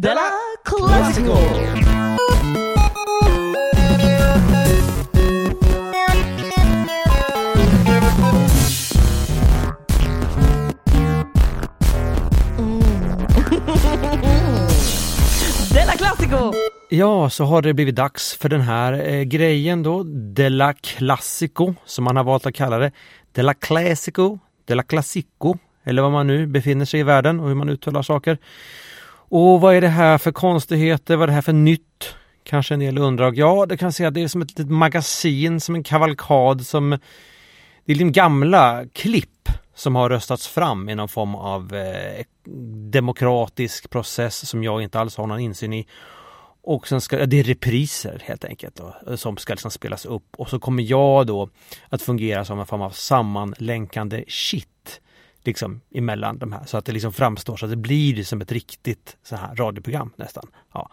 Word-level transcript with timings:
Della 0.00 0.20
Classico! 0.62 1.34
Della 15.72 15.92
Classico! 15.92 16.52
Ja, 16.90 17.30
så 17.30 17.44
har 17.44 17.62
det 17.62 17.74
blivit 17.74 17.96
dags 17.96 18.34
för 18.34 18.48
den 18.48 18.60
här 18.60 18.92
eh, 18.92 19.22
grejen 19.22 19.82
då, 19.82 20.02
Della 20.34 20.72
Classico, 20.72 21.74
som 21.84 22.04
man 22.04 22.16
har 22.16 22.24
valt 22.24 22.46
att 22.46 22.54
kalla 22.54 22.78
det. 22.78 22.92
Della 23.32 23.54
Classico, 23.54 24.38
Della 24.64 24.82
Classico, 24.82 25.58
eller 25.84 26.02
vad 26.02 26.12
man 26.12 26.26
nu 26.26 26.46
befinner 26.46 26.84
sig 26.84 27.00
i 27.00 27.02
världen 27.02 27.40
och 27.40 27.48
hur 27.48 27.54
man 27.54 27.68
uttalar 27.68 28.02
saker. 28.02 28.38
Och 29.28 29.60
vad 29.60 29.74
är 29.74 29.80
det 29.80 29.88
här 29.88 30.18
för 30.18 30.32
konstigheter? 30.32 31.16
Vad 31.16 31.22
är 31.22 31.26
det 31.26 31.32
här 31.32 31.42
för 31.42 31.52
nytt? 31.52 32.14
Kanske 32.42 32.74
en 32.74 32.80
del 32.80 32.98
undrar. 32.98 33.32
Ja, 33.36 33.66
det 33.66 33.76
kan 33.76 33.92
säga 33.92 34.08
att 34.08 34.14
det 34.14 34.22
är 34.22 34.28
som 34.28 34.42
ett 34.42 34.50
litet 34.50 34.70
magasin, 34.70 35.60
som 35.60 35.74
en 35.74 35.82
kavalkad, 35.82 36.66
som 36.66 36.90
det 37.84 37.92
är 37.92 37.96
liksom 37.96 38.12
gamla 38.12 38.84
klipp 38.92 39.48
som 39.74 39.94
har 39.94 40.10
röstats 40.10 40.46
fram 40.46 40.88
i 40.88 40.94
någon 40.94 41.08
form 41.08 41.34
av 41.34 41.74
eh, 41.74 42.24
demokratisk 42.90 43.90
process 43.90 44.48
som 44.48 44.64
jag 44.64 44.82
inte 44.82 45.00
alls 45.00 45.16
har 45.16 45.26
någon 45.26 45.40
insyn 45.40 45.72
i. 45.72 45.86
Och 46.62 46.88
sen 46.88 47.00
ska, 47.00 47.26
det 47.26 47.40
är 47.40 47.44
repriser 47.44 48.22
helt 48.24 48.44
enkelt 48.44 48.76
då, 48.76 49.16
som 49.16 49.36
ska 49.36 49.52
liksom 49.52 49.70
spelas 49.70 50.06
upp 50.06 50.34
och 50.36 50.48
så 50.48 50.58
kommer 50.58 50.82
jag 50.82 51.26
då 51.26 51.48
att 51.88 52.02
fungera 52.02 52.44
som 52.44 52.60
en 52.60 52.66
form 52.66 52.82
av 52.82 52.90
sammanlänkande 52.90 54.24
shit 54.28 55.00
liksom 55.48 55.80
emellan 55.94 56.38
de 56.38 56.52
här 56.52 56.64
så 56.66 56.76
att 56.76 56.84
det 56.84 56.92
liksom 56.92 57.12
framstår 57.12 57.56
så 57.56 57.66
att 57.66 57.70
det 57.70 57.76
blir 57.76 58.24
som 58.24 58.40
ett 58.40 58.52
riktigt 58.52 59.16
så 59.22 59.36
här 59.36 59.54
radioprogram 59.54 60.12
nästan. 60.16 60.46
Ja. 60.72 60.90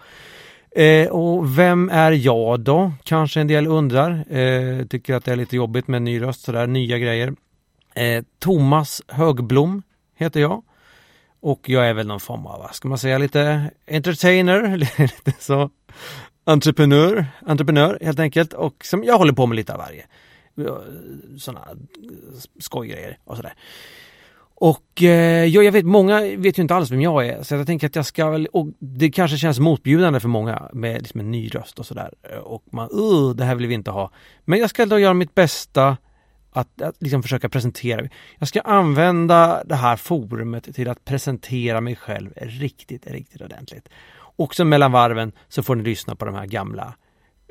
Eh, 0.82 1.08
och 1.08 1.58
vem 1.59 1.90
är 1.90 2.12
jag 2.12 2.60
då? 2.60 2.91
Kanske 3.04 3.41
en 3.41 3.48
del 3.48 3.68
undrar. 3.68 4.38
Eh, 4.38 4.85
tycker 4.85 5.13
att 5.13 5.26
det 5.26 5.32
är 5.32 5.35
lite 5.35 5.55
jobbigt 5.55 5.88
med 5.88 5.98
en 5.98 6.04
ny 6.04 6.21
röst 6.21 6.41
sådär, 6.41 6.68
nya 6.68 6.98
grejer. 6.98 7.34
Eh, 7.96 8.24
Thomas 8.40 9.02
Högblom 9.07 9.84
heter 10.16 10.40
jag. 10.40 10.63
Och 11.40 11.70
jag 11.70 11.88
är 11.88 11.94
väl 11.94 12.07
någon 12.07 12.20
form 12.20 12.46
av, 12.46 12.60
vad 12.60 12.76
ska 12.76 12.88
man 12.88 12.98
säga, 12.98 13.18
lite 13.18 13.72
entertainer, 13.88 14.77
lite 14.98 15.34
så 15.40 15.70
entreprenör, 16.44 17.26
entreprenör 17.46 17.98
helt 18.01 18.20
enkelt. 18.20 18.54
Och 18.54 18.85
som 18.85 19.04
jag 19.04 19.18
håller 19.18 19.34
på 19.34 19.46
med 19.46 19.55
lite 19.55 19.74
av 19.74 19.79
varje. 19.79 20.05
Eh, 20.57 20.77
Sådana 21.38 21.66
eh, 21.72 21.76
skojgrejer 22.60 23.18
och 23.24 23.35
sådär. 23.35 23.54
Och 24.57 25.03
eh, 25.03 25.45
jag 25.45 25.71
vet, 25.71 25.85
många 25.85 26.21
vet 26.21 26.57
ju 26.57 26.61
inte 26.61 26.75
alls 26.75 26.91
vem 26.91 27.01
jag 27.01 27.27
är, 27.27 27.43
så 27.43 27.55
jag 27.55 27.67
tänker 27.67 27.87
att 27.87 27.95
jag 27.95 28.05
ska 28.05 28.29
väl, 28.29 28.48
och 28.53 28.67
det 28.79 29.11
kanske 29.11 29.37
känns 29.37 29.59
motbjudande 29.59 30.20
för 30.20 30.27
många 30.27 30.70
med 30.73 31.01
liksom 31.01 31.20
en 31.20 31.31
ny 31.31 31.49
röst 31.49 31.79
och 31.79 31.85
sådär. 31.85 32.13
Eh, 32.31 32.37
och 32.37 32.63
man, 32.71 32.89
uh, 32.91 33.35
det 33.35 33.45
här 33.45 33.55
vill 33.55 33.67
vi 33.67 33.73
inte 33.73 33.91
ha. 33.91 34.11
Men 34.45 34.59
jag 34.59 34.70
ska 34.70 34.85
då 34.85 34.99
göra 34.99 35.13
mitt 35.13 35.35
bästa 35.35 35.98
att, 36.51 36.81
att 36.81 36.95
liksom 36.99 37.23
försöka 37.23 37.49
presentera. 37.49 38.09
Jag 38.39 38.48
ska 38.48 38.61
använda 38.61 39.63
det 39.65 39.76
här 39.76 39.95
forumet 39.95 40.76
till 40.76 40.89
att 40.89 41.05
presentera 41.05 41.81
mig 41.81 41.95
själv 41.95 42.29
riktigt, 42.35 43.07
riktigt 43.07 43.41
ordentligt. 43.41 43.89
Och 44.37 44.65
mellan 44.65 44.91
varven 44.91 45.31
så 45.48 45.63
får 45.63 45.76
ni 45.76 45.83
lyssna 45.83 46.15
på 46.15 46.26
de 46.26 46.35
här 46.35 46.45
gamla 46.45 46.93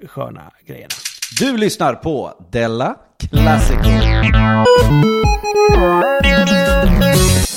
sköna 0.08 0.52
grejerna. 0.66 0.94
Du 1.40 1.56
lyssnar 1.56 1.94
på 1.94 2.46
Della 2.50 2.96
Classic. 3.18 3.76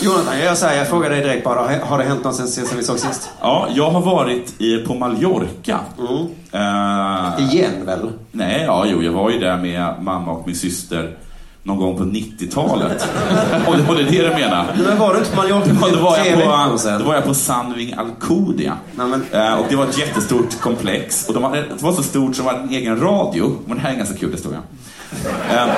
Jonathan, 0.01 0.39
jag, 0.39 0.57
säger, 0.57 0.77
jag 0.77 0.87
frågar 0.87 1.09
dig 1.09 1.21
direkt 1.21 1.43
bara. 1.43 1.61
Har 1.85 1.97
det 1.97 2.03
hänt 2.03 2.23
något 2.23 2.35
sen, 2.35 2.47
sen 2.47 2.77
vi 2.77 2.83
såg 2.83 2.99
sist? 2.99 3.29
Ja, 3.41 3.67
jag 3.73 3.89
har 3.89 4.01
varit 4.01 4.61
i, 4.61 4.77
på 4.77 4.93
Mallorca. 4.93 5.79
Mm. 5.99 6.27
Uh, 6.53 7.49
Igen 7.49 7.85
väl? 7.85 8.09
Nej, 8.31 8.63
ja, 8.65 8.85
jo, 8.87 9.03
jag 9.03 9.11
var 9.11 9.29
ju 9.29 9.39
där 9.39 9.57
med 9.57 9.93
mamma 10.01 10.31
och 10.31 10.47
min 10.47 10.55
syster 10.55 11.17
någon 11.63 11.77
gång 11.77 11.97
på 11.97 12.03
90-talet. 12.03 13.07
och 13.67 13.77
det 13.77 13.83
var 13.83 13.95
det 13.95 14.03
det 14.03 14.29
du 14.29 14.29
menar? 14.29 14.65
Men 14.77 14.97
var 14.99 15.13
du 15.13 15.19
inte 15.19 15.31
på 15.31 15.35
Mallorca 15.35 15.75
för 15.75 15.95
då 15.95 16.03
var, 16.03 16.17
jag 16.17 16.33
på, 16.33 16.89
då 16.99 17.05
var 17.05 17.15
jag 17.15 17.25
på 17.25 17.33
Sandving 17.33 17.93
Alcudia. 17.93 18.77
Nej, 18.95 19.07
men... 19.07 19.41
uh, 19.41 19.59
och 19.59 19.65
det 19.69 19.75
var 19.75 19.85
ett 19.85 19.97
jättestort 19.97 20.59
komplex. 20.61 21.27
Och 21.27 21.33
de 21.33 21.43
hade, 21.43 21.61
det 21.61 21.81
var 21.81 21.91
så 21.91 22.03
stort 22.03 22.35
som 22.35 22.45
var 22.45 22.53
en 22.53 22.69
egen 22.69 22.99
radio. 22.99 23.55
Men 23.65 23.77
det 23.77 23.81
här 23.81 23.89
är 23.89 23.93
en 23.93 23.97
ganska 23.97 24.17
kul 24.17 24.31
historia. 24.31 24.59
Uh, 25.51 25.73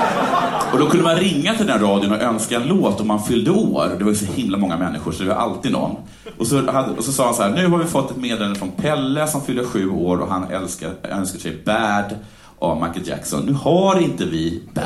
och 0.72 0.80
då 0.80 0.90
kunde 0.90 1.03
man 1.03 1.16
ringa 1.16 1.53
till 1.53 1.68
den 1.68 1.81
radion 1.81 2.12
och 2.12 2.22
önska 2.22 2.56
en 2.56 2.68
låt 2.68 3.02
om 3.02 3.07
man 3.07 3.24
fyllde 3.24 3.52
år. 3.52 3.96
Det 3.97 4.03
var 4.03 4.12
ju 4.12 4.18
så 4.18 4.34
himla 4.34 4.57
många 4.57 4.78
människor 4.78 5.12
så 5.12 5.24
det 5.24 5.30
var 5.30 5.35
alltid 5.35 5.72
någon. 5.72 5.96
Och 6.38 6.47
så, 6.47 6.72
hade, 6.72 6.91
och 6.91 7.03
så 7.03 7.12
sa 7.12 7.25
han 7.25 7.34
så 7.34 7.44
här, 7.44 7.50
nu 7.50 7.68
har 7.68 7.78
vi 7.78 7.85
fått 7.85 8.12
ett 8.12 8.18
meddelande 8.18 8.59
från 8.59 8.72
Pelle 8.72 9.28
som 9.28 9.41
fyller 9.41 9.63
sju 9.63 9.90
år 9.90 10.18
och 10.18 10.28
han 10.28 10.52
älskar, 10.52 10.91
önskar 11.03 11.40
sig 11.40 11.62
Bad 11.66 12.16
av 12.59 12.81
Michael 12.81 13.08
Jackson. 13.08 13.46
Nu 13.46 13.53
har 13.53 14.00
inte 14.00 14.25
vi 14.25 14.63
Bad 14.74 14.85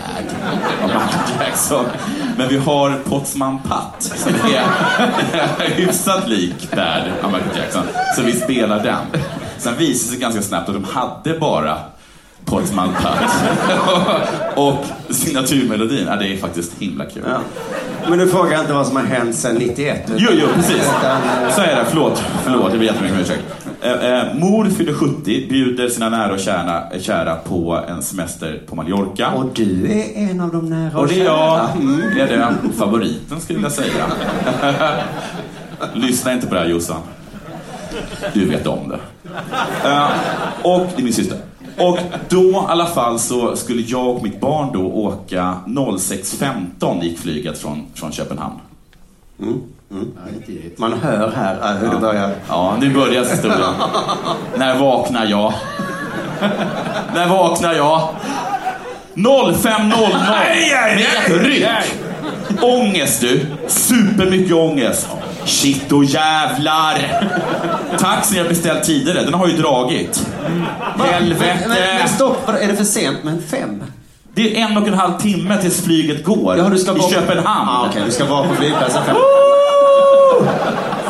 av 0.83 0.87
Michael 0.87 1.39
Jackson, 1.39 1.85
men 2.37 2.49
vi 2.49 2.57
har 2.57 2.99
Potsman 3.05 3.59
Patt 3.59 4.03
som 4.03 4.31
är 4.33 5.69
hyfsat 5.69 6.29
lik 6.29 6.71
Bad 6.71 7.03
av 7.21 7.31
Michael 7.31 7.57
Jackson. 7.57 7.83
Så 8.15 8.21
vi 8.21 8.33
spelar 8.33 8.83
den. 8.83 9.21
Sen 9.57 9.75
visade 9.77 9.93
det 9.93 10.09
sig 10.09 10.19
ganska 10.19 10.41
snabbt 10.41 10.69
att 10.69 10.75
de 10.75 10.83
hade 10.83 11.39
bara 11.39 11.77
Portsmouth 12.45 13.01
Pat. 13.03 13.17
och 14.57 14.85
signaturmelodin, 15.09 16.07
ja, 16.07 16.15
det 16.15 16.27
är 16.27 16.37
faktiskt 16.37 16.71
himla 16.79 17.05
kul. 17.05 17.23
Ja. 17.27 17.37
Men 18.09 18.19
du 18.19 18.27
frågar 18.27 18.59
inte 18.59 18.73
vad 18.73 18.87
som 18.87 18.95
har 18.95 19.03
hänt 19.03 19.35
sedan 19.35 19.55
91? 19.55 20.11
Jo, 20.15 20.29
jo, 20.31 20.47
precis. 20.55 20.83
Så 21.55 21.61
är 21.61 21.75
det. 21.75 21.85
Förlåt. 21.89 22.23
Förlåt, 22.43 22.69
jag 22.69 22.79
ber 22.79 22.85
jättemycket 22.85 23.15
om 23.15 23.21
ursäkt. 23.21 23.43
Eh, 23.81 23.91
eh, 23.91 24.33
mor 24.33 24.65
fyller 24.65 24.93
70, 24.93 25.47
bjuder 25.49 25.89
sina 25.89 26.09
nära 26.09 26.33
och 26.33 26.39
kära, 26.39 26.83
kära 26.99 27.35
på 27.35 27.79
en 27.87 28.01
semester 28.01 28.61
på 28.67 28.75
Mallorca. 28.75 29.31
Och 29.31 29.45
du 29.53 29.91
är 29.91 30.29
en 30.29 30.41
av 30.41 30.51
de 30.51 30.69
nära 30.69 30.97
och, 30.97 31.01
och 31.01 31.07
det 31.07 31.21
är 31.21 31.25
jag. 31.25 31.69
Mm. 31.75 32.17
Är 32.19 32.27
det 32.27 32.73
favoriten 32.77 33.41
skulle 33.41 33.59
jag 33.61 33.71
säga. 33.71 34.05
Lyssna 35.93 36.33
inte 36.33 36.47
på 36.47 36.53
det 36.53 36.59
här 36.59 36.67
Jossan. 36.67 37.01
Du 38.33 38.45
vet 38.45 38.67
om 38.67 38.89
det. 38.89 38.99
Eh, 39.89 40.07
och 40.61 40.87
det 40.95 41.01
är 41.01 41.03
min 41.03 41.13
syster. 41.13 41.37
Och 41.77 41.99
då 42.29 42.49
i 42.49 42.65
alla 42.67 42.85
fall 42.85 43.19
så 43.19 43.55
skulle 43.55 43.81
jag 43.81 44.07
och 44.07 44.23
mitt 44.23 44.39
barn 44.39 44.69
då 44.73 44.81
åka 44.81 45.57
06.15 45.65 47.03
gick 47.03 47.19
flyget 47.19 47.57
från, 47.57 47.85
från 47.93 48.11
Köpenhamn. 48.11 48.59
Mm. 49.39 49.61
Mm. 49.91 50.11
Man 50.77 50.93
hör 50.93 51.31
här 51.35 51.77
hur 51.79 51.87
ja. 51.87 51.93
det 51.93 51.99
börjar. 51.99 52.35
Ja, 52.49 52.77
nu 52.79 52.93
börjar 52.93 53.25
historien. 53.25 53.73
När 54.57 54.79
vaknar 54.79 55.25
jag? 55.25 55.53
När 57.13 57.27
vaknar 57.27 57.73
jag? 57.73 58.09
05.00 59.15 59.85
med 60.95 61.05
ett 61.17 61.45
ryck. 61.45 61.65
Ångest 62.61 63.21
du. 63.21 63.45
Supermycket 63.67 64.53
ångest. 64.53 65.07
Shit 65.45 65.91
och 65.91 66.05
jävlar! 66.05 67.29
Taxin 67.99 68.37
jag 68.37 68.47
beställt 68.47 68.83
tidigare, 68.83 69.21
den 69.21 69.33
har 69.33 69.47
ju 69.47 69.57
dragit. 69.57 70.27
Helvete! 70.99 71.57
Men, 71.67 71.69
men, 71.69 72.09
stopp, 72.09 72.49
är 72.49 72.67
det 72.67 72.75
för 72.75 72.83
sent 72.83 73.23
med 73.23 73.41
fem? 73.49 73.83
Det 74.35 74.61
är 74.61 74.65
en 74.65 74.77
och 74.77 74.87
en 74.87 74.93
halv 74.93 75.19
timme 75.19 75.57
tills 75.61 75.81
flyget 75.81 76.23
går. 76.23 76.57
Ja, 76.57 76.69
du 76.69 76.77
ska 76.77 76.95
I 76.95 76.97
vara... 76.97 77.11
Köpenhamn. 77.11 77.69
Ah, 77.69 77.79
Okej, 77.79 77.89
okay. 77.89 78.05
du 78.05 78.11
ska 78.11 78.25
vara 78.25 78.47
på 78.47 78.55
flygplatsen 78.55 79.03
fem. 79.05 79.15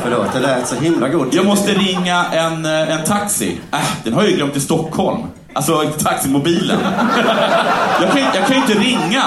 Förlåt, 0.03 0.33
det 0.33 0.39
lät 0.39 0.67
så 0.67 0.75
himla 0.75 1.09
god 1.09 1.27
Jag 1.31 1.45
måste 1.45 1.73
ringa 1.73 2.25
en, 2.25 2.65
eh, 2.65 2.91
en 2.91 3.03
taxi. 3.03 3.57
Äh, 3.71 3.79
den 4.03 4.13
har 4.13 4.21
jag 4.21 4.31
ju 4.31 4.37
glömt 4.37 4.55
i 4.55 4.59
Stockholm. 4.59 5.21
Alltså 5.53 5.83
taximobilen. 6.03 6.79
jag, 8.01 8.11
kan, 8.11 8.19
jag 8.19 8.47
kan 8.47 8.55
ju 8.55 8.61
inte 8.61 8.73
ringa. 8.73 9.23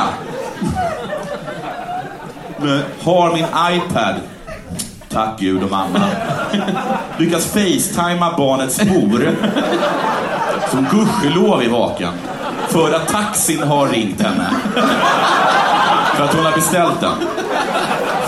Men 2.59 2.83
har 3.03 3.33
min 3.33 3.47
iPad 3.71 4.15
Tack 5.17 5.41
Gud 5.41 5.63
och 5.63 5.71
mamma. 5.71 6.01
Lyckas 7.19 7.47
facetima 7.47 8.37
barnets 8.37 8.85
mor. 8.85 9.37
Som 10.71 10.87
gudskelov 10.91 11.63
är 11.63 11.69
vaken. 11.69 12.13
För 12.69 12.93
att 12.93 13.09
taxin 13.09 13.63
har 13.63 13.89
ringt 13.89 14.21
henne. 14.21 14.51
För 16.17 16.25
att 16.25 16.35
hon 16.35 16.45
har 16.45 16.53
beställt 16.53 17.01
den. 17.01 17.13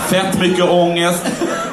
Fett 0.07 0.39
mycket 0.39 0.69
ångest. 0.69 1.25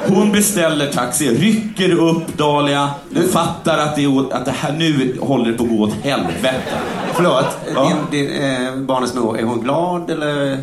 Hon 0.06 0.32
beställer 0.32 0.92
taxi, 0.92 1.30
rycker 1.30 1.92
upp 1.92 2.36
Dahlia, 2.36 2.90
fattar 3.32 3.78
att 3.78 3.96
det, 3.96 4.06
att 4.32 4.44
det 4.44 4.54
här 4.56 4.72
nu 4.72 5.18
håller 5.20 5.52
på 5.52 5.64
att 5.64 5.70
gå 5.70 5.82
åt 5.82 5.94
helvete. 6.02 6.78
Förlåt, 7.12 7.58
ja. 7.74 7.92
din, 8.10 8.26
din, 8.26 8.42
eh, 8.42 8.76
barnets 8.76 9.14
mor, 9.14 9.38
är 9.38 9.44
hon 9.44 9.60
glad 9.60 10.10
eller? 10.10 10.58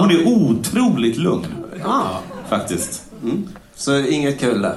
Hon 0.00 0.10
är 0.10 0.26
otroligt 0.26 1.16
lugn. 1.16 1.46
Ah. 1.84 2.00
Faktiskt. 2.48 3.02
Mm. 3.22 3.48
Så 3.82 3.98
inget 3.98 4.40
kul 4.40 4.62
där? 4.62 4.76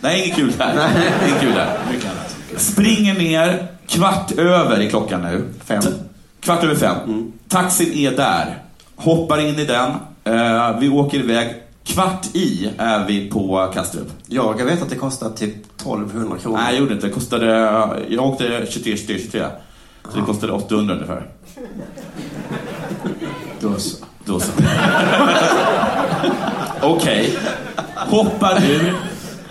Nej, 0.00 0.24
inget 0.24 0.36
kul 0.36 0.52
där. 0.58 0.74
Nej. 0.74 1.12
inget 1.28 1.40
kul 1.40 1.54
där. 1.54 1.78
Mycket 1.90 2.10
annat. 2.10 2.36
Springer 2.56 3.14
ner, 3.14 3.66
kvart 3.86 4.32
över 4.38 4.80
i 4.80 4.90
klockan 4.90 5.22
nu. 5.22 5.44
Fem. 5.64 5.82
T 5.82 5.88
kvart 6.40 6.64
över 6.64 6.74
fem. 6.74 6.96
Mm. 7.06 7.32
Taxin 7.48 7.92
är 7.92 8.10
där. 8.10 8.58
Hoppar 8.96 9.40
in 9.40 9.58
i 9.58 9.64
den. 9.64 9.90
Uh, 10.34 10.78
vi 10.80 10.88
åker 10.88 11.18
iväg. 11.18 11.54
Kvart 11.84 12.26
i 12.32 12.70
är 12.78 13.06
vi 13.06 13.30
på 13.30 13.70
Kastrup. 13.74 14.08
Jag 14.26 14.64
vet 14.64 14.82
att 14.82 14.90
det 14.90 14.96
kostar 14.96 15.30
typ 15.30 15.54
1200 15.80 16.38
kronor. 16.38 16.58
Nej, 16.58 16.72
jag 16.72 16.80
gjorde 16.80 16.94
inte. 16.94 17.06
Det 17.06 17.12
kostade... 17.12 17.46
Jag 18.08 18.26
åkte 18.26 18.66
23, 18.70 18.96
23, 18.96 19.18
23. 19.18 19.44
Så 20.12 20.18
det 20.18 20.24
kostade 20.24 20.52
800 20.52 20.94
ungefär. 20.94 21.26
Då 23.60 23.74
så. 23.78 24.04
Då 24.24 24.40
så. 24.40 24.52
Okej. 26.82 27.38
Hoppar 28.10 28.62
ur. 28.70 28.94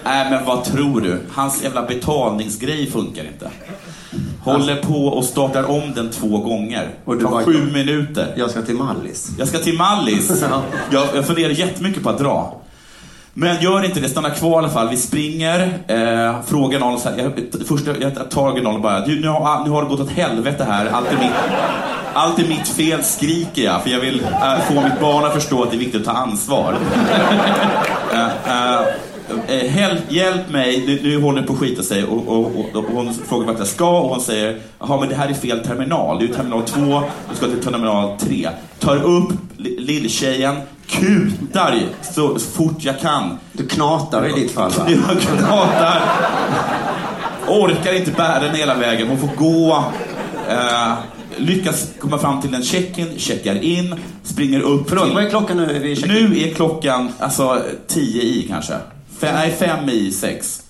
Nej, 0.04 0.32
men 0.32 0.46
vad 0.46 0.64
tror 0.64 1.02
du? 1.02 1.20
Hans 1.32 1.64
jävla 1.64 1.82
betalningsgrej 1.82 2.92
funkar 2.92 3.24
inte. 3.24 3.50
Håller 4.44 4.76
på 4.76 5.08
och 5.08 5.24
startar 5.24 5.64
om 5.70 5.94
den 5.96 6.10
två 6.12 6.38
gånger. 6.38 6.90
Och 7.06 7.18
du 7.18 7.24
bara- 7.26 7.44
sju 7.44 7.72
minuter. 7.74 8.34
Jag 8.38 8.50
ska 8.52 8.62
till 8.62 8.76
Mallis. 8.76 9.30
Jag 9.40 9.48
ska 9.48 9.58
till 9.58 9.78
Mallis. 9.78 10.44
Ja. 10.50 10.62
Jag, 10.92 11.08
jag 11.16 11.26
funderar 11.26 11.50
jättemycket 11.50 12.04
på 12.04 12.10
att 12.10 12.18
dra. 12.20 12.62
Men 13.36 13.62
gör 13.62 13.86
inte 13.86 14.00
det, 14.00 14.10
stanna 14.10 14.30
kvar 14.30 14.52
i 14.52 14.56
alla 14.56 14.70
fall. 14.70 14.90
Vi 14.90 14.98
springer, 14.98 15.80
eh, 15.88 16.42
frågar 16.46 16.80
någon 16.80 17.00
så 17.00 17.10
här, 17.10 17.18
jag, 17.18 17.32
först 17.68 17.86
jag 18.00 18.30
tar 18.30 18.62
någon 18.62 18.76
och 18.76 18.82
bara, 18.82 19.06
du, 19.06 19.22
nu, 19.22 19.28
har, 19.28 19.64
nu 19.64 19.70
har 19.70 19.84
det 19.84 19.90
gått 19.90 20.00
åt 20.00 20.10
helvete 20.10 20.64
här. 20.70 20.86
Allt 20.86 21.08
är 21.08 21.18
mitt, 21.18 21.32
allt 22.14 22.40
är 22.40 22.48
mitt 22.48 22.68
fel, 22.68 23.04
skriker 23.04 23.64
jag. 23.64 23.84
För 23.84 23.90
jag 23.90 24.00
vill 24.00 24.24
eh, 24.24 24.60
få 24.68 24.74
mitt 24.74 25.00
barn 25.02 25.26
att 25.26 25.34
förstå 25.34 25.64
att 25.64 25.72
det 25.72 25.78
är 25.78 25.80
viktigt 25.80 26.02
att 26.02 26.14
ta 26.16 26.22
ansvar. 26.22 26.76
Eh, 28.14 28.28
eh, 28.48 28.82
eh 29.48 29.78
hjälp, 29.78 30.12
hjälp 30.12 30.50
mig, 30.50 30.84
nu, 30.88 31.00
nu 31.04 31.22
håller 31.22 31.42
det 31.42 31.48
på 31.48 31.54
att 31.54 31.60
skita 31.60 31.84
sig. 31.84 32.04
Och, 32.04 32.28
och, 32.28 32.40
och, 32.40 32.76
och 32.76 32.84
hon 32.84 33.14
frågar 33.14 33.48
vart 33.48 33.58
jag 33.58 33.68
ska 33.68 34.00
och 34.00 34.10
hon 34.10 34.22
säger, 34.22 34.60
jaha 34.80 35.00
men 35.00 35.10
det 35.10 35.16
här 35.16 35.30
är 35.30 35.34
fel 35.34 35.60
terminal. 35.60 36.20
Det 36.20 36.26
är 36.26 36.34
terminal 36.34 36.64
2, 36.64 37.04
du 37.30 37.36
ska 37.36 37.46
till 37.46 37.62
terminal 37.62 38.18
3. 38.20 38.50
Tar 38.80 39.04
upp 39.04 39.34
lilltjejen, 39.58 40.56
kutar 41.00 41.88
så 42.02 42.40
fort 42.40 42.78
jag 42.80 43.00
kan. 43.00 43.38
Du 43.52 43.68
knatar 43.68 44.30
i 44.30 44.42
ditt 44.42 44.52
fall 44.52 44.72
va? 44.72 44.86
Jag 45.08 45.22
knatar. 45.22 46.02
Orkar 47.48 47.94
inte 47.94 48.12
bära 48.12 48.40
den 48.40 48.56
hela 48.56 48.76
vägen. 48.76 49.08
Hon 49.08 49.18
får 49.18 49.30
gå. 49.38 49.84
Eh, 50.50 50.94
lyckas 51.38 51.90
komma 52.00 52.18
fram 52.18 52.42
till 52.42 52.54
en 52.54 52.64
check-in, 52.64 53.14
checkar 53.18 53.64
in, 53.64 53.96
springer 54.24 54.60
upp 54.62 54.90
Förlåt, 54.90 55.06
till... 55.06 55.16
vad 55.16 55.24
är 55.24 55.30
klockan 55.30 55.58
nu? 55.58 55.64
Är 55.64 56.08
Nu 56.08 56.40
är 56.40 56.54
klockan 56.54 57.12
alltså 57.20 57.62
10 57.88 58.22
i 58.22 58.46
kanske. 58.50 58.74
Fem, 59.20 59.36
nej, 59.36 59.56
fem 59.60 59.90
i 59.90 60.12
sex. 60.12 60.64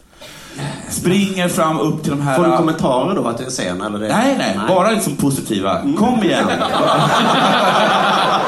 Springer 0.89 1.47
fram 1.47 1.79
upp 1.79 2.01
till 2.03 2.11
de 2.11 2.21
här... 2.21 2.35
Får 2.35 2.43
du 2.45 2.57
kommentarer 2.57 3.15
då 3.15 3.27
att 3.27 3.37
du 3.37 3.45
är 3.45 3.49
sen? 3.49 3.81
Eller 3.81 3.99
det? 3.99 4.07
Nej, 4.07 4.35
nej, 4.37 4.59
bara 4.67 4.91
liksom 4.91 5.15
positiva. 5.15 5.81
Kom 5.97 6.23
igen. 6.23 6.45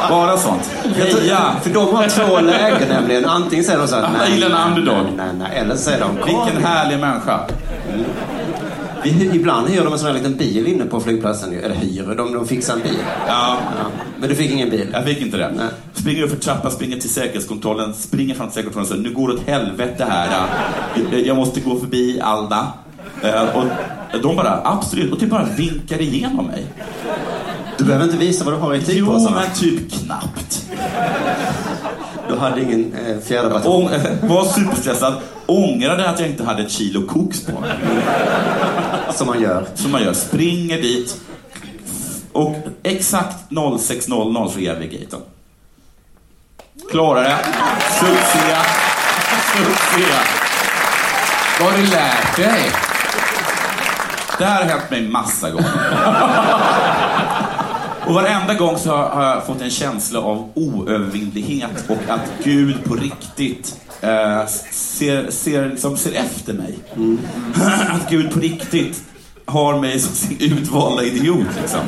bara 0.09 0.37
sånt. 0.37 0.71
Heja. 0.95 1.55
För 1.63 1.69
de 1.69 1.95
har 1.95 2.07
två 2.07 2.39
lägen 2.39 2.89
nämligen. 2.89 3.25
Antingen 3.25 3.65
säger 3.65 3.79
de 3.79 3.87
så 3.87 3.95
här, 3.95 4.03
en 4.03 4.69
underdog. 4.71 4.95
nej, 4.95 5.13
nej, 5.17 5.27
nej. 5.39 5.57
Eller 5.57 5.75
säger 5.75 5.99
de, 5.99 6.17
kom. 6.17 6.45
Vilken 6.45 6.63
härlig 6.65 6.99
människa. 6.99 7.39
Vi, 9.03 9.29
ibland 9.33 9.69
hyr 9.69 9.83
de 9.83 9.93
en 9.93 9.99
sån 9.99 10.07
här 10.07 10.13
liten 10.13 10.35
bil 10.35 10.67
inne 10.67 10.85
på 10.85 10.99
flygplatsen. 10.99 11.59
Eller 11.63 11.75
hyr, 11.75 12.15
de, 12.17 12.33
de 12.33 12.47
fixar 12.47 12.73
en 12.73 12.81
bil. 12.81 12.97
Ja, 13.27 13.57
Ja. 13.77 13.85
Men 14.19 14.29
du 14.29 14.35
fick 14.35 14.51
ingen 14.51 14.69
bil? 14.69 14.87
jag 14.93 15.03
fick 15.05 15.21
inte 15.21 15.37
det. 15.37 15.51
Nej. 15.55 15.65
Springer 16.05 16.23
upp 16.23 16.29
för 16.29 16.37
trappan, 16.37 16.71
springer 16.71 16.97
till 16.99 17.09
säkerhetskontrollen, 17.09 17.93
springer 17.93 18.35
fram 18.35 18.47
till 18.47 18.53
säkerhetskontrollen 18.55 18.81
och 19.01 19.05
säger 19.05 19.09
nu 19.09 19.21
går 19.21 19.27
det 19.27 19.33
åt 19.33 19.47
helvete 19.47 20.05
här. 20.09 20.47
Jag- 21.11 21.27
Jag 21.27 21.35
måste 21.37 21.59
gå 21.59 21.79
förbi 21.79 22.19
Alda. 22.21 22.67
Eh, 23.23 23.43
Och 24.13 24.21
de 24.21 24.35
bara, 24.35 24.61
absolut, 24.63 25.11
och 25.13 25.19
typ 25.19 25.29
bara 25.29 25.43
vinkar 25.57 26.01
igenom 26.01 26.45
mig. 26.45 26.65
Du 27.77 27.83
behöver 27.83 28.05
inte 28.05 28.17
visa 28.17 28.45
vad 28.45 28.53
du 28.53 28.57
har 28.57 28.73
i 28.75 28.77
Jo, 28.77 28.85
tygpåsarna. 28.85 29.35
men 29.41 29.55
typ 29.55 29.91
knappt. 29.91 30.65
Du 32.29 32.35
hade 32.35 32.61
ingen 32.61 32.93
eh, 32.93 33.17
fjäderbatong. 33.19 33.83
Ång, 33.83 33.89
var 34.29 34.45
superstressad, 34.45 35.13
ångrade 35.45 36.09
att 36.09 36.19
jag 36.19 36.29
inte 36.29 36.43
hade 36.43 36.63
ett 36.63 36.71
kilo 36.71 37.07
koks 37.07 37.41
på 37.45 37.59
mig. 37.59 37.71
Som 39.13 39.27
man 39.27 39.41
gör. 39.41 39.65
Som 39.75 39.91
man 39.91 40.03
gör, 40.03 40.13
springer 40.13 40.81
dit 40.81 41.21
och 42.31 42.55
exakt 42.83 43.51
06.00 43.51 44.49
så 44.49 44.59
är 44.59 44.75
vi 44.79 44.87
vid 44.87 45.01
gaten. 45.01 45.19
Klarar 46.91 47.23
det. 47.23 47.37
Succé. 47.99 48.55
Succé. 49.55 50.13
Vad 51.59 51.71
har 51.71 51.77
du 51.77 51.85
lärt 51.85 52.35
dig? 52.37 52.71
Det 54.37 54.45
här 54.45 54.63
har 54.63 54.69
hänt 54.69 54.91
mig 54.91 55.07
massa 55.07 55.49
gånger. 55.49 55.71
Och 58.05 58.13
varenda 58.13 58.53
gång 58.53 58.77
så 58.77 58.95
har 58.95 59.23
jag 59.23 59.45
fått 59.45 59.61
en 59.61 59.69
känsla 59.69 60.19
av 60.19 60.51
oövervinnlighet 60.53 61.85
och 61.87 62.09
att 62.13 62.31
Gud 62.43 62.83
på 62.83 62.95
riktigt 62.95 63.75
eh, 64.01 64.45
ser, 64.71 65.31
ser, 65.31 65.69
liksom, 65.69 65.97
ser 65.97 66.11
efter 66.13 66.53
mig. 66.53 66.75
Att 67.89 68.09
Gud 68.09 68.33
på 68.33 68.39
riktigt 68.39 69.03
har 69.45 69.79
mig 69.79 69.99
som 69.99 70.15
sin 70.15 70.37
utvalda 70.51 71.03
idiot. 71.03 71.47
Liksom. 71.61 71.79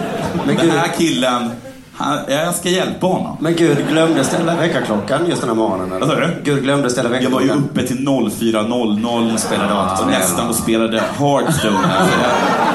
Men 0.46 0.56
Den 0.56 0.70
här 0.70 0.88
killen, 0.98 1.52
han, 1.98 2.20
jag 2.28 2.56
ska 2.56 2.70
hjälpa 2.70 3.08
honom. 3.08 3.38
Men 3.40 3.56
Gud 3.56 3.78
glömde 3.90 4.24
ställa 4.24 4.56
väckarklockan 4.56 5.22
just 5.30 5.42
den 5.42 5.50
här 5.50 5.56
morgonen. 5.56 5.88
eller? 5.92 6.00
Vad 6.00 6.10
sa 6.10 6.16
du? 6.16 6.28
Gud 6.44 6.64
glömde 6.64 6.90
ställa 6.90 7.10
Jag 7.22 7.30
var 7.30 7.42
ju 7.42 7.48
väckarklockan. 7.48 7.70
uppe 7.74 7.88
till 7.88 7.98
04.00 7.98 9.38
Spelade 9.38 9.70
datorn. 9.74 10.06
och 10.06 10.12
nästan 10.12 10.50
och 10.50 10.56
spelade 10.56 10.98
Hearthstone. 11.20 11.78
Alltså, 11.78 12.18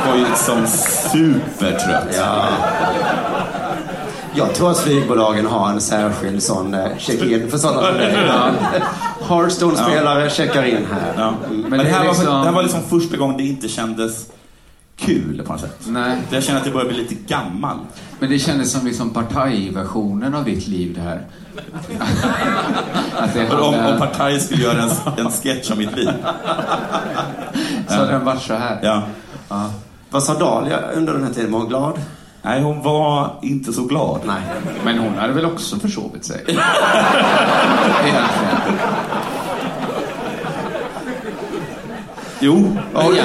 jag 0.05 0.11
var 0.13 0.19
ju 0.19 0.25
liksom 0.29 0.67
supertrött. 1.13 2.17
Ja. 2.19 2.45
Jag 4.35 4.55
tror 4.55 4.71
att 4.71 4.79
flygbolagen 4.79 5.47
har 5.47 5.69
en 5.71 5.81
särskild 5.81 6.43
sån 6.43 6.75
eh, 6.75 6.87
check-in 6.99 7.51
för 7.51 7.59
sådana 7.59 7.83
som 7.83 7.95
dig. 7.97 8.17
Hearthstone-spelare 9.29 10.31
checkar 10.31 10.63
in 10.65 10.87
här. 10.93 11.13
Ja. 11.17 11.33
Men, 11.51 11.71
det 11.71 11.85
det, 11.85 11.91
här 11.91 12.01
är 12.01 12.05
var, 12.07 12.13
liksom- 12.15 12.27
det 12.39 12.45
här 12.45 12.53
var 12.53 12.63
liksom 12.63 12.81
första 12.83 13.17
gången 13.17 13.37
det 13.37 13.43
inte 13.43 13.69
kändes 13.69 14.27
kul 15.03 15.43
på 15.47 15.53
något 15.53 15.61
sätt. 15.61 15.81
Nej. 15.87 16.17
Jag 16.31 16.43
känner 16.43 16.61
att 16.61 16.67
jag 16.67 16.75
börjar 16.75 16.89
bli 16.89 16.97
lite 16.99 17.15
gammal. 17.15 17.77
Men 18.19 18.31
det 18.31 18.39
kändes 18.39 18.73
som 18.73 18.87
liksom 18.87 19.11
partajversionen 19.11 20.35
av 20.35 20.45
ditt 20.45 20.67
liv 20.69 20.95
det 20.95 21.01
här. 21.01 21.27
Att 23.17 23.35
det 23.35 23.47
För 23.47 23.61
om, 23.61 23.75
hade- 23.75 23.93
om 23.93 23.99
Partaj 23.99 24.41
skulle 24.41 24.63
göra 24.63 24.83
en, 24.83 24.91
en 25.27 25.33
sketch 25.33 25.71
om 25.71 25.79
mitt 25.79 25.97
liv. 25.97 26.11
så 27.89 27.95
hade 27.95 28.11
den 28.11 28.25
varit 28.25 28.43
så 28.43 28.55
här. 28.55 28.79
Ja. 28.83 29.03
Vad 30.11 30.23
sa 30.23 30.35
Dahlia 30.39 30.79
under 30.95 31.13
den 31.13 31.25
här 31.25 31.33
tiden? 31.33 31.53
Var 31.53 31.59
hon 31.59 31.69
glad? 31.69 32.01
Nej, 32.43 32.63
hon 32.63 32.83
var 32.83 33.39
inte 33.43 33.73
så 33.73 33.85
glad. 33.85 34.21
Nej. 34.27 34.41
Men 34.85 34.99
hon 34.99 35.19
hade 35.19 35.33
väl 35.33 35.45
också 35.47 35.77
försovit 35.79 36.25
sig? 36.25 36.41
Egentligen. 36.47 38.25
Jo, 42.45 42.77
Okej. 42.95 43.23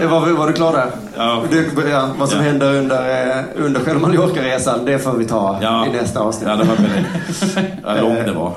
Det 0.00 0.06
var, 0.06 0.32
var 0.32 0.46
du 0.46 0.52
klar 0.52 0.72
där? 0.72 0.90
Ja. 1.16 1.44
Du, 1.50 1.90
ja, 1.90 2.14
vad 2.18 2.28
som 2.28 2.38
Ja. 2.38 2.44
händer 2.44 2.74
under, 2.74 3.38
eh, 3.38 3.44
under 3.54 3.80
själva 3.80 4.00
Mallorca-resan, 4.08 4.84
det 4.84 4.98
får 4.98 5.12
vi 5.12 5.24
ta 5.24 5.58
ja. 5.62 5.86
i 5.86 5.90
nästa 5.90 6.20
avsnitt. 6.20 6.48
Ja, 6.48 6.56
det 6.56 6.64
var 6.64 6.76
väldigt... 6.76 7.84
Vad 7.84 8.00
långt 8.00 8.26
det 8.26 8.32
var. 8.32 8.56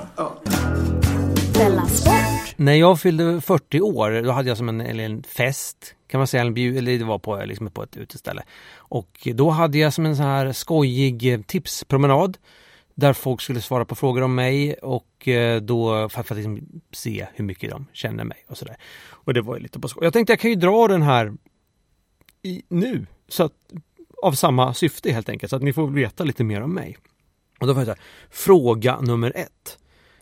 När 2.55 2.73
jag 2.73 2.99
fyllde 2.99 3.41
40 3.41 3.81
år, 3.81 4.21
då 4.23 4.31
hade 4.31 4.49
jag 4.49 4.57
som 4.57 4.69
en, 4.69 4.81
eller 4.81 5.03
en 5.03 5.23
fest, 5.23 5.77
kan 6.11 6.19
man 6.19 6.27
säga, 6.27 6.43
en 6.43 6.53
bjud, 6.53 6.77
eller 6.77 6.97
det 6.97 7.05
var 7.05 7.19
på, 7.19 7.41
liksom 7.45 7.71
på 7.71 7.83
ett 7.83 7.97
uteställe. 7.97 8.43
Och 8.77 9.27
då 9.33 9.49
hade 9.49 9.77
jag 9.77 9.93
som 9.93 10.05
en 10.05 10.15
sån 10.15 10.25
här 10.25 10.51
skojig 10.51 11.33
eh, 11.33 11.39
tipspromenad 11.41 12.37
där 12.95 13.13
folk 13.13 13.41
skulle 13.41 13.61
svara 13.61 13.85
på 13.85 13.95
frågor 13.95 14.21
om 14.23 14.35
mig 14.35 14.73
och 14.73 15.27
eh, 15.27 15.61
då 15.61 16.09
för, 16.09 16.23
för 16.23 16.35
att 16.35 16.37
liksom 16.37 16.59
se 16.93 17.27
hur 17.33 17.45
mycket 17.45 17.69
de 17.69 17.85
känner 17.93 18.23
mig 18.23 18.37
och 18.49 18.57
sådär. 18.57 18.77
Och 19.27 19.33
det 19.33 19.41
var 19.41 19.55
ju 19.55 19.61
lite 19.61 19.79
på 19.79 19.87
skoj. 19.87 20.03
Jag 20.03 20.13
tänkte 20.13 20.33
jag 20.33 20.39
kan 20.39 20.49
ju 20.49 20.55
dra 20.55 20.87
den 20.87 21.01
här 21.01 21.33
i, 22.41 22.63
nu, 22.67 23.05
så 23.27 23.43
att, 23.43 23.53
av 24.23 24.31
samma 24.31 24.73
syfte 24.73 25.11
helt 25.11 25.29
enkelt, 25.29 25.49
så 25.49 25.55
att 25.55 25.61
ni 25.61 25.73
får 25.73 25.87
veta 25.87 26.23
lite 26.23 26.43
mer 26.43 26.61
om 26.61 26.73
mig. 26.73 26.97
Och 27.59 27.67
då 27.67 27.73
var 27.73 27.81
det 27.81 27.85
så 27.85 27.91
här, 27.91 27.99
fråga 28.29 29.01
nummer 29.01 29.31
ett. 29.35 29.77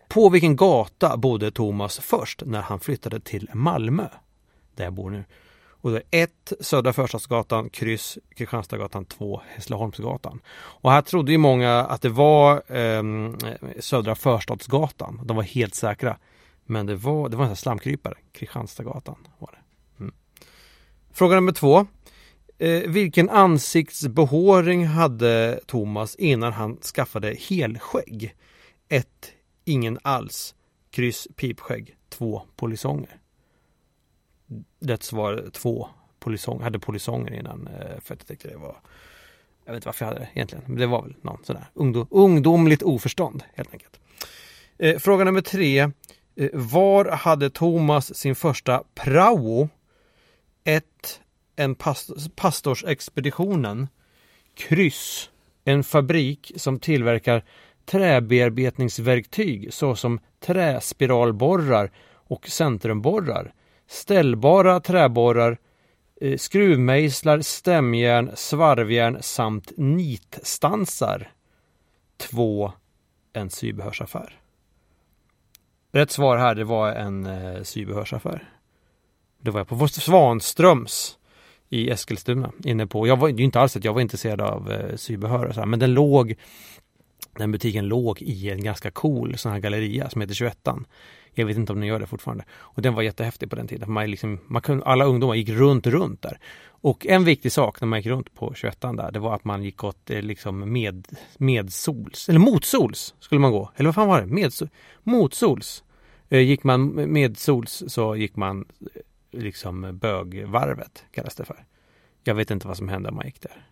På 0.08 0.30
vilken 0.30 0.56
gata 0.56 1.18
bodde 1.18 1.52
Thomas 1.52 2.00
först 2.00 2.44
när 2.46 2.62
han 2.62 2.80
flyttade 2.80 3.20
till 3.20 3.50
Malmö? 3.54 4.08
Där 4.76 4.84
jag 4.84 4.94
bor 4.94 5.10
nu. 5.10 5.24
Och 5.66 5.92
det 5.92 6.02
är 6.12 6.24
1 6.24 6.54
Södra 6.60 6.94
Förstadsgatan, 6.94 7.70
kryss 7.70 8.18
Kristianstadsgatan 8.36 9.06
2, 9.06 9.42
Hässleholmsgatan. 9.48 10.42
Och 10.56 10.92
här 10.92 11.02
trodde 11.02 11.32
ju 11.32 11.38
många 11.38 11.80
att 11.80 12.02
det 12.02 12.10
var 12.10 12.78
eh, 12.78 13.04
Södra 13.80 14.16
Förstadsgatan. 14.16 15.22
De 15.24 15.36
var 15.36 15.44
helt 15.44 15.76
säkra. 15.76 16.18
Men 16.66 16.86
det 16.86 16.96
var, 16.96 17.30
det 17.30 17.38
var 17.38 17.44
en 17.44 17.48
sån 17.48 17.52
här 17.52 17.56
slamkrypare. 17.56 18.16
Kristianstadsgatan 18.32 19.28
var 19.38 19.52
det. 19.52 20.04
Mm. 20.04 20.14
Fråga 21.12 21.36
nummer 21.36 21.52
två. 21.52 21.88
Eh, 22.58 22.82
vilken 22.90 23.30
ansiktsbehåring 23.30 24.86
hade 24.86 25.60
Thomas 25.66 26.16
innan 26.16 26.54
han 26.54 26.78
skaffade 26.78 27.36
helskägg? 27.40 28.36
1. 28.90 29.08
Ingen 29.66 30.00
alls. 30.02 30.56
Kryss 30.92 31.28
pipskägg. 31.36 31.96
2. 32.10 32.42
Polisonger. 32.56 33.20
Rätt 34.80 35.04
svar 35.04 35.50
2. 35.54 35.88
Polisonger. 36.20 36.64
hade 36.64 36.80
polisonger 36.80 37.34
innan 37.34 37.68
eh, 37.68 38.00
för 38.00 38.14
att 38.14 38.20
jag 38.20 38.28
tyckte 38.28 38.48
det 38.48 38.58
var 38.58 38.76
Jag 39.66 39.74
vet 39.74 39.78
inte 39.78 39.88
varför 39.88 40.06
jag 40.06 40.14
hade 40.14 40.20
det 40.20 40.30
egentligen. 40.34 40.64
Men 40.68 40.78
det 40.78 40.88
var 40.88 41.02
väl 41.02 41.16
någon 41.22 41.44
sån 41.44 41.56
där 41.56 41.66
ungdom, 41.74 42.08
ungdomligt 42.12 42.84
oförstånd 42.84 43.44
helt 43.54 43.74
enkelt. 43.74 44.00
Eh, 44.78 44.98
fråga 44.98 45.24
nummer 45.24 45.42
tre. 45.42 45.92
Eh, 46.36 46.50
var 46.54 47.06
hade 47.06 47.50
Thomas 47.50 48.16
sin 48.18 48.36
första 48.36 48.84
prao? 48.96 49.70
1. 50.64 50.86
En 51.56 51.76
past- 51.76 52.36
pastorsexpeditionen. 52.36 53.88
Kryss. 54.56 55.30
En 55.64 55.84
fabrik 55.84 56.52
som 56.56 56.80
tillverkar 56.80 57.44
träbearbetningsverktyg 57.86 59.74
såsom 59.74 60.20
träspiralborrar 60.40 61.92
och 62.14 62.48
centrumborrar. 62.48 63.54
Ställbara 63.88 64.80
träborrar, 64.80 65.58
eh, 66.22 66.38
skruvmejslar, 66.38 67.42
stämjärn, 67.42 68.32
svarvjärn 68.36 69.18
samt 69.22 69.72
nitstansar. 69.78 71.32
2. 72.18 72.74
En 73.34 73.50
sybehörsaffär. 73.50 74.40
Rätt 75.96 76.12
svar 76.12 76.38
här 76.38 76.56
det 76.56 76.64
var 76.64 76.92
en 76.92 77.26
eh, 77.26 77.64
sybehörsaffär. 77.64 78.50
Det 79.42 79.52
var 79.52 79.60
jag 79.60 79.68
på 79.68 79.88
Svanströms 79.88 81.18
i 81.70 81.90
Eskilstuna 81.90 82.52
inne 82.64 82.88
på. 82.88 83.08
Jag 83.08 83.18
var 83.18 83.28
det 83.28 83.34
är 83.34 83.38
ju 83.38 83.44
inte 83.44 83.60
alls 83.60 83.78
att 83.78 83.84
jag 83.84 83.94
var 83.94 84.02
intresserad 84.02 84.42
av 84.42 84.72
eh, 84.72 84.96
sybehör 84.96 85.46
och 85.46 85.54
så 85.54 85.60
här, 85.62 85.68
men 85.68 85.80
den 85.80 85.94
låg 85.94 86.36
den 87.38 87.52
butiken 87.52 87.88
låg 87.88 88.22
i 88.22 88.50
en 88.50 88.64
ganska 88.64 88.92
cool 88.92 89.38
sån 89.38 89.52
här 89.52 89.60
galleria 89.60 90.10
som 90.10 90.22
heter 90.22 90.34
21 90.34 90.68
Jag 91.34 91.46
vet 91.46 91.58
inte 91.58 91.74
om 91.74 91.80
den 91.80 91.88
gör 91.88 92.00
det 92.00 92.08
fortfarande. 92.08 92.44
Och 92.52 92.82
den 92.82 92.94
var 92.94 93.02
jättehäftig 93.02 93.50
på 93.50 93.56
den 93.56 93.68
tiden. 93.68 93.92
Man 93.92 94.12
liksom, 94.12 94.40
man 94.48 94.62
kunde, 94.62 94.86
alla 94.86 95.06
ungdomar 95.06 95.36
gick 95.36 95.50
runt, 95.50 95.88
runt 95.88 96.22
där. 96.22 96.40
Och 96.68 97.06
en 97.06 97.24
viktig 97.24 97.52
sak 97.52 97.82
när 97.82 97.88
man 97.88 98.00
gick 98.00 98.08
runt 98.08 98.34
på 98.34 98.54
21 98.54 98.82
där, 98.82 99.12
det 99.12 99.20
var 99.20 99.36
att 99.36 99.44
man 99.44 99.64
gick 99.64 99.84
åt 99.84 100.10
eh, 100.10 100.22
liksom 100.22 100.74
med, 100.74 101.08
medsols, 101.38 102.30
eller 102.30 102.40
motsols 102.40 103.16
skulle 103.20 103.42
man 103.42 103.52
gå. 103.52 103.72
Eller 103.76 103.88
vad 103.88 103.96
fan 103.96 104.08
var 104.08 104.22
det? 104.22 104.28
Med, 104.28 104.52
motsols. 105.04 105.84
Eh, 106.30 106.40
gick 106.40 106.64
man 106.64 107.12
medsols 107.12 107.84
så 107.88 108.16
gick 108.16 108.36
man 108.36 108.66
eh, 108.82 109.02
liksom 109.40 109.98
bögvarvet 109.98 111.04
kallas 111.12 111.36
det 111.36 111.46
för. 111.46 111.66
Jag 112.24 112.36
vet 112.36 112.52
inte 112.52 112.68
vad 112.68 112.78
som 112.78 112.90
hände 112.90 113.10
om 113.10 113.16
man 113.16 113.26
gick 113.26 113.42
där. 113.42 113.66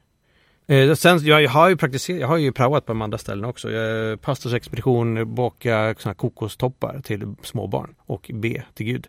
Eh, 0.67 0.93
sen, 0.95 1.25
jag, 1.25 1.49
har 1.49 1.69
ju 1.69 1.77
praktiserat, 1.77 2.21
jag 2.21 2.27
har 2.27 2.37
ju 2.37 2.51
praoat 2.51 2.85
på 2.85 2.91
de 2.91 3.01
andra 3.01 3.17
ställena 3.17 3.47
också. 3.47 3.71
Jag, 3.71 4.11
eh, 4.11 4.17
pastorsexpedition, 4.17 5.35
baka 5.35 5.95
såna 5.97 6.15
kokostoppar 6.15 6.99
till 7.03 7.35
småbarn 7.41 7.95
och 7.97 8.31
be 8.33 8.63
till 8.73 8.85
Gud. 8.85 9.07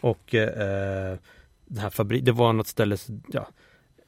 Och 0.00 0.34
eh, 0.34 1.18
den 1.66 1.78
här 1.78 1.90
fabriken, 1.90 2.24
det 2.24 2.32
var 2.32 2.52
något 2.52 2.66
ställe, 2.66 2.96
ja, 3.28 3.48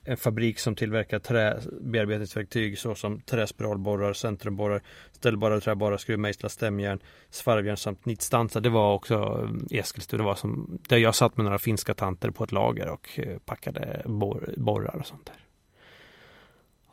en 0.06 0.16
fabrik 0.16 0.58
som 0.58 0.75
tillverkar 0.75 1.18
träbearbetningsverktyg 1.18 2.78
såsom 2.78 3.20
träspiralborrar, 3.20 4.12
centrumborrar, 4.12 4.82
ställbara 5.12 5.60
träborrar, 5.60 5.96
skruvmejslar, 5.96 6.48
stämjärn, 6.48 6.98
svarvjärn 7.30 7.76
samt 7.76 8.06
nitstansar. 8.06 8.60
Det 8.60 8.68
var 8.68 8.94
också 8.94 9.48
i 9.70 9.78
Eskilstuna, 9.78 10.22
det 10.22 10.26
var 10.26 10.34
som, 10.34 10.78
där 10.88 10.96
jag 10.96 11.14
satt 11.14 11.36
med 11.36 11.44
några 11.44 11.58
finska 11.58 11.94
tanter 11.94 12.30
på 12.30 12.44
ett 12.44 12.52
lager 12.52 12.88
och 12.88 13.08
eh, 13.18 13.38
packade 13.38 14.02
bor, 14.04 14.54
borrar 14.56 14.96
och 14.96 15.06
sånt 15.06 15.26
där. 15.26 15.36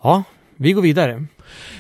Ja, 0.04 0.24
vi 0.56 0.74
går 0.74 0.82
vidare. 0.82 1.26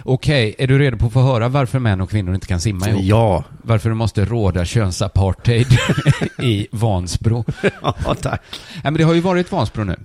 Okej, 0.03 0.55
är 0.57 0.67
du 0.67 0.79
redo 0.79 0.97
på 0.97 1.05
att 1.05 1.13
få 1.13 1.21
höra 1.21 1.49
varför 1.49 1.79
män 1.79 2.01
och 2.01 2.09
kvinnor 2.09 2.35
inte 2.35 2.47
kan 2.47 2.61
simma 2.61 2.89
ihop? 2.89 3.01
Ja. 3.03 3.43
Varför 3.61 3.89
det 3.89 3.95
måste 3.95 4.25
råda 4.25 4.65
könsapartheid 4.65 5.67
i 6.39 6.67
Vansbro? 6.71 7.45
Ja, 7.81 8.15
tack. 8.21 8.41
Nej, 8.51 8.81
men 8.83 8.93
det 8.93 9.03
har 9.03 9.13
ju 9.13 9.21
varit 9.21 9.51
Vansbro 9.51 9.83
nu, 9.83 9.95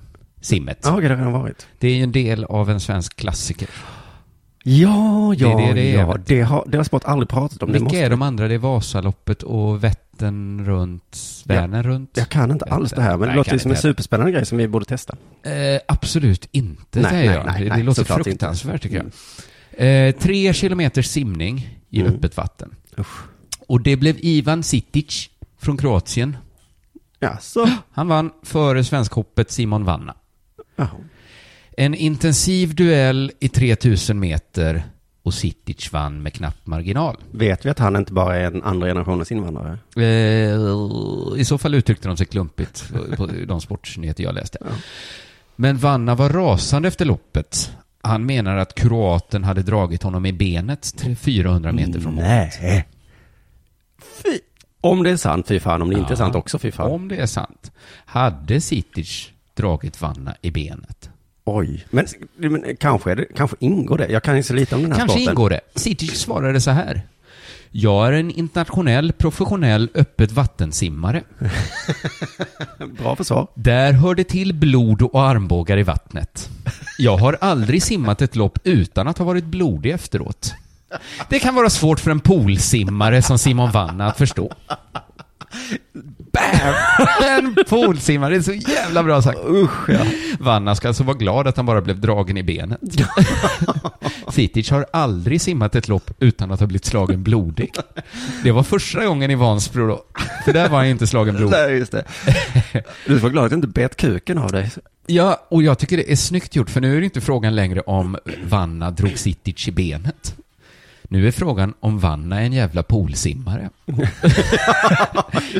simmet. 0.40 0.78
Ja, 0.83 0.88
det 0.90 0.95
har 0.95 1.02
redan 1.16 1.33
varit. 1.33 1.66
Det 1.78 1.88
är 1.88 1.95
ju 1.95 2.02
en 2.02 2.12
del 2.12 2.45
av 2.45 2.71
en 2.71 2.80
svensk 2.80 3.16
klassiker. 3.16 3.68
Ja, 4.64 5.35
ja, 5.35 5.57
Det 5.57 5.62
är 5.64 5.75
det 5.75 5.80
det 5.80 5.95
är, 5.95 5.99
ja. 5.99 6.16
Det 6.26 6.40
har, 6.42 6.64
det 6.66 6.76
har 6.76 6.85
Sport 6.85 7.04
aldrig 7.04 7.28
pratat 7.28 7.62
om. 7.62 7.66
Det 7.68 7.73
Vilka 7.73 7.85
måste... 7.85 7.99
är 7.99 8.11
de 8.11 8.23
andra? 8.23 8.49
Det 8.49 8.54
är 8.54 8.59
Vasaloppet 8.59 9.42
och 9.42 9.85
Vättern 9.85 10.64
runt, 10.66 11.18
Vänern 11.45 11.83
runt? 11.83 12.11
Jag 12.14 12.28
kan 12.28 12.50
inte 12.50 12.64
alls 12.64 12.90
det 12.92 13.02
här, 13.02 13.11
men 13.11 13.21
Nej, 13.21 13.28
det 13.28 13.35
låter 13.37 13.52
ju 13.52 13.59
som 13.59 13.71
en 13.71 13.76
superspännande 13.76 14.33
grej 14.33 14.47
som 14.47 14.59
vi 14.59 14.68
borde 14.68 14.85
testa. 14.85 15.16
Eh, 15.42 15.80
absolut 15.88 16.49
inte, 16.52 17.00
Nej, 17.00 17.11
säger 17.11 17.35
jag. 17.35 17.47
nej, 17.47 17.62
det, 17.64 17.68
nej, 17.68 17.78
det 17.78 17.85
låter 17.85 18.00
såklart 18.02 18.18
inte. 18.18 18.30
fruktansvärt, 18.30 18.83
tycker 18.83 18.97
jag. 19.76 20.07
Eh, 20.09 20.12
tre 20.14 20.52
kilometers 20.52 21.07
simning 21.07 21.78
i 21.90 22.00
Mm. 22.00 22.14
öppet 22.14 22.37
vatten. 22.37 22.75
Usch. 22.99 23.18
Och 23.68 23.80
det 23.80 23.97
blev 23.97 24.16
Ivan 24.18 24.62
Sitic 24.62 25.28
från 25.59 25.76
Kroatien. 25.76 26.37
Ja, 27.18 27.37
så. 27.40 27.68
Han 27.92 28.09
vann 28.09 28.30
före 28.42 28.85
svenskhoppet 28.85 29.50
Simon 29.50 29.85
Vanna. 29.85 30.14
Ja. 30.78 30.88
En 31.76 31.94
intensiv 31.94 32.75
duell 32.75 33.32
i 33.40 33.49
3000 33.49 34.18
meter 34.20 34.82
och 35.23 35.35
Sitic 35.35 35.92
vann 35.92 36.23
med 36.23 36.32
knapp 36.32 36.66
marginal. 36.66 37.16
Vet 37.30 37.66
vi 37.66 37.70
att 37.70 37.78
han 37.78 37.97
inte 37.97 38.12
bara 38.12 38.37
är 38.37 38.44
en 38.44 38.62
andra 38.62 38.87
generationens 38.87 39.32
invandrare? 39.32 39.78
Eh, 39.97 41.40
I 41.40 41.44
så 41.44 41.58
fall 41.58 41.75
uttryckte 41.75 42.08
de 42.08 42.16
sig 42.16 42.26
klumpigt 42.26 42.92
på 43.16 43.26
de 43.26 43.61
sportnyheter 43.61 44.25
jag 44.25 44.35
läste. 44.35 44.58
Ja. 44.61 44.66
Men 45.56 45.76
Vanna 45.78 46.14
var 46.14 46.28
rasande 46.28 46.88
efter 46.88 47.04
loppet. 47.04 47.73
Han 48.02 48.26
menar 48.26 48.56
att 48.56 48.75
kroaten 48.75 49.44
hade 49.44 49.62
dragit 49.62 50.02
honom 50.02 50.26
i 50.26 50.32
benet 50.32 50.82
till 50.82 51.16
400 51.16 51.73
meter 51.73 52.00
från 52.00 52.14
målet. 52.14 52.52
Nej. 52.62 52.88
Fy. 54.23 54.38
Om 54.80 55.02
det 55.02 55.11
är 55.11 55.16
sant, 55.16 55.49
fy 55.49 55.61
fan. 55.61 55.82
Om 55.82 55.90
det 55.90 55.99
inte 55.99 56.08
är 56.08 56.12
Ja. 56.12 56.16
sant 56.16 56.35
också, 56.35 56.58
fy 56.58 56.70
fan. 56.70 56.90
Om 56.90 57.08
det 57.08 57.16
är 57.16 57.26
sant. 57.26 57.73
Hade 58.04 58.61
Sitic 58.61 59.28
dragit 59.59 60.00
Vanna 60.00 60.35
i 60.43 60.50
benet? 60.50 61.11
Oj. 61.45 61.87
Men, 61.91 62.07
men 62.37 62.77
kanske, 62.77 63.15
det, 63.15 63.25
kanske 63.37 63.57
ingår 63.61 63.99
det. 63.99 64.09
Jag 64.09 64.23
kan 64.23 64.37
ju 64.37 64.43
så 64.43 64.55
lite 64.55 64.75
om 64.75 64.83
den 64.83 64.93
här 64.93 64.99
Kanske 64.99 65.19
sporten. 65.19 65.33
ingår 65.33 65.50
det. 65.50 65.61
Sitic 65.75 66.21
svarade 66.21 66.61
så 66.61 66.71
här. 66.71 67.03
Jag 67.71 68.09
är 68.09 68.12
en 68.12 68.31
internationell, 68.31 69.12
professionell, 69.12 69.88
öppet 69.95 70.33
vattensimmare. 70.33 71.23
Bra 72.99 73.17
försvar. 73.17 73.47
Där 73.55 73.93
hör 73.93 74.15
det 74.15 74.25
till 74.25 74.55
blod 74.55 75.03
och 75.03 75.23
armbågar 75.23 75.79
i 75.79 75.83
vattnet. 75.83 76.49
Jag 76.99 77.17
har 77.17 77.38
aldrig 77.41 77.83
simmat 77.83 78.23
ett 78.23 78.37
lopp 78.37 78.59
utan 78.65 79.09
att 79.09 79.19
ha 79.19 79.25
varit 79.25 79.45
blodig 79.45 79.91
efteråt. 79.91 80.55
Det 81.29 81.38
kan 81.38 81.55
vara 81.55 81.71
svårt 81.71 82.00
för 82.00 82.11
en 82.11 82.21
poolsimmare 82.21 83.23
som 83.23 83.38
Simon 83.38 83.71
Vanna 83.71 84.07
att 84.07 84.19
förstå. 84.19 84.53
en 87.38 87.57
poolsimmare, 87.68 88.30
det 88.30 88.37
är 88.37 88.42
så 88.42 88.71
jävla 88.71 89.02
bra 89.02 89.23
sagt. 89.23 89.38
Usch, 89.49 89.88
ja. 89.88 90.00
Vanna 90.40 90.75
ska 90.75 90.88
alltså 90.88 91.04
vara 91.04 91.16
glad 91.16 91.47
att 91.47 91.57
han 91.57 91.66
bara 91.66 91.80
blev 91.80 92.00
dragen 92.00 92.37
i 92.37 92.42
benet. 92.42 92.80
Sitic 94.28 94.71
har 94.71 94.87
aldrig 94.92 95.40
simmat 95.40 95.75
ett 95.75 95.88
lopp 95.88 96.11
utan 96.18 96.50
att 96.50 96.61
ha 96.61 96.66
blivit 96.66 96.85
slagen 96.85 97.23
blodig. 97.23 97.73
Det 98.42 98.52
var 98.52 98.62
första 98.62 99.07
gången 99.07 99.30
i 99.30 99.35
Vansbro 99.35 99.87
då. 99.87 100.02
För 100.45 100.52
där 100.52 100.68
var 100.68 100.78
han 100.78 100.87
inte 100.87 101.07
slagen 101.07 101.37
blodig. 101.37 101.57
Nej, 101.57 101.78
just 101.78 101.92
det. 101.92 102.04
Du 103.07 103.21
får 103.21 103.30
glad 103.30 103.45
att 103.45 103.50
du 103.50 103.54
inte 103.54 103.68
bet 103.68 103.97
kuken 103.97 104.38
av 104.38 104.52
dig. 104.52 104.71
Ja, 105.07 105.47
och 105.49 105.62
jag 105.62 105.78
tycker 105.78 105.97
det 105.97 106.12
är 106.12 106.16
snyggt 106.16 106.57
gjort, 106.57 106.71
för 106.71 106.80
nu 106.80 106.97
är 106.97 107.00
det 107.00 107.04
inte 107.04 107.21
frågan 107.21 107.57
längre 107.57 107.80
om 107.80 108.16
Vanna 108.45 108.90
drog 108.90 109.18
Sitic 109.18 109.68
i 109.68 109.73
benet. 109.73 110.35
Nu 111.11 111.27
är 111.29 111.31
frågan 111.31 111.75
om 111.81 111.99
Vanna 111.99 112.41
är 112.41 112.45
en 112.45 112.53
jävla 112.53 112.83
poolsimmare. 112.83 113.71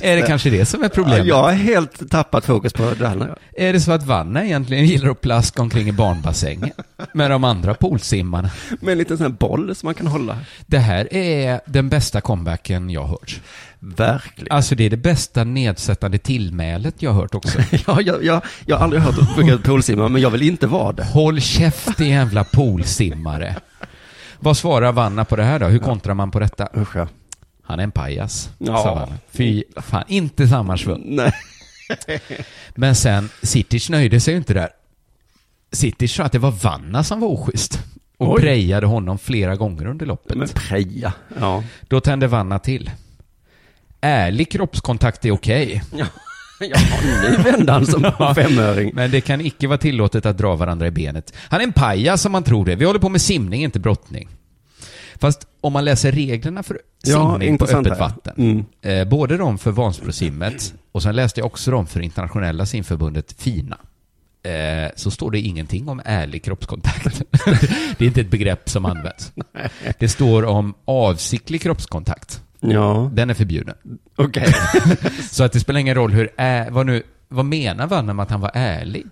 är 0.03 0.17
det 0.17 0.23
kanske 0.27 0.51
det 0.51 0.65
som 0.67 0.81
är 0.81 0.85
Ja, 0.85 0.91
problemet? 0.95 1.27
jag 1.27 1.43
har 1.43 1.53
helt 1.53 2.11
tappat 2.11 2.45
fokus 2.45 2.73
på 2.73 2.85
andra. 2.85 3.37
Är 3.57 3.73
det 3.73 3.81
så 3.81 3.93
att 3.93 4.03
Vanna 4.07 4.45
egentligen 4.45 4.87
gillar 4.87 5.11
att 5.11 5.21
plaska 5.21 5.63
omkring 5.63 5.89
i 5.89 5.93
barnbassängen 5.93 6.71
med 7.13 7.31
de 7.31 7.45
andra 7.45 7.75
poolsimmarna? 7.75 8.51
Med 8.81 8.93
en 8.93 8.99
liten 8.99 9.17
sån 9.17 9.27
här 9.27 9.39
boll 9.39 9.75
som 9.75 9.87
man 9.87 9.95
kan 9.95 10.07
hålla. 10.07 10.39
Det 10.67 10.79
här 10.79 11.15
är 11.15 11.61
den 11.67 11.89
bästa 11.89 12.21
comebacken 12.21 12.91
jag 12.91 13.07
hört. 13.07 13.41
Verkligen. 13.79 14.53
Alltså 14.57 14.75
det 14.75 14.85
är 14.85 14.91
det 14.91 14.97
bästa 14.97 15.45
nedsättande 15.45 16.19
tillmälet 16.19 16.95
jag 16.99 17.11
har 17.13 17.21
hört 17.21 17.35
också. 17.35 17.59
Ja, 17.87 18.01
jag, 18.01 18.25
jag, 18.25 18.43
jag 18.67 18.77
har 18.77 18.85
aldrig 18.85 19.03
hört 19.03 19.37
begreppet 19.37 19.65
poolsimma, 19.67 20.09
men 20.09 20.23
jag 20.23 20.31
vill 20.31 20.43
inte 20.43 20.67
vara 20.67 20.93
det. 20.93 21.05
Håll 21.05 21.41
käft 21.41 21.97
din 21.99 22.09
jävla 22.11 22.45
poolsimmare. 22.45 23.57
Vad 24.41 24.57
svarar 24.57 24.93
Vanna 24.93 25.25
på 25.25 25.37
det 25.37 25.45
här 25.45 25.59
då? 25.59 25.67
Hur 25.67 25.79
kontrar 25.79 26.15
man 26.15 26.31
på 26.31 26.39
detta? 26.39 26.69
Usch 26.77 26.97
ja. 26.97 27.09
Han 27.63 27.79
är 27.81 27.85
en 27.85 27.91
pajas, 27.91 28.51
Ja. 28.59 28.77
sa 28.83 28.95
Vanna. 28.95 29.19
Fy 29.31 29.65
fan, 29.77 30.05
inte 30.09 30.49
samma 30.49 30.77
svung. 30.77 31.03
Nej. 31.07 31.33
Men 32.75 32.95
sen, 32.95 33.29
Sitic 33.43 33.91
nöjde 33.91 34.21
sig 34.21 34.35
ju 34.35 34.39
inte 34.39 34.55
där. 34.55 34.69
Sitic 35.73 36.13
sa 36.15 36.25
att 36.25 36.33
det 36.33 36.39
var 36.39 36.51
Vanna 36.51 37.05
som 37.05 37.21
var 37.21 37.29
oschysst. 37.29 37.79
Och 38.19 38.35
Oj. 38.35 38.41
prejade 38.41 38.87
honom 38.87 39.19
flera 39.19 39.57
gånger 39.57 39.87
under 39.87 40.07
loppet. 40.07 40.37
Men 40.37 40.49
preja. 40.49 41.13
Ja. 41.41 41.65
Då 41.89 42.01
tände 42.01 42.27
Vanna 42.27 42.59
till. 42.59 42.91
Ärlig 44.01 44.51
kroppskontakt 44.53 45.25
är 45.25 45.31
okej. 45.31 45.83
Ja, 46.71 46.79
nu 47.23 47.43
vände 47.43 47.73
han 47.73 47.87
som 47.87 48.05
en 48.19 48.35
femöring. 48.35 48.91
Men 48.95 49.11
det 49.11 49.21
kan 49.21 49.41
icke 49.41 49.67
vara 49.67 49.79
tillåtet 49.79 50.27
att 50.27 50.39
dra 50.39 50.57
varandra 50.57 50.87
i 50.87 50.91
benet. 50.91 51.33
Han 51.49 51.61
är 51.61 51.65
en 51.65 51.73
pajas 51.73 52.23
som 52.23 52.33
man 52.33 52.43
tror 52.43 52.65
det. 52.65 52.77
Vi 52.77 52.85
håller 52.85 53.01
på 53.01 53.09
med 53.09 53.21
simning, 53.21 53.65
inte 53.65 53.81
brottning. 53.81 54.29
Fast 55.21 55.47
om 55.61 55.73
man 55.73 55.85
läser 55.85 56.13
reglerna 56.13 56.63
för 56.63 56.79
Ja, 57.05 57.31
simning 57.33 57.59
på 57.59 57.65
intressant 57.65 57.87
öppet 57.87 57.99
här. 57.99 58.09
vatten. 58.09 58.35
Mm. 58.39 58.65
Eh, 59.01 59.09
både 59.09 59.37
de 59.37 59.59
för 59.59 59.71
Vansbrosimmet 59.71 60.75
och 60.93 61.03
sen 61.03 61.17
läste 61.17 61.41
jag 61.41 61.47
också 61.47 61.71
de 61.71 61.87
för 61.87 62.01
internationella 62.01 62.67
simförbundet 62.67 63.35
FINA. 63.39 63.79
Eh, 64.43 64.91
så 64.97 65.11
står 65.11 65.31
det 65.31 65.39
ingenting 65.41 65.89
om 65.89 66.01
ärlig 66.05 66.45
kroppskontakt. 66.45 67.23
det 67.99 68.05
är 68.05 68.09
inte 68.09 68.21
ett 68.21 68.31
begrepp 68.31 68.71
som 68.71 68.85
används. 68.85 69.33
Det 69.99 70.09
står 70.09 70.45
om 70.45 70.75
avsiktlig 70.85 71.63
kroppskontakt. 71.63 72.43
Ja, 72.61 73.11
Den 73.15 73.31
är 73.31 73.35
förbjuden. 73.35 73.75
okej. 74.17 74.55
Så 75.31 75.45
att 75.45 75.53
det 75.53 75.61
spelar 75.61 75.81
ingen 75.81 75.95
roll 75.95 76.13
hur, 76.13 76.31
ä, 76.37 76.69
vad 76.71 76.87
nu, 76.87 77.03
vad 77.29 77.45
menar 77.45 77.87
Vanna 77.87 78.13
med 78.15 78.23
att 78.23 78.31
han 78.31 78.41
var 78.41 78.51
ärlig? 78.55 79.07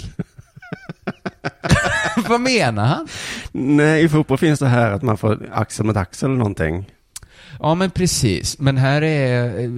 vad 2.28 2.40
menar 2.40 2.84
han? 2.86 3.08
Nej, 3.52 4.04
i 4.04 4.08
fotboll 4.08 4.38
finns 4.38 4.58
det 4.60 4.68
här 4.68 4.90
att 4.90 5.02
man 5.02 5.18
får 5.18 5.48
axel 5.52 5.86
mot 5.86 5.96
axel 5.96 6.28
eller 6.28 6.38
någonting. 6.38 6.90
Ja, 7.60 7.74
men 7.74 7.90
precis. 7.90 8.58
Men 8.58 8.76
här 8.76 9.02
är, 9.02 9.68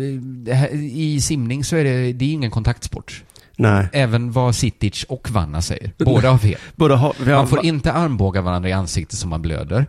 det 0.44 0.54
här, 0.54 0.68
i 0.74 1.20
simning 1.20 1.64
så 1.64 1.76
är 1.76 1.84
det, 1.84 2.12
det 2.12 2.24
är 2.24 2.32
ingen 2.32 2.50
kontaktsport. 2.50 3.24
Nej. 3.58 3.88
Även 3.92 4.32
vad 4.32 4.54
Sitic 4.54 5.04
och 5.08 5.30
Vanna 5.30 5.62
säger. 5.62 5.92
Båda 5.98 6.30
har 6.30 6.38
fel. 6.38 6.58
Både 6.76 6.94
ha, 6.94 7.12
vi 7.24 7.30
har, 7.30 7.38
Man 7.38 7.48
får 7.48 7.64
inte 7.64 7.92
armbåga 7.92 8.40
varandra 8.40 8.68
i 8.68 8.72
ansiktet 8.72 9.18
som 9.18 9.30
man 9.30 9.42
blöder. 9.42 9.86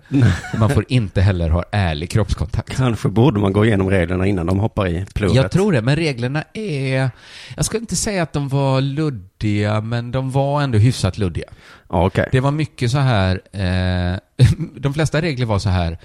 Man 0.60 0.70
får 0.70 0.86
inte 0.88 1.22
heller 1.22 1.50
ha 1.50 1.64
ärlig 1.72 2.10
kroppskontakt. 2.10 2.76
Kanske 2.78 3.10
borde 3.10 3.40
man 3.40 3.54
gå 3.54 3.66
igenom 3.66 3.90
reglerna 3.90 4.28
innan 4.28 4.46
de 4.46 4.60
hoppar 4.60 4.88
i 4.88 5.06
plurret. 5.14 5.36
Jag 5.36 5.52
tror 5.52 5.72
det, 5.72 5.82
men 5.82 5.96
reglerna 5.96 6.44
är... 6.54 7.10
Jag 7.56 7.66
skulle 7.66 7.82
inte 7.82 7.96
säga 7.96 8.24
att 8.24 8.34
de 8.34 8.50
var 8.50 8.82
luddiga, 8.82 9.82
men 9.82 10.12
de 10.12 10.32
var 10.32 10.62
ändå 10.62 10.78
hyfsat 10.78 11.18
luddiga. 11.18 11.50
Okej. 11.88 12.30
Det 12.32 12.40
var 12.40 12.52
mycket 12.52 12.92
så 12.92 12.98
här... 12.98 13.42
Eh, 13.52 14.46
de 14.76 14.94
flesta 14.94 15.22
regler 15.22 15.46
var 15.46 15.60
så 15.60 15.70
här. 15.70 15.98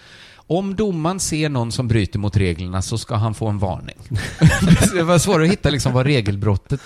Om 0.47 0.75
domaren 0.75 1.21
ser 1.21 1.49
någon 1.49 1.73
som 1.73 1.89
bryter 1.89 2.19
mot 2.19 2.37
reglerna 2.37 2.83
så 2.83 2.99
ska 2.99 3.15
han 3.15 3.35
få 3.35 3.49
en 3.49 3.59
varning. 3.59 3.97
det 4.95 5.03
var 5.03 5.19
svårt 5.19 5.41
att 5.41 5.49
hitta 5.49 5.71
liksom 5.71 5.93
vad 5.93 6.07
regelbrottet 6.07 6.81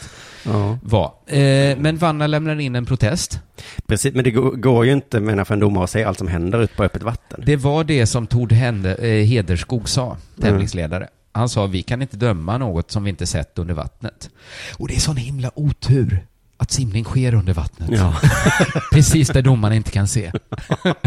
Ja. 0.45 0.79
var. 0.83 1.13
Eh, 1.27 1.77
men 1.79 1.97
Vanna 1.97 2.27
lämnar 2.27 2.61
in 2.61 2.75
en 2.75 2.87
protest. 2.87 3.41
Precis, 3.87 4.15
men 4.15 4.25
det 4.25 4.31
går, 4.31 4.87
ju 4.87 4.93
inte 4.93 5.21
menar 5.21 5.45
för 5.45 5.55
en 5.55 5.61
domare 5.61 5.85
att 5.85 5.91
se 5.91 6.05
allt 6.05 6.19
som 6.19 6.29
händer 6.29 6.63
ute 6.63 6.75
på 6.75 6.85
öppet 6.85 7.03
vatten. 7.03 7.43
Det 7.47 7.57
var 7.57 7.85
det 7.85 8.07
som 8.07 8.27
Tord 8.27 8.53
Hände, 8.53 8.95
eh, 8.95 9.25
Hederskog 9.27 9.89
sa, 9.89 10.17
tävlingsledare. 10.41 11.09
Han 11.33 11.49
sa 11.49 11.67
vi 11.67 11.83
kan 11.83 12.03
inte 12.03 12.17
döma 12.17 12.59
något 12.59 12.91
som 12.91 13.05
vi 13.05 13.11
inte 13.11 13.27
sett 13.27 13.59
under 13.59 13.75
vattnet. 13.75 14.31
Och 14.77 14.89
det 14.89 14.95
är 14.95 15.01
sån 15.01 15.17
himla 15.17 15.51
otur 15.55 16.27
att 16.57 16.71
simning 16.71 17.05
sker 17.05 17.35
under 17.35 17.53
vattnet. 17.53 17.91
Ja. 17.93 18.17
Precis 18.93 19.29
där 19.29 19.43
domaren 19.43 19.77
inte 19.77 19.91
kan 19.91 20.09
se. 20.09 20.33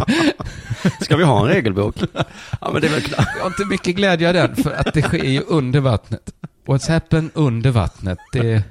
Ska 1.02 1.18
vi 1.18 1.24
ha 1.24 1.42
en 1.42 1.48
regelbok? 1.48 1.96
Ja, 2.62 2.70
men 2.74 2.82
det 2.82 2.88
är 2.88 2.92
väl 2.92 3.02
klart. 3.02 3.28
Jag 3.36 3.44
har 3.44 3.48
inte 3.50 3.66
mycket 3.66 3.96
glädje 3.96 4.28
av 4.28 4.34
den, 4.34 4.56
för 4.56 4.72
att 4.72 4.94
det 4.94 5.02
sker 5.02 5.24
ju 5.24 5.42
under 5.42 5.80
vattnet. 5.80 6.34
What's 6.66 6.90
happened 6.90 7.30
under 7.34 7.72
vattnet, 7.72 8.18
det 8.34 8.64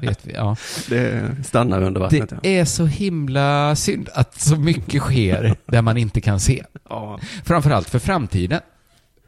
vet 0.00 0.26
vi. 0.26 0.32
Ja. 0.34 0.56
Det 0.88 1.30
stannar 1.44 1.82
under 1.82 2.00
vattnet. 2.00 2.32
Det 2.42 2.58
är 2.58 2.64
så 2.64 2.86
himla 2.86 3.76
synd 3.76 4.08
att 4.14 4.40
så 4.40 4.56
mycket 4.56 5.02
sker 5.02 5.56
där 5.66 5.82
man 5.82 5.96
inte 5.96 6.20
kan 6.20 6.40
se. 6.40 6.64
ja. 6.88 7.18
Framförallt 7.44 7.90
för 7.90 7.98
framtiden. 7.98 8.60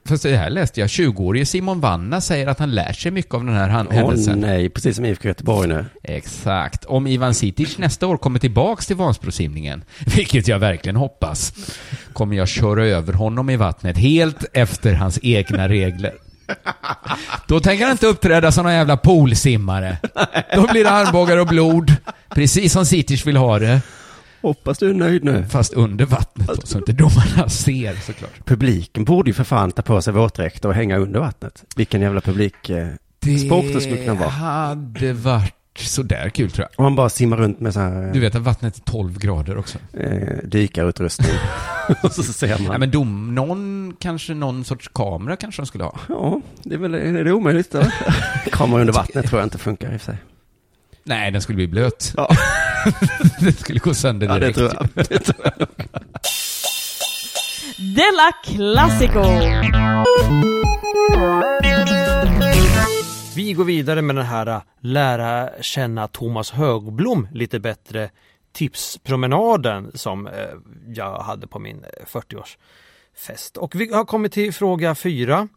För 0.04 0.28
det 0.28 0.36
här 0.36 0.50
läste 0.50 0.80
jag, 0.80 0.86
20-årige 0.86 1.46
Simon 1.46 1.80
Vanna 1.80 2.20
säger 2.20 2.46
att 2.46 2.58
han 2.58 2.70
lär 2.70 2.92
sig 2.92 3.12
mycket 3.12 3.34
av 3.34 3.44
den 3.44 3.54
här 3.54 3.86
Åh 3.88 3.94
händelsen. 3.94 4.38
nej, 4.40 4.68
precis 4.68 4.96
som 4.96 5.04
IFK 5.04 5.28
Göteborg 5.28 5.68
nu. 5.68 5.84
Exakt. 6.02 6.84
Om 6.84 7.06
Ivan 7.06 7.34
Sitic 7.34 7.78
nästa 7.78 8.06
år 8.06 8.16
kommer 8.16 8.38
tillbaks 8.38 8.86
till 8.86 8.96
Vansbrosimningen, 8.96 9.84
vilket 10.16 10.48
jag 10.48 10.58
verkligen 10.58 10.96
hoppas, 10.96 11.52
kommer 12.12 12.36
jag 12.36 12.48
köra 12.48 12.86
över 12.86 13.12
honom 13.12 13.50
i 13.50 13.56
vattnet 13.56 13.98
helt 13.98 14.44
efter 14.52 14.94
hans 14.94 15.18
egna 15.22 15.68
regler. 15.68 16.12
Då 17.46 17.60
tänker 17.60 17.84
han 17.84 17.92
inte 17.92 18.06
uppträda 18.06 18.52
som 18.52 18.64
någon 18.64 18.72
jävla 18.74 18.96
poolsimmare. 18.96 19.98
Då 20.54 20.66
blir 20.66 20.84
det 20.84 20.90
armbågar 20.90 21.36
och 21.36 21.46
blod, 21.46 21.96
precis 22.28 22.72
som 22.72 22.86
Sitic 22.86 23.26
vill 23.26 23.36
ha 23.36 23.58
det, 23.58 23.80
Hoppas 24.42 24.78
du 24.78 24.90
är 24.90 24.94
nöjd 24.94 25.24
nu. 25.24 25.46
fast 25.50 25.72
under 25.72 26.04
vattnet 26.04 26.48
då, 26.48 26.66
så 26.66 26.78
inte 26.78 26.92
domarna 26.92 27.48
ser 27.48 27.94
såklart. 27.94 28.44
Publiken 28.44 29.04
borde 29.04 29.30
ju 29.30 29.34
för 29.34 29.44
fan 29.44 29.72
ta 29.72 29.82
på 29.82 30.02
sig 30.02 30.12
våtdräkter 30.12 30.68
och 30.68 30.74
hänga 30.74 30.96
under 30.96 31.20
vattnet. 31.20 31.64
Vilken 31.76 32.00
jävla 32.00 32.20
publik... 32.20 32.70
Eh, 32.70 32.88
det 33.20 33.38
skulle 33.80 33.96
kunna 33.96 34.14
vara. 34.14 34.28
hade 34.28 35.12
varit 35.12 35.57
sådär 35.86 36.28
kul 36.28 36.50
tror 36.50 36.66
jag. 36.70 36.78
om 36.78 36.84
man 36.84 36.96
bara 36.96 37.08
simmar 37.08 37.36
runt 37.36 37.60
med 37.60 37.74
så 37.74 37.80
här 37.80 38.10
Du 38.12 38.20
vet 38.20 38.34
att 38.34 38.42
vattnet 38.42 38.76
är 38.76 38.80
12 38.80 39.18
grader 39.18 39.58
också. 39.58 39.78
eh, 39.92 40.36
dykarutrustning. 40.44 41.30
och 42.02 42.12
så 42.12 42.22
ser 42.22 42.58
man. 42.58 42.72
Ja, 42.72 42.78
men 42.78 42.90
dom, 42.90 43.34
någon, 43.34 43.92
kanske 44.00 44.34
någon 44.34 44.64
sorts 44.64 44.90
kamera 44.94 45.36
kanske 45.36 45.62
de 45.62 45.66
skulle 45.66 45.84
ha. 45.84 45.98
Ja, 46.08 46.40
det 46.62 46.74
är 46.74 46.78
väl 46.78 46.94
är 46.94 47.24
det 47.24 47.32
omöjligt 47.32 47.72
då? 47.72 47.82
Kamera 48.52 48.80
under 48.80 48.92
vattnet 48.94 49.26
tror 49.26 49.40
jag 49.40 49.46
inte 49.46 49.58
funkar 49.58 49.92
i 49.92 49.96
och 49.96 50.00
för 50.00 50.12
sig. 50.12 50.18
Nej, 51.04 51.30
den 51.30 51.42
skulle 51.42 51.56
bli 51.56 51.66
blöt. 51.68 52.12
Ja. 52.16 52.28
den 53.40 53.52
skulle 53.52 53.78
gå 53.78 53.94
sönder 53.94 54.26
Ja, 54.26 54.34
det 54.34 54.40
direkt. 54.40 54.58
tror 54.58 54.72
jag. 54.74 54.88
Det 55.08 55.18
tror 55.18 55.38
jag. 55.58 55.68
Della 57.78 58.32
Classico! 58.44 59.22
Vi 63.38 63.52
går 63.52 63.64
vidare 63.64 64.02
med 64.02 64.16
den 64.16 64.24
här 64.24 64.46
äh, 64.46 64.62
lära 64.80 65.62
känna 65.62 66.08
Thomas 66.08 66.50
Högblom 66.50 67.28
lite 67.32 67.60
bättre 67.60 68.10
tipspromenaden 68.52 69.90
som 69.94 70.26
äh, 70.26 70.32
jag 70.86 71.18
hade 71.18 71.46
på 71.46 71.58
min 71.58 71.84
äh, 71.84 71.88
40-årsfest. 72.06 73.58
Och 73.58 73.74
vi 73.74 73.92
har 73.92 74.04
kommit 74.04 74.32
till 74.32 74.52
fråga 74.52 74.94
fyra. 74.94 75.48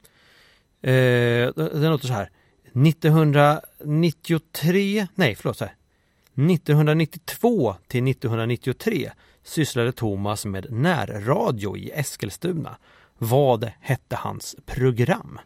Den 0.81 1.91
låter 1.91 2.07
så 2.07 2.13
här. 2.13 2.29
1993, 2.87 5.07
nej 5.15 5.35
förlåt, 5.35 5.59
här. 5.59 5.75
1992 6.33 7.75
till 7.87 8.07
1993 8.07 9.11
sysslade 9.43 9.91
Thomas 9.91 10.45
med 10.45 10.71
närradio 10.71 11.77
i 11.77 11.91
Eskilstuna. 11.91 12.77
Vad 13.17 13.71
hette 13.79 14.15
hans 14.15 14.55
program? 14.65 15.39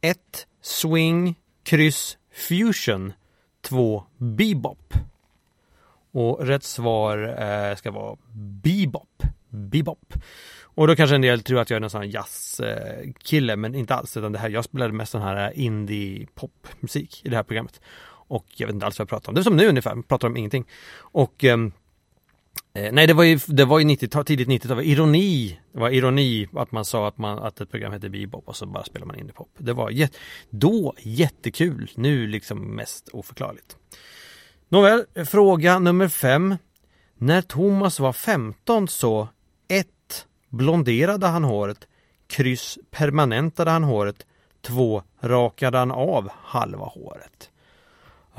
1. 0.00 0.46
Swing, 0.62 1.34
kryss, 1.62 2.18
fusion. 2.48 3.12
2. 3.62 4.04
Bebop. 4.16 4.94
Och 6.12 6.46
rätt 6.46 6.64
svar 6.64 7.36
eh, 7.38 7.76
ska 7.76 7.90
vara 7.90 8.16
bebop. 8.62 9.22
Bebop. 9.48 10.14
Och 10.62 10.86
då 10.86 10.96
kanske 10.96 11.14
en 11.14 11.22
del 11.22 11.42
tror 11.42 11.60
att 11.60 11.70
jag 11.70 11.76
är 11.76 11.80
någon 11.80 11.90
sån 11.90 12.00
här 12.00 12.08
jazzkille, 12.08 13.56
men 13.56 13.74
inte 13.74 13.94
alls. 13.94 14.16
Utan 14.16 14.32
det 14.32 14.38
här, 14.38 14.48
jag 14.48 14.64
spelade 14.64 14.92
mest 14.92 15.12
sån 15.12 15.22
här 15.22 15.58
indie 15.58 16.26
popmusik 16.34 17.24
i 17.24 17.28
det 17.28 17.36
här 17.36 17.42
programmet. 17.42 17.80
Och 18.30 18.46
jag 18.56 18.66
vet 18.66 18.74
inte 18.74 18.86
alls 18.86 18.98
vad 18.98 19.04
jag 19.04 19.08
pratar 19.08 19.28
om. 19.28 19.34
Det 19.34 19.40
är 19.40 19.42
som 19.42 19.56
nu 19.56 19.68
ungefär, 19.68 19.90
jag 19.90 20.08
pratar 20.08 20.28
om 20.28 20.36
ingenting. 20.36 20.64
Och 20.96 21.44
ehm, 21.44 21.72
Eh, 22.74 22.92
nej, 22.92 23.06
det 23.06 23.14
var 23.14 23.24
ju, 23.24 23.38
det 23.46 23.64
var 23.64 23.78
ju 23.78 23.84
90 23.84 24.24
tidigt 24.24 24.48
90-tal, 24.48 24.82
ironi. 24.82 25.60
Det 25.72 25.80
var 25.80 25.90
ironi 25.90 26.48
att 26.52 26.72
man 26.72 26.84
sa 26.84 27.08
att, 27.08 27.18
man, 27.18 27.38
att 27.38 27.60
ett 27.60 27.70
program 27.70 27.92
hette 27.92 28.08
Bebop 28.08 28.48
och 28.48 28.56
så 28.56 28.66
bara 28.66 28.84
spelar 28.84 29.06
man 29.06 29.18
indiepop. 29.18 29.50
Det 29.58 29.72
var 29.72 29.90
jät, 29.90 30.16
då 30.50 30.94
jättekul, 30.98 31.90
nu 31.94 32.26
liksom 32.26 32.58
mest 32.58 33.08
oförklarligt. 33.08 33.76
Nåväl, 34.68 35.04
fråga 35.26 35.78
nummer 35.78 36.08
fem. 36.08 36.56
När 37.18 37.42
Thomas 37.42 38.00
var 38.00 38.12
15 38.12 38.88
så 38.88 39.28
1. 39.68 39.86
Blonderade 40.48 41.26
han 41.26 41.44
håret. 41.44 41.86
Kryss 42.26 42.78
permanentade 42.90 43.70
han 43.70 43.84
håret. 43.84 44.26
2. 44.62 45.02
Rakade 45.20 45.78
han 45.78 45.90
av 45.90 46.28
halva 46.32 46.84
håret. 46.84 47.50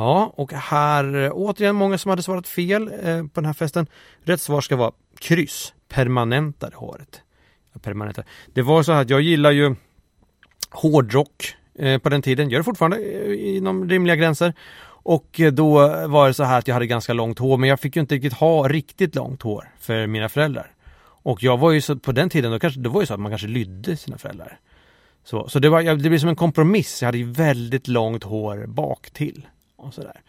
Ja, 0.02 0.34
och 0.36 0.54
här 0.54 1.32
återigen 1.34 1.76
många 1.76 1.98
som 1.98 2.10
hade 2.10 2.24
svarat 2.24 2.48
fel 2.48 2.92
eh, 3.04 3.24
på 3.24 3.42
den 3.42 3.46
här 3.46 3.54
festen. 3.54 3.88
Rätt 4.24 4.42
svar 4.42 4.62
ska 4.62 4.76
vara 4.76 4.92
kryss, 5.20 5.74
permanentade 5.90 6.76
håret. 6.76 7.22
Permanentade. 7.82 8.28
Det 8.54 8.62
var 8.62 8.84
så 8.84 8.92
här 8.92 9.02
att 9.02 9.10
jag 9.10 9.22
gillar 9.22 9.52
ju 9.52 9.76
hårdrock 10.70 11.56
eh, 11.76 11.98
på 11.98 12.10
den 12.10 12.22
tiden, 12.22 12.50
gör 12.50 12.60
det 12.60 12.64
fortfarande 12.64 12.98
eh, 12.98 13.56
inom 13.58 13.90
rimliga 13.90 14.16
gränser. 14.16 14.54
Och 14.84 15.40
eh, 15.40 15.52
då 15.52 15.74
var 16.08 16.28
det 16.28 16.34
så 16.34 16.44
här 16.44 16.60
att 16.60 16.68
jag 16.68 16.76
hade 16.76 16.88
ganska 16.88 17.14
långt 17.14 17.40
hår, 17.40 17.58
men 17.58 17.70
jag 17.70 17.80
fick 17.80 17.96
ju 17.96 18.00
inte 18.02 18.16
riktigt 18.16 18.34
ha 18.34 18.68
riktigt 18.68 19.16
långt 19.16 19.42
hår 19.42 19.72
för 19.80 20.08
mina 20.08 20.30
föräldrar. 20.30 20.72
Och 21.24 21.44
jag 21.44 21.58
var 21.58 21.72
ju 21.72 21.82
så 21.82 21.96
på 21.96 22.12
den 22.12 22.30
tiden, 22.30 22.52
då 22.52 22.60
kanske, 22.60 22.80
det 22.80 22.90
var 22.90 23.02
ju 23.02 23.08
så 23.08 23.14
att 23.14 23.20
man 23.20 23.32
kanske 23.32 23.48
lydde 23.48 23.98
sina 23.98 24.18
föräldrar. 24.18 24.60
Så, 25.24 25.50
så 25.50 25.60
det, 25.60 25.70
var, 25.70 25.84
det 25.84 26.10
blev 26.10 26.18
som 26.18 26.30
en 26.30 26.36
kompromiss. 26.36 27.02
Jag 27.02 27.08
hade 27.08 27.18
ju 27.18 27.32
väldigt 27.32 27.88
långt 27.88 28.24
hår 28.24 28.66
bak 28.68 29.10
till 29.12 29.48
och 29.82 29.94
sådär. 29.94 30.22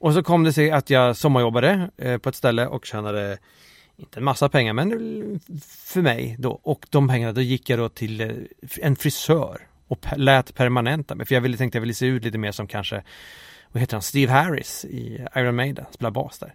Och 0.00 0.14
så 0.14 0.22
kom 0.22 0.44
det 0.44 0.52
sig 0.52 0.70
att 0.70 0.90
jag 0.90 1.16
sommarjobbade 1.16 1.90
eh, 1.96 2.18
på 2.18 2.28
ett 2.28 2.34
ställe 2.34 2.66
och 2.66 2.86
tjänade 2.86 3.38
inte 3.96 4.20
en 4.20 4.24
massa 4.24 4.48
pengar 4.48 4.72
men 4.72 4.90
för 5.66 6.02
mig 6.02 6.36
då. 6.38 6.60
Och 6.62 6.86
de 6.90 7.08
pengarna 7.08 7.32
då 7.32 7.40
gick 7.40 7.70
jag 7.70 7.78
då 7.78 7.88
till 7.88 8.20
eh, 8.20 8.28
en 8.80 8.96
frisör 8.96 9.68
och 9.88 10.06
lät 10.16 10.54
permanenta 10.54 11.14
mig. 11.14 11.26
För 11.26 11.34
jag 11.34 11.40
ville, 11.40 11.56
tänkte 11.56 11.76
jag 11.78 11.80
ville 11.80 11.94
se 11.94 12.06
ut 12.06 12.24
lite 12.24 12.38
mer 12.38 12.52
som 12.52 12.66
kanske, 12.66 13.02
vad 13.72 13.80
heter 13.80 13.94
han, 13.94 14.02
Steve 14.02 14.32
Harris 14.32 14.84
i 14.84 15.26
Iron 15.36 15.56
Maiden, 15.56 15.84
spelar 15.90 16.10
bas 16.10 16.38
där. 16.38 16.54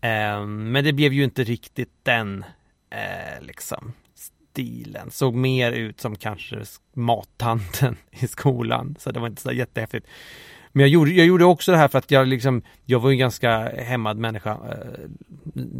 Eh, 0.00 0.46
men 0.46 0.84
det 0.84 0.92
blev 0.92 1.12
ju 1.12 1.24
inte 1.24 1.44
riktigt 1.44 1.92
den 2.02 2.44
eh, 2.90 3.42
liksom 3.42 3.92
stilen. 4.52 5.10
Såg 5.10 5.34
mer 5.34 5.72
ut 5.72 6.00
som 6.00 6.16
kanske 6.16 6.62
mattanten 6.92 7.96
i 8.10 8.26
skolan. 8.26 8.96
Så 8.98 9.10
det 9.10 9.20
var 9.20 9.26
inte 9.26 9.42
så 9.42 9.52
jättehäftigt. 9.52 10.06
Men 10.72 10.80
jag 10.80 10.88
gjorde, 10.88 11.10
jag 11.10 11.26
gjorde 11.26 11.44
också 11.44 11.72
det 11.72 11.78
här 11.78 11.88
för 11.88 11.98
att 11.98 12.10
jag 12.10 12.28
liksom, 12.28 12.62
jag 12.84 13.00
var 13.00 13.10
ju 13.10 13.14
en 13.14 13.18
ganska 13.18 13.58
hämmad 13.68 14.16
människa. 14.16 14.50
Eh, 14.50 15.00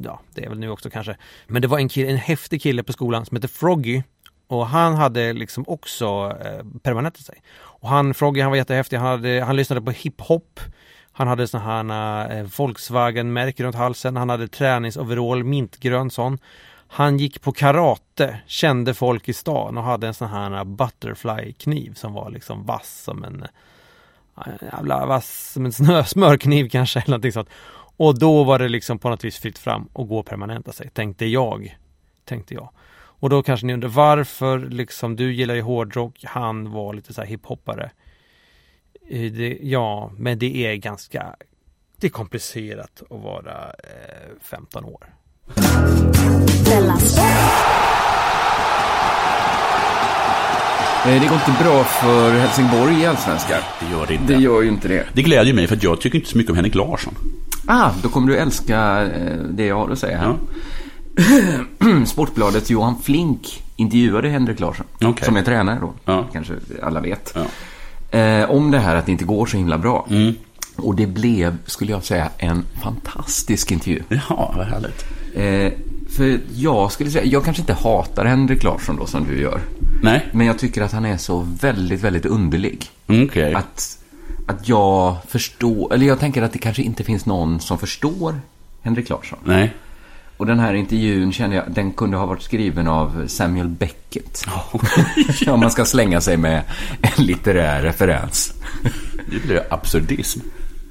ja, 0.04 0.20
det 0.34 0.44
är 0.44 0.48
väl 0.48 0.58
nu 0.58 0.70
också 0.70 0.90
kanske. 0.90 1.16
Men 1.46 1.62
det 1.62 1.68
var 1.68 1.78
en, 1.78 1.88
kille, 1.88 2.10
en 2.10 2.16
häftig 2.16 2.62
kille 2.62 2.82
på 2.82 2.92
skolan 2.92 3.26
som 3.26 3.36
hette 3.36 3.48
Froggy. 3.48 4.02
Och 4.46 4.66
han 4.66 4.94
hade 4.94 5.32
liksom 5.32 5.64
också 5.66 6.36
eh, 6.44 6.80
permanentat 6.82 7.26
sig. 7.26 7.42
Och 7.58 7.88
han, 7.88 8.14
Froggy, 8.14 8.40
han 8.40 8.50
var 8.50 8.56
jättehäftig. 8.56 8.96
Han, 8.96 9.06
hade, 9.06 9.42
han 9.42 9.56
lyssnade 9.56 9.82
på 9.82 9.90
hiphop. 9.90 10.60
Han 11.12 11.28
hade 11.28 11.48
såna 11.48 11.64
här 11.64 12.38
eh, 12.38 12.46
Volkswagen-märke 12.56 13.62
runt 13.62 13.76
halsen. 13.76 14.16
Han 14.16 14.28
hade 14.28 14.48
träningsoverall, 14.48 15.44
mintgrön 15.44 16.10
sån. 16.10 16.38
Han 16.88 17.18
gick 17.18 17.42
på 17.42 17.52
karate, 17.52 18.38
kände 18.46 18.94
folk 18.94 19.28
i 19.28 19.32
stan 19.32 19.78
och 19.78 19.84
hade 19.84 20.06
en 20.06 20.14
sån 20.14 20.28
här 20.28 20.64
butterfly-kniv 20.64 21.94
som 21.94 22.12
var 22.12 22.30
liksom 22.30 22.66
vass 22.66 23.02
som 23.02 23.24
en 23.24 23.34
en 23.34 23.48
jävla 24.72 25.06
vass 25.06 25.52
som 25.52 25.64
en 25.64 25.72
snö, 25.72 26.04
smörkniv 26.06 26.68
kanske 26.68 26.98
eller 27.00 27.10
någonting 27.10 27.32
sånt. 27.32 27.48
Och 27.96 28.18
då 28.18 28.44
var 28.44 28.58
det 28.58 28.68
liksom 28.68 28.98
på 28.98 29.08
något 29.08 29.24
vis 29.24 29.38
fritt 29.38 29.58
fram 29.58 29.88
och 29.92 30.08
gå 30.08 30.18
och 30.18 30.26
permanenta 30.26 30.72
sig, 30.72 30.90
tänkte 30.90 31.26
jag. 31.26 31.78
Tänkte 32.24 32.54
jag. 32.54 32.70
Och 32.94 33.30
då 33.30 33.42
kanske 33.42 33.66
ni 33.66 33.72
undrar 33.72 33.88
varför 33.88 34.58
liksom 34.58 35.16
du 35.16 35.34
gillar 35.34 35.54
ju 35.54 35.60
hårdrock, 35.60 36.24
han 36.24 36.70
var 36.70 36.94
lite 36.94 37.14
så 37.14 37.20
här 37.20 37.28
hiphoppare. 37.28 37.90
Eh, 39.08 39.32
det, 39.32 39.58
ja, 39.62 40.10
men 40.16 40.38
det 40.38 40.66
är 40.66 40.76
ganska 40.76 41.36
det 42.02 42.06
är 42.06 42.10
komplicerat 42.10 43.02
att 43.10 43.20
vara 43.22 43.66
eh, 43.68 44.30
15 44.40 44.84
år. 44.84 45.14
Della 46.64 46.96
Sport. 46.96 47.24
Eh, 47.24 47.72
det 51.04 51.18
går 51.18 51.34
inte 51.34 51.62
bra 51.64 51.84
för 51.84 52.30
Helsingborg 52.38 53.00
i 53.02 53.06
Allsvenskan. 53.06 53.58
Det 53.80 53.92
gör 53.96 54.06
det 54.06 54.14
inte. 54.14 54.32
Det 54.34 54.40
gör 54.42 54.62
ju 54.62 54.68
inte 54.68 54.88
det. 54.88 55.04
Det 55.12 55.22
glädjer 55.22 55.54
mig 55.54 55.66
för 55.66 55.76
att 55.76 55.82
jag 55.82 56.00
tycker 56.00 56.18
inte 56.18 56.30
så 56.30 56.36
mycket 56.38 56.50
om 56.50 56.56
Henrik 56.56 56.74
Larsson. 56.74 57.14
Ah, 57.66 57.90
då 58.02 58.08
kommer 58.08 58.26
du 58.28 58.36
älska 58.36 59.02
eh, 59.02 59.36
det 59.50 59.66
jag 59.66 59.76
har 59.76 59.90
att 59.90 59.98
säga 59.98 60.18
här. 60.18 60.34
Ja. 61.86 62.04
Sportbladets 62.06 62.70
Johan 62.70 62.94
Flink 63.02 63.62
intervjuade 63.76 64.28
Henrik 64.28 64.60
Larsson, 64.60 64.86
Okej. 65.04 65.24
som 65.26 65.36
är 65.36 65.42
tränare 65.42 65.78
då, 65.80 65.92
Ja. 66.04 66.24
kanske 66.32 66.54
alla 66.82 67.00
vet, 67.00 67.34
Ja. 67.34 68.18
eh, 68.18 68.50
om 68.50 68.70
det 68.70 68.78
här 68.78 68.96
att 68.96 69.06
det 69.06 69.12
inte 69.12 69.24
går 69.24 69.46
så 69.46 69.56
himla 69.56 69.78
bra. 69.78 70.06
Mm. 70.10 70.34
Och 70.76 70.94
det 70.96 71.06
blev, 71.06 71.56
skulle 71.66 71.92
jag 71.92 72.04
säga, 72.04 72.28
en 72.38 72.64
fantastisk 72.82 73.70
intervju. 73.72 74.02
Ja, 74.08 74.54
vad 74.56 74.66
härligt. 74.66 75.04
Eh, 75.34 75.72
för 76.16 76.40
jag 76.54 76.92
skulle 76.92 77.10
säga, 77.10 77.24
jag 77.24 77.44
kanske 77.44 77.62
inte 77.62 77.72
hatar 77.72 78.24
Henrik 78.24 78.62
Larsson 78.62 78.96
då 78.96 79.06
som 79.06 79.24
du 79.24 79.40
gör. 79.40 79.60
Nej, 80.02 80.28
Men 80.32 80.46
jag 80.46 80.58
tycker 80.58 80.82
att 80.82 80.92
han 80.92 81.04
är 81.04 81.16
så 81.16 81.46
väldigt, 81.60 82.00
väldigt 82.00 82.26
underlig. 82.26 82.90
Mm, 83.06 83.26
okej. 83.26 83.54
Att, 83.54 83.98
att 84.46 84.68
jag 84.68 85.16
förstår, 85.28 85.94
eller 85.94 86.06
jag 86.06 86.20
tänker 86.20 86.42
att 86.42 86.52
det 86.52 86.58
kanske 86.58 86.82
inte 86.82 87.04
finns 87.04 87.26
någon 87.26 87.60
som 87.60 87.78
förstår 87.78 88.40
Henrik 88.82 89.08
Larsson. 89.08 89.38
Nej. 89.44 89.74
Och 90.36 90.46
den 90.46 90.60
här 90.60 90.74
intervjun 90.74 91.32
kände 91.32 91.56
jag, 91.56 91.64
den 91.68 91.92
kunde 91.92 92.16
ha 92.16 92.26
varit 92.26 92.42
skriven 92.42 92.88
av 92.88 93.26
Samuel 93.26 93.68
Beckett. 93.68 94.44
Om 95.46 95.60
man 95.60 95.70
ska 95.70 95.84
slänga 95.84 96.20
sig 96.20 96.36
med 96.36 96.62
en 97.00 97.24
litterär 97.24 97.82
referens. 97.82 98.54
Det 99.30 99.46
blir 99.46 99.62
absurdism. 99.70 100.40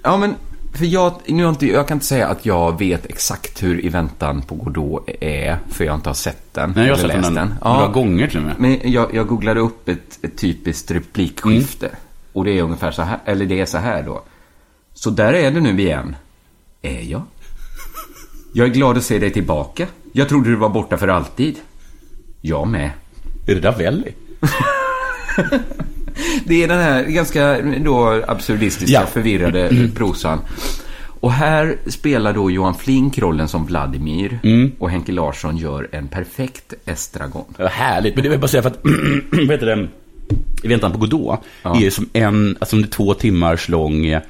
Ja, 0.04 0.18
men 0.18 0.36
för 0.74 0.86
jag, 0.86 1.14
nu 1.26 1.50
inte, 1.50 1.66
jag 1.68 1.88
kan 1.88 1.96
inte 1.96 2.06
säga 2.06 2.28
att 2.28 2.46
jag 2.46 2.80
vet 2.80 3.06
exakt 3.06 3.64
hur 3.64 3.86
I 3.86 3.90
väntan 3.90 4.42
på 4.42 4.56
Godot 4.56 5.10
är, 5.22 5.60
för 5.70 5.86
jag 5.86 5.96
inte 5.96 6.10
har 6.10 6.14
sett 6.14 6.54
den. 6.54 6.74
Nej, 6.76 6.88
jag 6.88 6.96
har 6.96 7.02
sett 7.02 7.08
läst 7.08 7.36
den 7.36 7.54
några 7.64 7.88
gånger 7.88 8.28
till 8.28 8.38
och 8.38 8.44
med. 8.44 8.56
Men 8.58 8.92
jag, 8.92 9.16
jag 9.16 9.28
googlade 9.28 9.60
upp 9.60 9.90
ett, 9.90 10.20
ett 10.22 10.38
typiskt 10.38 10.92
replikskifte. 10.92 11.90
Och 12.34 12.46
det 12.46 12.52
är 12.52 12.64
ungefär 12.64 12.92
så 12.92 13.02
här, 13.02 13.20
eller 13.26 13.46
det 13.46 13.60
är 13.60 13.66
så 13.66 13.78
här 13.78 14.04
då. 14.04 14.24
Så 14.94 15.10
där 15.10 15.34
är 15.34 15.52
det 15.52 15.60
nu 15.60 15.80
igen. 15.82 16.16
Är 16.82 17.02
jag? 17.02 17.22
Jag 18.54 18.68
är 18.68 18.72
glad 18.72 18.98
att 18.98 19.04
se 19.04 19.20
dig 19.20 19.32
tillbaka. 19.32 19.88
Jag 20.14 20.30
trodde 20.30 20.50
du 20.50 20.56
var 20.56 20.70
borta 20.70 20.98
för 20.98 21.08
alltid. 21.08 21.56
Jag 22.42 22.68
med. 22.68 22.92
Är 23.48 23.56
det 23.56 23.62
Ravelli? 23.62 24.14
Det 26.45 26.63
är 26.63 26.67
den 26.67 26.80
här 26.80 27.04
ganska 27.04 27.62
då 27.62 28.24
absurdistiska, 28.28 28.93
Ja. 28.93 29.06
förvirrade 29.06 29.89
prosan. 29.95 30.39
Och 31.19 31.32
här 31.32 31.76
spelar 31.88 32.34
då 32.34 32.52
Johan 32.52 32.76
Flink 32.76 33.17
rollen 33.19 33.47
som 33.47 33.65
Vladimir 33.65 34.39
och 34.80 34.89
Henke 34.89 35.12
Larsson 35.12 35.58
gör 35.58 35.88
en 35.91 36.08
perfekt 36.08 36.74
estragon. 36.86 37.45
Ja, 37.58 37.67
härligt. 37.67 38.15
Men 38.15 38.24
det 38.24 38.30
vill 38.30 38.34
jag 38.34 38.41
bara 38.41 38.47
säga 38.47 38.63
för 38.63 38.69
att, 38.69 38.80
vad 39.32 39.52
heter 39.52 39.65
det, 39.65 39.88
I 40.63 40.67
väntan 40.67 40.91
på 40.91 40.97
Godot 40.97 41.39
Ja. 41.63 41.82
är 41.82 41.89
som 41.89 42.10
en, 42.13 42.58
alltså 42.60 42.76
det 42.76 42.84
är 42.84 42.88
två 42.88 43.13
timmars 43.13 43.69
lång 43.69 44.06
eh, 44.06 44.21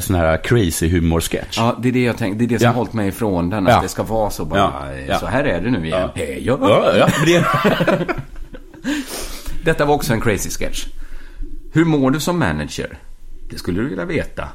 sån 0.00 0.16
här 0.16 0.36
crazy 0.44 0.88
humor-sketch. 0.88 1.56
Ja, 1.58 1.76
det 1.82 1.88
är 1.88 1.92
det 1.92 2.04
jag 2.04 2.16
tänkte. 2.16 2.38
Det 2.38 2.44
är 2.44 2.48
det 2.48 2.58
som 2.58 2.66
Ja. 2.66 2.72
hållit 2.72 2.92
mig 2.92 3.08
ifrån 3.08 3.50
den. 3.50 3.66
Att 3.66 3.72
Ja. 3.72 3.80
det 3.82 3.88
ska 3.88 4.02
vara 4.02 4.30
så 4.30 4.44
bara. 4.44 4.58
Ja. 4.58 4.82
Ja. 5.08 5.18
Så 5.18 5.26
här 5.26 5.44
är 5.44 5.60
det 5.60 5.70
nu 5.70 5.86
igen. 5.86 6.00
Ja. 6.00 6.10
Hej, 6.14 6.42
ja. 6.42 7.08
Detta 9.64 9.84
var 9.84 9.94
också 9.94 10.12
en 10.12 10.20
crazy 10.20 10.50
sketch. 10.50 10.86
Hur 11.72 11.84
mår 11.84 12.10
du 12.10 12.20
som 12.20 12.38
manager? 12.38 12.98
Det 13.50 13.58
skulle 13.58 13.82
du 13.82 13.88
vilja 13.88 14.04
veta. 14.04 14.48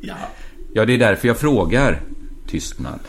ja. 0.00 0.84
det 0.84 0.94
är 0.94 0.98
därför 0.98 1.28
jag 1.28 1.38
frågar. 1.38 2.00
Tystnad. 2.46 3.00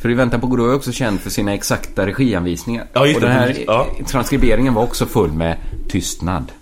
För 0.00 0.10
i 0.10 0.14
väntan 0.14 0.40
på 0.40 0.46
Godot 0.46 0.70
är 0.70 0.74
också 0.74 0.92
känd 0.92 1.20
för 1.20 1.30
sina 1.30 1.54
exakta 1.54 2.06
regianvisningar. 2.06 2.86
Ja, 2.92 3.06
just 3.06 3.16
och 3.16 3.20
det, 3.20 3.26
den 3.26 3.36
här. 3.36 3.64
Ja. 3.66 3.86
transkriberingen 4.06 4.74
var 4.74 4.82
också 4.82 5.06
full 5.06 5.32
med 5.32 5.56
tystnad. 5.88 6.52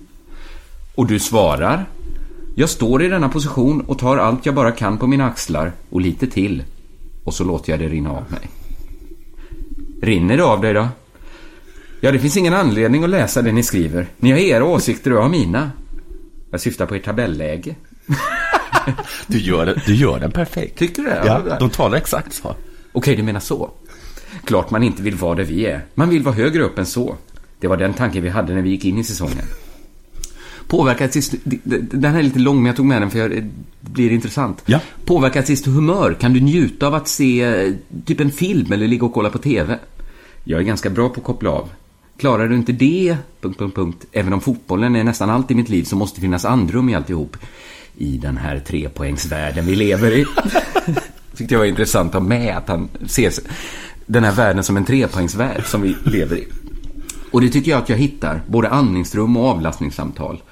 Och 0.94 1.06
du 1.06 1.18
svarar. 1.18 1.86
Jag 2.54 2.68
står 2.68 3.02
i 3.02 3.08
denna 3.08 3.28
position 3.28 3.80
och 3.80 3.98
tar 3.98 4.16
allt 4.16 4.46
jag 4.46 4.54
bara 4.54 4.72
kan 4.72 4.98
på 4.98 5.06
mina 5.06 5.26
axlar 5.26 5.72
och 5.90 6.00
lite 6.00 6.26
till. 6.26 6.62
Och 7.24 7.34
så 7.34 7.44
låter 7.44 7.72
jag 7.72 7.80
det 7.80 7.88
rinna 7.88 8.10
av 8.10 8.24
mig. 8.30 8.50
Rinner 10.02 10.36
det 10.36 10.44
av 10.44 10.60
dig 10.60 10.74
då? 10.74 10.88
Ja, 12.00 12.12
det 12.12 12.18
finns 12.18 12.36
ingen 12.36 12.54
anledning 12.54 13.04
att 13.04 13.10
läsa 13.10 13.42
det 13.42 13.52
ni 13.52 13.62
skriver. 13.62 14.06
Ni 14.18 14.30
har 14.30 14.38
era 14.38 14.64
åsikter 14.64 15.10
och 15.10 15.16
jag 15.16 15.22
har 15.22 15.28
mina. 15.28 15.70
Jag 16.50 16.60
syftar 16.60 16.86
på 16.86 16.94
ert 16.94 17.04
tabelläge. 17.04 17.74
du, 19.26 19.38
gör 19.38 19.66
den, 19.66 19.80
du 19.86 19.94
gör 19.94 20.20
den 20.20 20.30
perfekt. 20.30 20.78
Tycker 20.78 21.02
du 21.02 21.08
det? 21.08 21.22
Ja, 21.26 21.56
de 21.60 21.70
talar 21.70 21.98
exakt 21.98 22.32
så. 22.32 22.54
Okej, 22.92 23.16
du 23.16 23.22
menar 23.22 23.40
så. 23.40 23.70
Klart 24.44 24.70
man 24.70 24.82
inte 24.82 25.02
vill 25.02 25.14
vara 25.14 25.34
där 25.34 25.44
vi 25.44 25.66
är. 25.66 25.84
Man 25.94 26.08
vill 26.08 26.22
vara 26.22 26.34
högre 26.34 26.62
upp 26.62 26.78
än 26.78 26.86
så. 26.86 27.16
Det 27.60 27.66
var 27.66 27.76
den 27.76 27.94
tanken 27.94 28.22
vi 28.22 28.28
hade 28.28 28.54
när 28.54 28.62
vi 28.62 28.70
gick 28.70 28.84
in 28.84 28.98
i 28.98 29.04
säsongen. 29.04 29.44
Påverkar 30.66 31.08
sist... 31.08 31.34
Den 31.44 32.12
här 32.12 32.18
är 32.18 32.22
lite 32.22 32.38
lång, 32.38 32.56
men 32.56 32.66
jag 32.66 32.76
tog 32.76 32.86
med 32.86 33.02
den 33.02 33.10
för 33.10 33.28
det 33.28 33.50
blir 33.80 34.12
intressant. 34.12 34.62
Ja. 34.66 34.80
Påverkar 35.04 35.42
sitt 35.42 35.66
humör? 35.66 36.16
Kan 36.20 36.32
du 36.32 36.40
njuta 36.40 36.86
av 36.86 36.94
att 36.94 37.08
se 37.08 37.42
eh, 37.42 37.72
typ 38.04 38.20
en 38.20 38.30
film 38.30 38.72
eller 38.72 38.88
ligga 38.88 39.06
och 39.06 39.14
kolla 39.14 39.30
på 39.30 39.38
TV? 39.38 39.78
Jag 40.44 40.60
är 40.60 40.64
ganska 40.64 40.90
bra 40.90 41.08
på 41.08 41.20
att 41.20 41.26
koppla 41.26 41.50
av. 41.50 41.68
Klarar 42.18 42.48
du 42.48 42.56
inte 42.56 42.72
det... 42.72 43.16
Punkt, 43.40 43.58
punkt, 43.58 43.74
punkt. 43.74 44.04
Även 44.12 44.32
om 44.32 44.40
fotbollen 44.40 44.96
är 44.96 45.04
nästan 45.04 45.30
allt 45.30 45.50
i 45.50 45.54
mitt 45.54 45.68
liv 45.68 45.84
så 45.84 45.96
måste 45.96 46.16
det 46.16 46.20
finnas 46.20 46.44
andrum 46.44 46.88
i 46.88 46.94
alltihop. 46.94 47.36
I 47.96 48.16
den 48.16 48.36
här 48.36 48.58
trepoängsvärlden 48.58 49.66
vi 49.66 49.76
lever 49.76 50.10
i. 50.12 50.26
Tyckte 51.36 51.54
jag 51.54 51.58
var 51.58 51.66
intressant 51.66 52.08
att 52.14 52.22
ha 52.22 52.28
med 52.28 52.56
att 52.56 52.68
han 52.68 52.88
ser 53.06 53.32
den 54.06 54.24
här 54.24 54.32
världen 54.32 54.64
som 54.64 54.76
en 54.76 54.84
trepoängsvärld 54.84 55.64
som 55.66 55.82
vi 55.82 55.96
lever 56.04 56.36
i. 56.36 56.46
Och 57.30 57.40
det 57.40 57.48
tycker 57.48 57.70
jag 57.70 57.78
att 57.82 57.88
jag 57.88 57.96
hittar, 57.96 58.40
både 58.46 58.68
andningsrum 58.68 59.36
och 59.36 59.44
avlastningssamtal. 59.46 60.42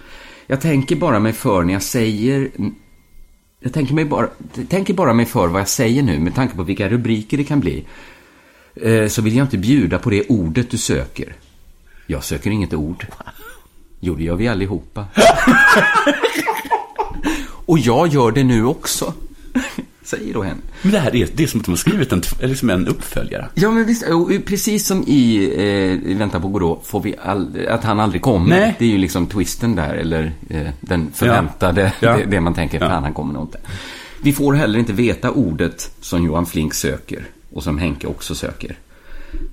Jag 0.46 0.60
tänker 0.60 0.96
bara 0.96 1.20
mig 1.20 1.32
för 1.32 1.62
när 1.62 1.72
jag 1.72 1.82
säger... 1.82 2.50
Jag 3.60 3.72
tänker, 3.72 3.94
mig 3.94 4.04
bara, 4.04 4.28
tänker 4.68 4.94
bara 4.94 5.12
mig 5.14 5.26
för 5.26 5.48
vad 5.48 5.60
jag 5.60 5.68
säger 5.68 6.02
nu 6.02 6.18
med 6.20 6.34
tanke 6.34 6.56
på 6.56 6.62
vilka 6.62 6.88
rubriker 6.88 7.36
det 7.36 7.44
kan 7.44 7.60
bli. 7.60 7.84
Eh, 8.74 9.08
Så 9.08 9.22
vill 9.22 9.36
jag 9.36 9.44
inte 9.44 9.58
bjuda 9.58 9.98
på 9.98 10.10
det 10.10 10.22
ordet 10.28 10.70
du 10.70 10.78
söker. 10.78 11.36
Jag 12.06 12.24
söker 12.24 12.50
inget 12.50 12.74
ord. 12.74 13.06
Jo, 14.00 14.14
det 14.14 14.24
gör 14.24 14.36
vi 14.36 14.48
allihopa. 14.48 15.04
Och 17.66 17.78
jag 17.78 18.08
gör 18.08 18.30
det 18.32 18.44
nu 18.44 18.64
också. 18.66 19.14
Säger 20.02 20.34
då 20.34 20.42
hen. 20.42 20.62
Men 20.82 20.92
det 20.92 20.98
här 20.98 21.16
är, 21.16 21.28
det 21.34 21.42
är 21.42 21.46
som 21.46 21.60
att 21.60 21.66
de 21.66 21.72
har 21.72 21.76
skrivit 21.76 22.12
en, 22.12 22.22
liksom 22.40 22.70
en 22.70 22.88
uppföljare. 22.88 23.48
Ja, 23.54 23.70
men 23.70 23.84
visst. 23.86 24.04
Precis 24.46 24.86
som 24.86 25.04
i, 25.06 25.44
eh, 26.08 26.16
Vänta 26.16 26.40
på 26.40 26.48
Godot 26.48 26.86
får 26.86 27.00
vi 27.00 27.14
all, 27.22 27.66
att 27.68 27.84
han 27.84 28.00
aldrig 28.00 28.22
kommer. 28.22 28.48
Nej. 28.60 28.74
Det 28.78 28.84
är 28.84 28.88
ju 28.88 28.98
liksom 28.98 29.26
twisten 29.26 29.74
där, 29.76 29.94
eller 29.94 30.32
eh, 30.50 30.66
den 30.80 31.10
förväntade, 31.14 31.92
Ja. 32.00 32.16
Det, 32.16 32.24
det 32.24 32.40
man 32.40 32.54
tänker, 32.54 32.80
Ja. 32.80 32.88
fan 32.88 33.02
han 33.02 33.14
kommer 33.14 33.34
nog 33.34 33.42
inte. 33.44 33.58
Vi 34.22 34.32
får 34.32 34.52
heller 34.54 34.78
inte 34.78 34.92
veta 34.92 35.30
ordet 35.30 35.90
som 36.00 36.24
Johan 36.24 36.46
Flink 36.46 36.74
söker 36.74 37.24
och 37.52 37.62
som 37.62 37.78
Henke 37.78 38.06
också 38.06 38.34
söker. 38.34 38.76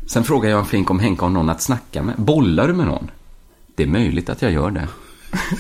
Sen 0.08 0.24
frågar 0.24 0.50
Johan 0.50 0.66
Flink 0.66 0.92
om 0.92 1.00
Henke 1.00 1.26
har 1.26 1.30
någon 1.30 1.50
att 1.50 1.62
snacka 1.62 2.04
med. 2.04 2.16
Bollar 2.18 2.68
du 2.68 2.74
med 2.74 2.86
någon? 2.86 3.12
Det 3.76 3.84
är 3.84 3.88
möjligt 3.88 4.30
att 4.30 4.42
jag 4.42 4.52
gör 4.52 4.72
det. 4.72 4.88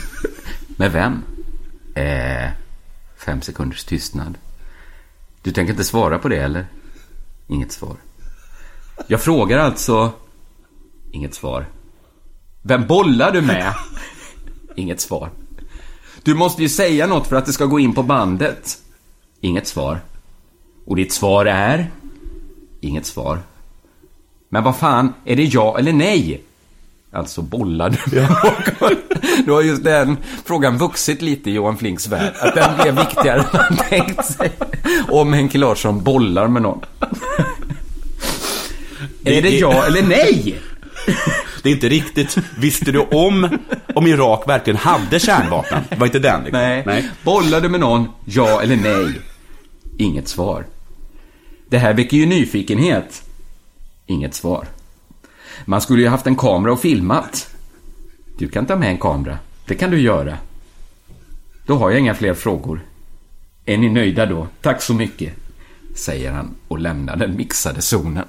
med 0.77 0.91
vem? 0.91 1.23
Eh, 1.95 2.51
fem 3.25 3.41
sekunders 3.41 3.83
tystnad. 3.83 4.37
Du 5.41 5.51
tänker 5.51 5.73
inte 5.73 5.83
svara 5.83 6.19
på 6.19 6.27
det, 6.27 6.37
eller? 6.37 6.65
Inget 7.47 7.71
svar. 7.71 7.95
Jag 9.07 9.21
frågar 9.21 9.57
alltså... 9.57 10.11
Inget 11.11 11.33
svar. 11.33 11.65
Vem 12.61 12.87
bollar 12.87 13.31
du 13.31 13.41
med? 13.41 13.73
Inget 14.75 15.01
svar. 15.01 15.29
Du 16.23 16.33
måste 16.33 16.61
ju 16.61 16.69
säga 16.69 17.07
något 17.07 17.27
för 17.27 17.35
att 17.35 17.45
det 17.45 17.53
ska 17.53 17.65
gå 17.65 17.79
in 17.79 17.93
på 17.93 18.03
bandet. 18.03 18.77
Inget 19.41 19.67
svar. 19.67 20.01
Och 20.85 20.95
ditt 20.95 21.13
svar 21.13 21.45
är? 21.45 21.91
Inget 22.81 23.05
svar. 23.05 23.39
Men 24.53 24.63
vad 24.63 24.75
fan, 24.75 25.13
är 25.25 25.35
det 25.35 25.43
ja 25.43 25.77
eller 25.79 25.93
nej? 25.93 26.41
Alltså 27.11 27.41
bollar 27.41 27.89
du 27.89 28.15
med 28.15 28.29
någon? 28.29 28.95
Då 29.45 29.53
har 29.53 29.61
just 29.61 29.83
den 29.83 30.17
frågan 30.45 30.77
vuxit 30.77 31.21
lite 31.21 31.49
i 31.49 31.53
Johan 31.53 31.77
Flinks 31.77 32.07
värld. 32.07 32.33
Att 32.39 32.55
den 32.55 32.69
blev 32.81 32.95
viktigare 32.95 33.39
än 33.39 33.45
han 33.51 33.77
tänkt 33.77 34.25
sig. 34.25 34.51
Om 35.09 35.33
Henke 35.33 35.57
Larsson 35.57 36.03
bollar 36.03 36.47
med 36.47 36.61
någon. 36.61 36.79
Är 39.25 39.41
det 39.41 39.49
ja 39.49 39.85
eller 39.85 40.01
nej? 40.01 40.55
Det 41.63 41.69
är 41.69 41.73
inte 41.73 41.89
riktigt, 41.89 42.37
visste 42.57 42.91
du 42.91 42.99
om 42.99 43.57
om 43.95 44.07
Irak 44.07 44.43
verkligen 44.47 44.77
hade 44.77 45.19
kärnvapen? 45.19 45.83
Det 45.89 45.95
var 45.95 46.05
inte 46.05 46.19
den 46.19 46.43
liksom. 46.43 46.61
Nej. 46.61 46.83
Nej. 46.85 47.09
Bollar 47.23 47.61
du 47.61 47.69
med 47.69 47.79
någon, 47.79 48.07
ja 48.25 48.61
eller 48.61 48.75
nej? 48.75 49.21
Inget 49.97 50.27
svar. 50.27 50.65
Det 51.69 51.77
här 51.77 51.93
väcker 51.93 52.17
ju 52.17 52.25
nyfikenhet. 52.25 53.23
Inget 54.05 54.33
svar. 54.33 54.67
Man 55.65 55.81
skulle 55.81 56.01
ju 56.01 56.07
haft 56.07 56.27
en 56.27 56.35
kamera 56.35 56.73
och 56.73 56.81
filmat. 56.81 57.49
Du 58.37 58.47
kan 58.47 58.65
ta 58.65 58.75
med 58.75 58.89
en 58.89 58.97
kamera. 58.97 59.37
Det 59.65 59.75
kan 59.75 59.91
du 59.91 59.99
göra. 60.01 60.37
Då 61.65 61.75
har 61.75 61.91
jag 61.91 61.99
inga 61.99 62.15
fler 62.15 62.33
frågor. 62.33 62.79
Är 63.65 63.77
ni 63.77 63.89
nöjda 63.89 64.25
då? 64.25 64.47
Tack 64.61 64.81
så 64.81 64.93
mycket. 64.93 65.33
Säger 65.95 66.31
han 66.31 66.55
och 66.67 66.79
lämnar 66.79 67.15
den 67.15 67.35
mixade 67.37 67.81
zonen. 67.81 68.25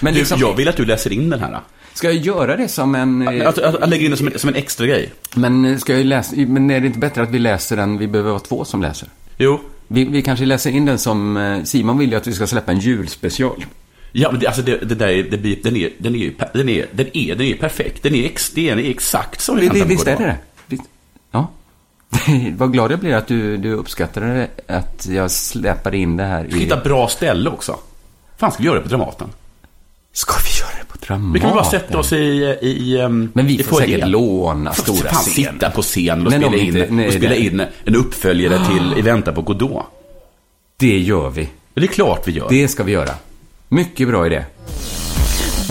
Men 0.00 0.12
Du, 0.14 0.18
liksom, 0.18 0.40
jag 0.40 0.56
vill 0.56 0.68
att 0.68 0.76
du 0.76 0.84
läser 0.84 1.12
in 1.12 1.30
den 1.30 1.40
här. 1.40 1.60
ska 1.94 2.06
jag 2.12 2.16
göra 2.16 2.56
det 2.56 2.68
som 2.68 2.94
en... 2.94 3.28
eh, 3.28 3.34
jag, 3.34 3.54
jag 3.58 3.88
lägger 3.88 4.04
in 4.04 4.10
den 4.10 4.18
som 4.18 4.26
en, 4.26 4.38
som 4.38 4.48
en 4.48 4.54
extra 4.56 4.86
grej. 4.86 5.12
Men, 5.34 5.64
eh, 5.64 5.78
ska 5.78 5.96
jag 5.96 6.06
läsa, 6.06 6.34
men 6.36 6.70
är 6.70 6.80
det 6.80 6.86
inte 6.86 6.98
bättre 6.98 7.22
att 7.22 7.30
vi 7.30 7.38
läser 7.38 7.76
den? 7.76 7.98
Vi 7.98 8.06
behöver 8.08 8.30
vara 8.30 8.40
två 8.40 8.64
som 8.64 8.82
läser. 8.82 9.08
Jo. 9.36 9.60
Vi, 9.88 10.04
vi 10.04 10.22
kanske 10.22 10.44
läser 10.46 10.70
in 10.70 10.84
den 10.84 10.98
som... 10.98 11.36
eh, 11.36 11.62
Simon 11.64 11.98
vill 11.98 12.10
ju 12.10 12.16
att 12.16 12.26
vi 12.26 12.32
ska 12.32 12.46
släppa 12.46 12.72
en 12.72 12.78
julspecial. 12.78 13.64
Ja, 14.12 14.30
men 14.30 14.40
det, 14.40 14.46
alltså 14.46 14.62
det, 14.62 14.76
det 14.76 14.94
där 14.94 15.08
är, 15.08 15.22
det 15.22 15.36
blir, 15.36 15.56
den 15.62 15.76
är, 15.76 15.90
den 15.98 16.16
är 16.16 16.32
den 16.52 16.68
är, 16.68 16.86
den 16.92 17.06
är, 17.16 17.34
den 17.34 17.46
är 17.46 17.54
perfekt. 17.54 18.02
Den 18.02 18.14
är, 18.14 18.24
ex, 18.24 18.50
den 18.50 18.78
är 18.78 18.90
exakt 18.90 19.40
som 19.40 19.56
Vi, 19.56 19.68
visst 19.68 20.06
är 20.06 20.16
det 20.16 20.24
det? 20.24 20.36
Visst. 20.66 20.82
Ja. 21.30 21.50
Vad 22.56 22.72
glad 22.72 22.92
jag 22.92 22.98
blir 22.98 23.14
att 23.14 23.26
du, 23.26 23.56
du 23.56 23.72
uppskattar 23.72 24.48
att 24.66 25.06
jag 25.10 25.30
släpar 25.30 25.94
in 25.94 26.16
det 26.16 26.24
här 26.24 26.44
i... 26.44 26.58
Hitta 26.58 26.76
bra 26.76 27.08
ställe 27.08 27.50
också. 27.50 27.76
Fan, 28.36 28.52
ska 28.52 28.62
vi 28.62 28.66
göra 28.66 28.76
det 28.78 28.82
på 28.82 28.88
Dramaten? 28.88 29.28
Ska 30.12 30.32
vi 30.44 30.60
göra 30.60 30.70
det 30.80 30.92
på 30.92 31.06
Dramaten? 31.06 31.32
Vi 31.32 31.40
kan 31.40 31.50
bara 31.50 31.64
sätta 31.64 31.98
oss 31.98 32.12
i, 32.12 32.16
i, 32.62 32.98
um, 33.02 33.30
Men 33.32 33.46
vi 33.46 33.60
i 33.60 33.62
får 33.62 33.80
säkert 33.80 34.08
låna 34.08 34.72
stora 34.72 35.10
fan 35.10 35.22
scenen. 35.22 35.52
sitta 35.54 35.70
på 35.70 35.82
scenen 35.82 36.26
och 36.26 36.32
spela, 36.32 36.56
in, 36.56 36.66
inte- 36.66 36.86
nej, 36.90 37.06
och 37.06 37.12
spela 37.12 37.34
in 37.34 37.62
en 37.84 37.96
uppföljare 37.96 38.66
till 38.66 38.94
I 38.98 39.02
väntan 39.02 39.34
på 39.34 39.42
Godot. 39.42 39.84
Det 40.76 40.98
gör 40.98 41.30
vi. 41.30 41.48
Det 41.74 41.82
är 41.82 41.86
klart 41.86 42.28
vi 42.28 42.32
gör. 42.32 42.46
Det 42.48 42.68
ska 42.68 42.82
vi 42.82 42.92
göra. 42.92 43.10
Mycket 43.72 44.08
bra 44.08 44.26
idé. 44.26 44.44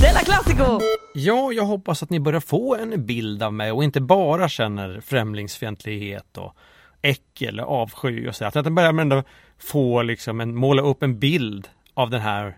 Della 0.01 0.19
Classico! 0.19 0.79
Ja, 1.13 1.51
jag 1.51 1.63
hoppas 1.63 2.03
att 2.03 2.09
ni 2.09 2.19
börjar 2.19 2.39
få 2.39 2.75
en 2.75 3.05
bild 3.05 3.43
av 3.43 3.53
mig 3.53 3.71
och 3.71 3.83
inte 3.83 4.01
bara 4.01 4.49
känner 4.49 5.01
främlingsfientlighet 5.01 6.37
och 6.37 6.55
äckel 7.01 7.59
och 7.59 7.81
avsky 7.81 8.27
och 8.27 8.35
så. 8.35 8.45
Att 8.45 8.55
ni 8.55 8.71
börjar 8.71 8.99
ändå 8.99 9.23
få 9.57 10.01
liksom 10.01 10.41
en, 10.41 10.55
måla 10.55 10.81
upp 10.81 11.03
en 11.03 11.19
bild 11.19 11.67
av 11.93 12.09
den 12.09 12.21
här 12.21 12.57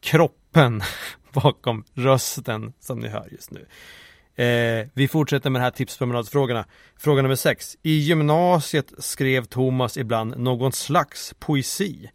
kroppen 0.00 0.82
bakom 1.32 1.84
rösten 1.94 2.72
som 2.80 2.98
ni 2.98 3.08
hör 3.08 3.28
just 3.30 3.50
nu. 3.50 3.66
Eh, 4.44 4.86
vi 4.94 5.08
fortsätter 5.08 5.50
med 5.50 5.60
de 5.60 5.64
här 5.64 5.70
tipspromenadsfrågorna. 5.70 6.64
Fråga 6.98 7.22
nummer 7.22 7.36
sex. 7.36 7.76
I 7.82 7.98
gymnasiet 7.98 8.92
skrev 8.98 9.44
Thomas 9.44 9.96
ibland 9.96 10.38
någon 10.38 10.72
slags 10.72 11.34
poesi. 11.38 12.10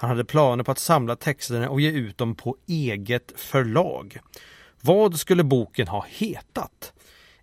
Han 0.00 0.10
hade 0.10 0.24
planer 0.24 0.64
på 0.64 0.70
att 0.70 0.78
samla 0.78 1.16
texterna 1.16 1.70
och 1.70 1.80
ge 1.80 1.90
ut 1.90 2.18
dem 2.18 2.34
på 2.34 2.56
eget 2.66 3.32
förlag. 3.36 4.18
Vad 4.80 5.18
skulle 5.18 5.44
boken 5.44 5.88
ha 5.88 6.06
hetat? 6.08 6.92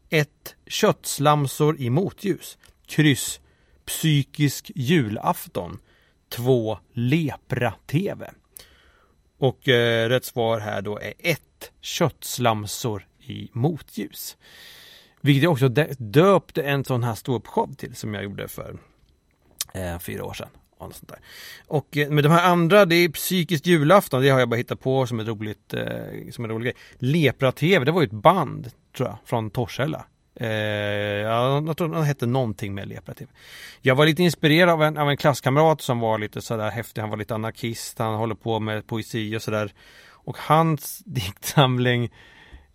1. 0.10 0.30
Köttslamsor 0.68 1.80
i 1.80 1.90
motljus. 1.90 2.58
Kryss. 2.88 3.40
Psykisk 3.86 4.72
julafton. 4.76 5.80
2. 6.30 6.80
Lepra-TV. 6.94 8.32
Och 9.38 9.68
eh, 9.68 10.10
rätt 10.10 10.26
svar 10.26 10.60
här 10.60 10.82
då 10.82 11.00
är 11.00 11.14
1. 11.20 11.42
Köttslamsor 11.82 13.08
i 13.20 13.50
motljus. 13.54 14.38
Vilket 15.22 15.44
jag 15.44 15.52
också 15.52 15.70
döpte 15.98 16.64
en 16.64 16.86
sån 16.86 17.04
här 17.04 17.16
ståuppshow 17.16 17.74
till 17.74 17.96
som 17.96 18.14
jag 18.14 18.24
gjorde 18.24 18.48
för 18.48 18.78
eh, 19.74 20.00
fyra 20.00 20.26
år 20.26 20.34
sedan. 20.34 20.50
Och 20.78 20.88
något 20.88 20.96
sånt 20.96 21.10
där. 21.10 21.20
Och 21.68 21.98
eh, 21.98 22.10
med 22.10 22.24
de 22.24 22.30
här 22.30 22.52
andra, 22.52 22.86
det 22.86 22.96
är 22.96 23.10
psykiskt 23.10 23.68
julafton, 23.68 24.22
det 24.22 24.30
har 24.30 24.40
jag 24.40 24.50
bara 24.50 24.56
hittat 24.56 24.80
på 24.80 25.08
som 25.08 25.20
ett 25.20 25.28
roligt, 25.28 25.74
eh, 25.74 26.32
som 26.32 26.44
en 26.46 26.52
rolig 26.52 26.66
grej. 26.66 26.76
Lepra-TV, 27.00 27.86
det 27.86 27.92
var 27.92 28.02
ju 28.02 28.06
ett 28.06 28.12
band, 28.12 28.72
tror 28.98 29.10
jag, 29.10 29.18
från 29.26 29.50
Torshälla. 29.50 30.06
Eh, 30.40 30.48
jag 30.48 31.78
tror 31.78 31.88
de 31.88 32.04
hette 32.04 32.26
någonting 32.26 32.74
med 32.74 32.88
Lepra-TV. 32.88 33.32
Jag 33.82 33.96
var 33.96 34.06
lite 34.06 34.24
inspirerad 34.24 34.70
av 34.70 34.84
en, 34.84 34.98
av 34.98 35.10
en 35.10 35.18
klasskamrat 35.18 35.82
som 35.82 36.00
var 36.00 36.18
lite 36.18 36.42
sådär 36.42 36.70
häftig, 36.70 37.02
han 37.02 37.10
var 37.10 37.18
lite 37.18 37.36
anarkist, 37.36 38.00
han 38.00 38.16
håller 38.16 38.36
på 38.36 38.60
med 38.60 38.88
poesi 38.88 39.38
och 39.38 39.42
sådär. 39.42 39.74
Och 40.10 40.38
hans 40.38 40.98
diktsamling, 41.06 42.14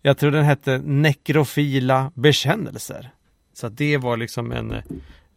jag 0.01 0.17
tror 0.17 0.31
den 0.31 0.45
hette 0.45 0.77
Nekrofila 0.77 2.11
bekännelser. 2.15 3.11
Så 3.53 3.67
att 3.67 3.77
det 3.77 3.97
var 3.97 4.17
liksom 4.17 4.51
en, 4.51 4.71
eh, 4.71 4.83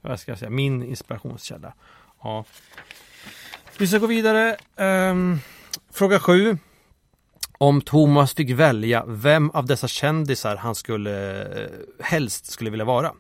vad 0.01 0.21
ska 0.21 0.31
jag 0.33 0.39
säga, 0.39 0.51
min 0.51 0.83
inspirationskälla. 0.83 1.75
Ja. 2.25 2.45
Vi 3.79 3.87
ska 3.87 3.99
gå 3.99 4.07
vidare. 4.07 4.57
Um, 4.77 5.39
fråga 5.93 6.21
7 6.21 6.59
Om 7.59 7.81
Thomas 7.81 8.35
fick 8.35 8.51
välja 8.51 9.05
vem 9.07 9.51
av 9.51 9.67
dessa 9.67 9.89
kändisar 9.89 10.57
han 10.57 10.75
skulle 10.75 11.43
eh, 11.43 11.71
helst 12.01 12.47
skulle 12.47 12.71
vilja 12.71 12.85
vara. 12.85 13.13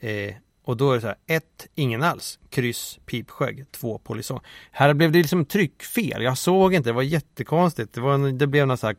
Eh, 0.00 0.34
och 0.64 0.76
då 0.76 0.90
är 0.90 0.94
det 0.94 1.00
så 1.00 1.06
här, 1.06 1.16
ett, 1.26 1.66
ingen 1.74 2.02
alls, 2.02 2.38
kryss, 2.50 2.98
pipskägg, 3.06 3.66
två, 3.72 3.98
polisong. 3.98 4.40
Här 4.70 4.94
blev 4.94 5.12
det 5.12 5.18
liksom 5.18 5.44
tryckfel, 5.44 6.22
jag 6.22 6.38
såg 6.38 6.74
inte, 6.74 6.88
det 6.88 6.94
var 6.94 7.02
jättekonstigt. 7.02 7.92
Det, 7.92 8.00
var 8.00 8.14
en, 8.14 8.38
det 8.38 8.46
blev 8.46 8.66
någon 8.66 8.78
så 8.78 8.86
här 8.86 8.96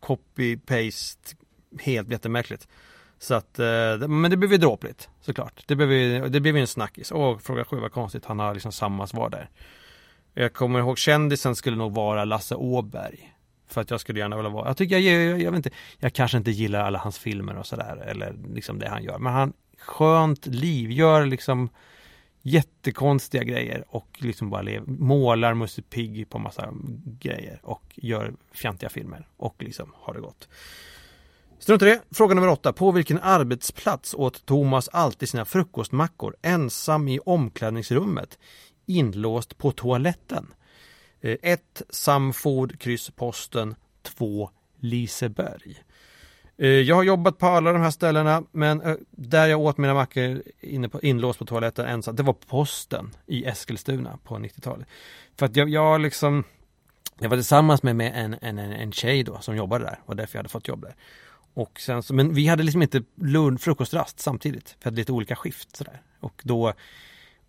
copy-paste, 0.00 1.36
helt 1.80 2.10
jättemärkligt. 2.10 2.68
Så 3.18 3.34
att, 3.34 3.58
eh, 3.58 4.08
men 4.08 4.30
det 4.30 4.36
blev 4.36 4.52
ju 4.52 4.58
dråpligt 4.58 5.08
såklart. 5.20 5.62
Det 5.66 5.76
blev 5.76 5.92
ju, 5.92 6.28
det 6.28 6.40
blev 6.40 6.56
ju 6.56 6.60
en 6.60 6.66
snackis. 6.66 7.12
Åh, 7.12 7.38
fråga 7.38 7.64
sju, 7.64 7.76
vad 7.76 7.92
konstigt, 7.92 8.24
han 8.24 8.38
har 8.38 8.54
liksom 8.54 8.72
samma 8.72 9.06
svar 9.06 9.30
där. 9.30 9.50
Jag 10.34 10.52
kommer 10.52 10.78
ihåg 10.78 10.98
kändisen 10.98 11.56
skulle 11.56 11.76
nog 11.76 11.94
vara 11.94 12.24
Lasse 12.24 12.54
Åberg. 12.54 13.32
För 13.68 13.80
att 13.80 13.90
jag 13.90 14.00
skulle 14.00 14.18
gärna 14.18 14.36
vilja 14.36 14.50
vara, 14.50 14.68
jag 14.68 14.76
tycker 14.76 14.98
jag, 14.98 15.24
jag, 15.24 15.42
jag 15.42 15.50
vet 15.50 15.56
inte, 15.56 15.70
jag 15.98 16.12
kanske 16.12 16.38
inte 16.38 16.50
gillar 16.50 16.80
alla 16.80 16.98
hans 16.98 17.18
filmer 17.18 17.56
och 17.56 17.66
sådär, 17.66 17.96
eller 17.96 18.34
liksom 18.54 18.78
det 18.78 18.88
han 18.88 19.04
gör. 19.04 19.18
Men 19.18 19.32
han, 19.32 19.52
skönt 19.78 20.46
liv, 20.46 20.90
gör 20.90 21.26
liksom 21.26 21.68
jättekonstiga 22.42 23.42
grejer 23.42 23.84
och 23.88 24.08
liksom 24.18 24.50
bara 24.50 24.62
lever, 24.62 24.86
målar 24.86 25.54
Musse 25.54 25.82
Pigg 25.82 26.30
på 26.30 26.38
massa 26.38 26.74
grejer 27.04 27.60
och 27.62 27.82
gör 27.94 28.34
fjantiga 28.52 28.90
filmer 28.90 29.28
och 29.36 29.62
liksom 29.62 29.92
har 29.94 30.14
det 30.14 30.20
gott. 30.20 30.48
Strunt 31.58 31.82
i 31.82 31.84
det. 31.84 32.02
Fråga 32.10 32.34
nummer 32.34 32.48
åtta. 32.48 32.72
På 32.72 32.90
vilken 32.90 33.18
arbetsplats 33.22 34.14
åt 34.14 34.46
Thomas 34.46 34.88
alltid 34.88 35.28
sina 35.28 35.44
frukostmackor 35.44 36.36
ensam 36.42 37.08
i 37.08 37.18
omklädningsrummet 37.18 38.38
inlåst 38.86 39.58
på 39.58 39.72
toaletten? 39.72 40.54
Eh, 41.20 41.36
1. 41.42 41.82
Samford, 41.90 42.78
kryss 42.78 43.10
posten. 43.10 43.74
2. 44.02 44.50
Liseberg. 44.80 45.82
Eh, 46.58 46.68
jag 46.68 46.96
har 46.96 47.02
jobbat 47.02 47.38
på 47.38 47.46
alla 47.46 47.72
de 47.72 47.82
här 47.82 47.90
ställena 47.90 48.42
men 48.52 48.80
eh, 48.80 48.94
där 49.10 49.46
jag 49.46 49.60
åt 49.60 49.78
mina 49.78 49.94
mackor 49.94 50.42
inne 50.60 50.88
på, 50.88 51.00
inlåst 51.00 51.38
på 51.38 51.46
toaletten 51.46 51.86
ensam, 51.86 52.16
det 52.16 52.22
var 52.22 52.32
posten 52.32 53.10
i 53.26 53.44
Eskilstuna 53.44 54.18
på 54.24 54.34
90-talet. 54.34 54.88
För 55.38 55.46
att 55.46 55.56
jag, 55.56 55.68
jag 55.68 56.00
liksom 56.00 56.44
jag 57.18 57.28
var 57.28 57.36
tillsammans 57.36 57.82
med, 57.82 57.96
med 57.96 58.12
en, 58.14 58.36
en, 58.40 58.58
en 58.58 58.72
en 58.72 58.92
tjej 58.92 59.22
då 59.22 59.38
som 59.40 59.56
jobbade 59.56 59.84
där, 59.84 60.00
och 60.06 60.16
därför 60.16 60.36
jag 60.36 60.38
hade 60.38 60.48
fått 60.48 60.68
jobb 60.68 60.82
där. 60.82 60.94
Och 61.56 61.80
sen 61.80 62.02
så, 62.02 62.14
men 62.14 62.34
vi 62.34 62.46
hade 62.46 62.62
liksom 62.62 62.82
inte 62.82 63.02
lunch, 63.14 63.60
frukostrast 63.60 64.20
samtidigt. 64.20 64.76
Vi 64.78 64.84
hade 64.84 64.96
lite 64.96 65.12
olika 65.12 65.36
skift 65.36 65.76
sådär. 65.76 66.02
Och 66.20 66.42
då 66.44 66.72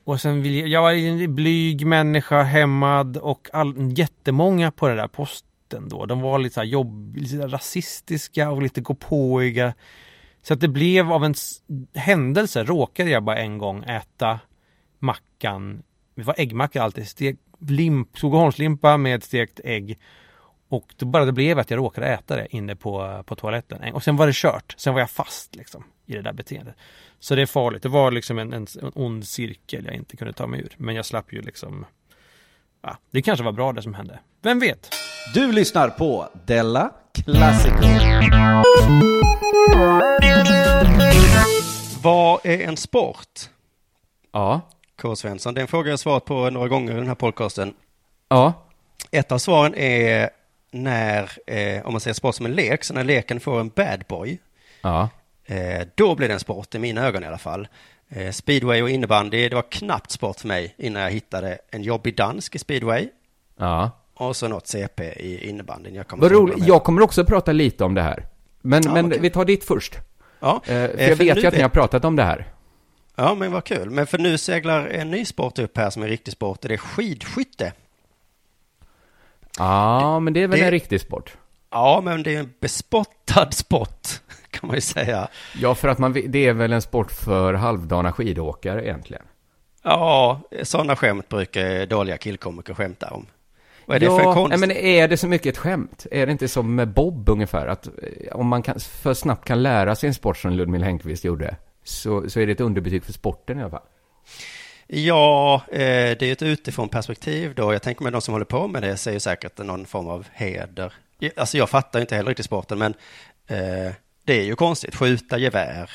och 0.08 0.22
sen 0.22 0.42
vill 0.42 0.56
jag, 0.56 0.68
jag 0.68 0.82
var 0.82 0.92
en 0.92 1.36
blyg 1.36 1.86
människa, 1.86 2.42
hämmad 2.42 3.18
och 3.18 3.50
all, 3.54 3.98
jättemånga 3.98 4.72
på 4.72 4.88
den 4.88 4.98
där 4.98 5.08
posten 5.08 5.90
då. 5.90 6.06
De 6.06 6.22
var 6.22 6.40
lite 6.40 6.54
så 6.54 6.60
här 6.60 6.68
jobb, 6.68 7.18
lite 7.18 7.48
rasistiska 7.48 8.52
och 8.52 8.62
lite 8.62 8.82
gåpåiga. 8.82 9.74
Så 10.42 10.54
att 10.54 10.60
det 10.60 10.68
blev 10.68 11.12
av 11.12 11.26
en 11.26 11.34
händelse 11.96 12.64
råkade 12.64 13.10
jag 13.10 13.24
bara 13.24 13.38
en 13.38 13.58
gång 13.58 13.84
äta 13.84 14.40
mackan. 15.00 15.84
Det 16.16 16.24
var 16.24 16.36
äggmacka 16.38 16.84
alltid. 16.84 17.08
Stek, 17.08 17.36
limp, 17.68 18.18
Skogaholmslimpa 18.18 18.98
med 18.98 19.24
stekt 19.24 19.60
ägg. 19.64 20.00
Och 20.70 20.94
då 20.98 21.06
bara 21.06 21.26
det 21.26 21.32
blev 21.32 21.60
att 21.60 21.70
jag 21.70 21.78
råkade 21.78 22.08
äta 22.08 22.36
det 22.36 22.48
inne 22.56 22.76
på, 22.76 23.24
på 23.26 23.36
toaletten. 23.36 23.94
Och 23.94 24.04
sen 24.04 24.16
var 24.16 24.28
det 24.28 24.36
kört. 24.36 24.76
Sen 24.78 24.94
var 24.94 25.00
jag 25.00 25.10
fast 25.10 25.56
liksom 25.56 25.84
i 26.06 26.14
det 26.14 26.22
där 26.22 26.34
beteendet. 26.34 26.76
Så 27.20 27.36
det 27.36 27.42
är 27.42 27.46
farligt. 27.46 27.84
Det 27.84 27.90
var 27.90 28.12
liksom 28.12 28.40
en, 28.40 28.54
en, 28.54 28.68
en 28.82 28.92
ond 28.96 29.28
cirkel 29.28 29.86
jag 29.86 29.96
inte 29.96 30.18
kunde 30.18 30.34
ta 30.34 30.48
mig 30.48 30.60
ur. 30.60 30.76
Men 30.78 30.96
jag 30.96 31.06
slapp 31.06 31.34
ju 31.34 31.42
liksom 31.42 31.86
Ja, 32.82 32.98
det 33.12 33.22
kanske 33.22 33.46
var 33.46 33.52
bra 33.52 33.74
det 33.74 33.82
som 33.82 33.94
hände. 33.94 34.20
Vem 34.42 34.60
vet? 34.60 34.90
Du 35.34 35.52
lyssnar 35.52 35.90
på 35.90 36.30
Della 36.46 36.92
Classico. 37.14 37.88
Vad 42.02 42.46
är 42.46 42.62
en 42.62 42.78
sport? 42.78 43.40
Ja. 44.32 44.62
K. 45.02 45.16
Svensson, 45.16 45.54
det 45.54 45.60
är 45.60 45.62
en 45.62 45.68
fråga 45.68 45.90
jag 45.90 46.00
svarat 46.00 46.26
på 46.26 46.50
några 46.50 46.68
gånger 46.68 46.92
i 46.92 46.96
den 46.96 47.08
här 47.08 47.16
podcasten. 47.16 47.74
Ja. 48.30 48.54
Ett 49.12 49.32
av 49.32 49.38
svaren 49.38 49.76
är 49.76 50.30
när, 50.72 51.32
eh, 51.48 51.86
om 51.86 51.92
man 51.94 52.00
säger 52.02 52.14
sport 52.14 52.36
som 52.36 52.46
en 52.46 52.56
lek, 52.56 52.84
så 52.84 52.94
när 52.94 53.04
leken 53.04 53.40
får 53.40 53.60
en 53.60 53.70
bad 53.70 54.04
boy, 54.10 54.38
Ja. 54.82 55.10
eh, 55.46 55.88
då 55.96 56.16
blir 56.16 56.28
det 56.28 56.34
en 56.34 56.40
sport, 56.40 56.76
i 56.76 56.80
mina 56.80 57.08
ögon 57.08 57.24
i 57.24 57.28
alla 57.28 57.38
fall. 57.38 57.68
Eh, 58.10 58.32
speedway 58.32 58.82
och 58.82 58.90
innebandy, 58.90 59.50
det 59.50 59.56
var 59.56 59.72
knappt 59.72 60.12
sport 60.12 60.40
för 60.40 60.48
mig 60.48 60.76
innan 60.78 61.02
jag 61.02 61.12
hittade 61.12 61.58
en 61.72 61.84
jobbig 61.84 62.16
dansk 62.18 62.56
i 62.56 62.60
speedway 62.60 63.10
Ja. 63.58 63.92
och 64.14 64.36
så 64.36 64.48
något 64.48 64.68
CP 64.68 65.04
i 65.04 65.50
innebandyn. 65.50 65.96
Jag 65.96 66.08
kommer 66.08 66.30
roligt. 66.30 66.68
Jag 66.68 66.84
kommer 66.84 67.02
också 67.02 67.26
prata 67.26 67.52
lite 67.52 67.84
om 67.84 67.94
det 67.94 68.02
här. 68.02 68.26
Men, 68.62 68.84
Ja, 68.86 68.94
men 68.94 69.10
vi 69.22 69.30
tar 69.30 69.46
ditt 69.46 69.64
först. 69.64 69.98
Ja, 70.40 70.62
Eh, 70.68 70.76
eh, 70.84 70.90
för 70.92 71.04
jag 71.10 71.16
vet 71.16 71.36
nu 71.36 71.42
ju 71.42 71.48
att 71.48 71.54
ni 71.56 71.62
har 71.62 71.70
pratat 71.70 72.06
om 72.06 72.16
det 72.16 72.24
här. 72.24 72.48
Ja, 73.16 73.36
men 73.36 73.52
vad 73.52 73.64
kul. 73.64 73.90
Men 73.90 74.08
för 74.08 74.18
nu 74.18 74.38
seglar 74.38 74.88
en 74.88 75.12
ny 75.12 75.26
sport 75.26 75.60
upp 75.60 75.78
här 75.78 75.90
som 75.90 76.04
är 76.04 76.08
riktig 76.08 76.34
sport, 76.34 76.64
och 76.64 76.68
det 76.70 76.74
är 76.76 76.78
skidskytte. 76.78 77.74
Ja, 79.58 80.20
men 80.20 80.34
det 80.34 80.44
är 80.44 80.48
väl 80.48 80.60
det- 80.60 80.66
en 80.66 80.72
riktig 80.72 81.02
sport? 81.02 81.38
Ja, 81.72 82.02
men 82.04 82.24
det 82.24 82.36
är 82.36 82.40
en 82.40 82.54
bespottad 82.60 83.52
sport, 83.52 84.08
kan 84.52 84.68
man 84.68 84.76
ju 84.76 84.82
säga. 84.82 85.28
Ja, 85.56 85.76
för 85.76 85.88
att 85.88 85.98
man, 85.98 86.14
det 86.28 86.46
är 86.48 86.54
väl 86.54 86.74
en 86.74 86.82
sport 86.82 87.12
för 87.12 87.54
halvdana 87.54 88.12
skidåkare 88.12 88.84
egentligen. 88.86 89.24
Ja, 89.84 90.42
sådana 90.64 90.96
skämt 90.96 91.30
brukar 91.30 91.86
dåliga 91.86 92.18
killkomiker 92.18 92.74
skämta 92.74 93.10
om. 93.10 93.26
Vad 93.86 93.96
är 93.96 94.00
det 94.00 94.06
ja, 94.06 94.18
för 94.18 94.34
konst? 94.34 94.50
nej, 94.50 94.60
men 94.60 94.72
är 94.72 95.08
det 95.08 95.18
så 95.18 95.28
mycket 95.28 95.48
ett 95.54 95.58
skämt? 95.58 96.06
Är 96.12 96.26
det 96.26 96.32
inte 96.32 96.48
som 96.48 96.76
med 96.76 96.88
Bob 96.94 97.30
ungefär? 97.30 97.68
Att 97.68 97.88
eh, 97.88 97.92
om 98.36 98.48
man 98.48 98.62
kan, 98.64 98.80
för 98.80 99.14
snabbt 99.14 99.46
kan 99.48 99.64
lära 99.64 99.96
sig 99.96 100.08
en 100.08 100.14
sport 100.14 100.38
som 100.38 100.52
Ludmila 100.52 100.86
Häggkvist 100.86 101.24
gjorde, 101.24 101.56
så, 101.84 102.30
så 102.30 102.40
är 102.40 102.46
det 102.46 102.52
ett 102.52 102.62
underbetyg 102.62 103.04
för 103.04 103.14
sporten 103.14 103.60
i 103.60 103.62
alla 103.62 103.70
fall. 103.72 103.82
Ja, 104.88 105.62
eh, 105.72 105.78
det 105.80 106.22
är 106.22 106.32
ett 106.32 106.42
utifrån 106.42 106.90
perspektiv 106.90 107.56
då. 107.56 107.74
Jag 107.74 107.82
tänker 107.82 108.04
mig 108.04 108.12
de 108.12 108.22
som 108.22 108.32
håller 108.34 108.46
på 108.46 108.68
med 108.68 108.82
det 108.82 108.98
säger 108.98 109.20
säkert 109.20 109.58
någon 109.58 109.86
form 109.86 110.08
av 110.08 110.28
heder. 110.34 110.94
Alltså 111.36 111.58
jag 111.58 111.70
fattar 111.70 112.00
inte 112.02 112.16
heller 112.16 112.30
riktigt 112.30 112.46
sporten, 112.46 112.78
men 112.80 112.94
eh, 113.48 113.92
det 114.26 114.34
är 114.40 114.44
ju 114.44 114.56
konstigt. 114.56 114.96
Skjuta 114.96 115.38
gevär 115.38 115.92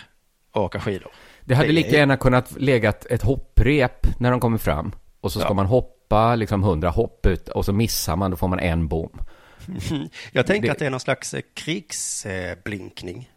och 0.53 0.63
åka 0.63 0.81
skidor. 0.81 1.11
Det 1.41 1.55
hade 1.55 1.69
Det 1.69 1.73
lika 1.73 1.89
är- 1.89 1.93
gärna 1.99 2.17
kunnat 2.17 2.53
legat 2.61 3.07
ett 3.07 3.23
hopprep 3.23 4.07
när 4.21 4.31
de 4.31 4.41
kommer 4.41 4.59
fram. 4.59 4.93
Och 5.21 5.33
så 5.33 5.41
ska 5.41 5.49
Ja. 5.49 5.55
man 5.55 5.67
hoppa 5.67 6.35
liksom 6.35 6.63
hundra 6.63 6.89
hopp 6.91 7.27
ut 7.27 7.49
och 7.49 7.65
så 7.65 7.73
missar 7.73 8.17
man, 8.17 8.31
då 8.31 8.37
får 8.37 8.49
man 8.49 8.59
en 8.61 8.89
bom. 8.89 9.19
Jag 10.33 10.47
tänker 10.47 10.67
Det- 10.67 10.73
att 10.73 10.79
det 10.79 10.87
är 10.87 10.91
någon 10.91 11.01
slags 11.01 11.35
krigsblinkning. 11.55 13.31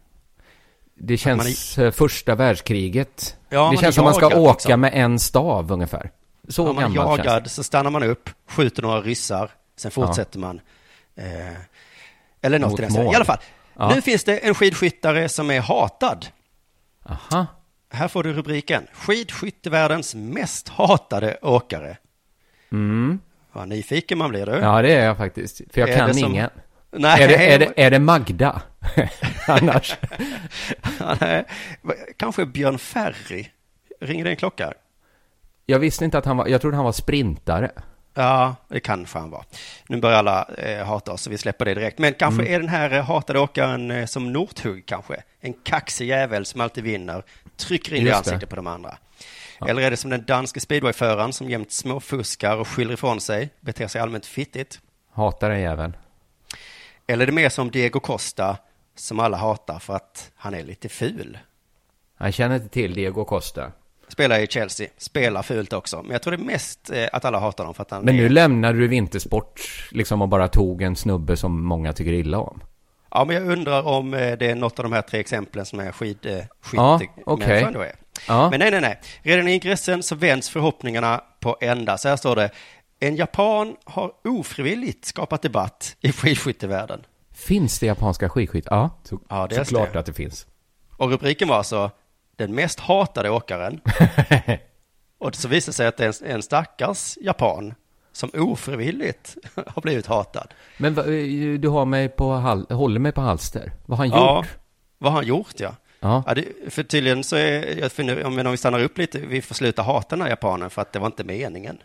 Det 0.98 1.16
känns 1.16 1.78
eh, 1.78 1.90
första 1.90 2.34
världskriget. 2.34 3.36
Ja, 3.48 3.68
det 3.70 3.76
är 3.76 3.80
känns 3.80 3.94
som 3.94 4.04
man 4.04 4.14
ska 4.14 4.26
åka 4.26 4.52
liksom. 4.52 4.80
med 4.80 4.90
en 4.94 5.18
stav 5.18 5.72
ungefär. 5.72 6.10
Så 6.48 6.68
Om 6.68 6.76
man 6.76 6.92
är 6.92 6.96
jagad 6.96 7.50
så 7.50 7.62
stannar 7.62 7.90
man 7.90 8.02
upp, 8.02 8.30
skjuter 8.48 8.82
några 8.82 9.00
ryssar, 9.00 9.50
sen 9.76 9.90
fortsätter 9.90 10.38
man. 10.38 10.60
Eh, 11.16 11.24
eller 12.42 12.58
något 12.58 12.70
Mot 12.70 12.80
i 12.80 12.82
den 12.82 12.92
mål. 12.92 13.12
I 13.12 13.16
alla 13.16 13.24
fall, 13.24 13.38
Ja. 13.76 13.92
nu 13.94 14.00
finns 14.02 14.24
det 14.24 14.38
en 14.38 14.54
skidskyttare 14.54 15.28
som 15.28 15.50
är 15.50 15.60
hatad. 15.60 16.26
Aha. 17.06 17.46
Här 17.90 18.08
får 18.08 18.22
du 18.22 18.32
rubriken. 18.32 18.86
Skidskyttevärldens 18.92 20.14
mest 20.14 20.68
hatade 20.68 21.38
åkare. 21.42 21.96
Mm. 22.72 23.18
Vad 23.52 23.68
nyfiken 23.68 24.18
man 24.18 24.30
blir 24.30 24.46
du. 24.46 24.52
Ja, 24.52 24.82
det 24.82 24.92
är 24.94 25.04
jag 25.04 25.16
faktiskt. 25.16 25.60
För 25.72 25.80
jag 25.80 25.90
Är 25.90 25.96
kan 25.96 26.08
det 26.08 26.14
som- 26.14 26.30
ingen. 26.30 26.50
Nej, 26.98 27.22
Är 27.22 27.28
det, 27.28 27.52
är, 27.54 27.58
det, 27.58 27.72
är 27.76 27.90
det 27.90 27.98
Magda? 27.98 28.62
Annars? 29.48 29.96
nej, 31.20 31.44
kanske 32.16 32.46
Björn 32.46 32.78
Ferry. 32.78 33.46
Ringer 34.00 34.24
det 34.24 34.30
en 34.30 34.36
klocka? 34.36 34.72
Jag 35.66 35.78
visste 35.78 36.04
inte 36.04 36.18
att 36.18 36.24
han 36.24 36.36
var, 36.36 36.46
jag 36.46 36.60
trodde 36.60 36.76
han 36.76 36.84
var 36.84 36.92
sprintare. 36.92 37.70
Ja, 38.14 38.56
det 38.68 38.80
kanske 38.80 39.18
han 39.18 39.30
var. 39.30 39.44
Nu 39.88 39.96
börjar 40.00 40.18
alla 40.18 40.44
eh, 40.58 40.86
hata 40.86 41.12
oss 41.12 41.22
så 41.22 41.30
vi 41.30 41.38
släpper 41.38 41.64
det 41.64 41.74
direkt. 41.74 41.98
Men 41.98 42.14
kanske 42.14 42.42
Mm. 42.42 42.54
är 42.54 42.60
den 42.60 42.68
här 42.68 42.92
eh, 42.92 43.04
hatade 43.04 43.38
åkaren 43.40 43.90
eh, 43.90 44.06
som 44.06 44.32
Northug 44.32 44.86
kanske. 44.86 45.22
En 45.40 45.52
kaxig 45.52 46.06
jävel 46.08 46.44
som 46.46 46.60
alltid 46.60 46.84
vinner, 46.84 47.22
trycker 47.56 47.94
in 47.94 48.02
i 48.02 48.10
det. 48.10 48.16
ansiktet 48.16 48.48
på 48.48 48.56
de 48.56 48.66
andra. 48.66 48.98
Eller 49.68 49.82
är 49.82 49.90
det 49.90 49.96
som 49.96 50.10
den 50.10 50.24
danske 50.24 50.60
speedwayföraren 50.60 51.32
som 51.32 51.50
jämt 51.50 51.72
småfuskar 51.72 52.56
och 52.56 52.68
skyller 52.68 52.94
ifrån 52.94 53.20
sig, 53.20 53.50
beter 53.60 53.88
sig 53.88 54.00
allmänt 54.00 54.26
fittigt? 54.26 54.80
Hatar 55.12 55.50
den 55.50 55.60
jäveln. 55.60 55.96
Eller 57.06 57.22
är 57.22 57.26
det 57.26 57.32
mer 57.32 57.48
som 57.48 57.70
Diego 57.70 58.00
Costa 58.00 58.56
som 58.96 59.20
alla 59.20 59.36
hatar 59.36 59.78
för 59.78 59.94
att 59.94 60.30
han 60.36 60.54
är 60.54 60.62
lite 60.62 60.88
ful? 60.88 61.38
Jag 62.18 62.34
känner 62.34 62.54
inte 62.56 62.68
till 62.68 62.94
Diego 62.94 63.24
Costa. 63.24 63.72
Spelar 64.08 64.38
i 64.38 64.46
Chelsea, 64.46 64.88
spelar 64.98 65.42
fult 65.42 65.72
också. 65.72 66.02
Men 66.02 66.10
jag 66.12 66.22
tror 66.22 66.36
det 66.36 66.42
är 66.42 66.46
mest 66.46 66.90
eh, 66.90 67.06
att 67.12 67.24
alla 67.24 67.38
hatar 67.38 67.64
honom 67.64 67.74
för 67.74 67.82
att 67.82 67.90
han 67.90 68.04
Men 68.04 68.14
är... 68.14 68.18
nu 68.22 68.28
lämnade 68.28 68.78
du 68.78 68.88
vintersport 68.88 69.60
liksom 69.90 70.22
och 70.22 70.28
bara 70.28 70.48
tog 70.48 70.82
en 70.82 70.96
snubbe 70.96 71.36
som 71.36 71.64
många 71.64 71.92
tycker 71.92 72.12
illa 72.12 72.38
om. 72.38 72.62
Ja, 73.10 73.24
men 73.24 73.36
jag 73.36 73.46
undrar 73.48 73.86
om 73.86 74.14
eh, 74.14 74.38
det 74.38 74.50
är 74.50 74.54
något 74.54 74.78
av 74.78 74.82
de 74.82 74.92
här 74.92 75.02
tre 75.02 75.20
exemplen 75.20 75.66
som 75.66 75.80
är 75.80 75.92
skidskytte 75.92 76.48
Ja, 76.72 77.00
okej. 77.26 77.68
då 77.72 77.80
är. 77.80 77.92
Ja. 78.28 78.50
Men 78.50 78.60
nej, 78.60 78.70
nej, 78.70 78.80
nej. 78.80 79.00
Redan 79.22 79.48
i 79.48 79.52
ingressen 79.52 80.02
så 80.02 80.14
vänds 80.14 80.48
förhoppningarna 80.50 81.20
på 81.40 81.56
ända. 81.60 81.98
Så 81.98 82.08
här 82.08 82.16
står 82.16 82.36
det. 82.36 82.50
En 83.00 83.16
japan 83.16 83.76
har 83.84 84.12
ofrivilligt 84.24 85.04
skapat 85.04 85.42
debatt 85.42 85.96
i 86.00 86.12
skidskyttevärlden. 86.12 87.00
Finns 87.32 87.78
det 87.78 87.86
japanska 87.86 88.28
skidskytt? 88.28 88.66
Ja, 88.70 88.90
så, 89.02 89.20
Ja, 89.28 89.46
det 89.50 89.56
är 89.56 89.64
såklart 89.64 89.92
det. 89.92 89.98
att 89.98 90.06
det 90.06 90.12
finns. 90.12 90.46
Och 90.96 91.10
rubriken 91.10 91.48
var 91.48 91.56
alltså 91.56 91.90
den 92.36 92.54
mest 92.54 92.80
hatade 92.80 93.30
åkaren. 93.30 93.80
Och 95.18 95.34
så 95.34 95.48
visade 95.48 95.68
det 95.70 95.74
sig 95.74 95.86
att 95.86 95.96
det 95.96 96.04
är 96.04 96.24
en, 96.24 96.30
en 96.30 96.42
stackars 96.42 97.18
japan 97.20 97.74
som 98.12 98.30
ofrivilligt 98.34 99.36
har 99.66 99.82
blivit 99.82 100.06
hatad. 100.06 100.54
Men 100.78 100.98
eh, 100.98 101.58
du 101.60 101.68
har 101.68 101.84
mig 101.84 102.08
på 102.08 102.32
hal- 102.32 102.66
håller 102.72 103.00
mig 103.00 103.12
på 103.12 103.20
halster. 103.20 103.72
Vad 103.86 103.98
har 103.98 104.06
han 104.06 104.18
Ja, 104.18 104.36
gjort? 104.36 104.58
vad 104.98 105.12
har 105.12 105.18
han 105.20 105.26
gjort 105.28 105.60
ja. 105.60 105.74
Ja. 106.00 106.22
Ja, 106.26 106.34
det, 106.34 106.44
för 106.72 106.82
tydligen 106.82 107.24
så 107.24 107.36
är, 107.36 107.78
jag 107.80 107.92
finner, 107.92 108.24
om, 108.24 108.38
om 108.38 108.50
vi 108.50 108.56
stannar 108.56 108.80
upp 108.82 108.98
lite, 108.98 109.18
vi 109.18 109.42
får 109.42 109.54
sluta 109.54 109.82
hata 109.82 110.16
den 110.16 110.22
här 110.22 110.28
japanen 110.28 110.70
för 110.70 110.82
att 110.82 110.92
det 110.92 110.98
var 110.98 111.06
inte 111.06 111.24
meningen. 111.24 111.78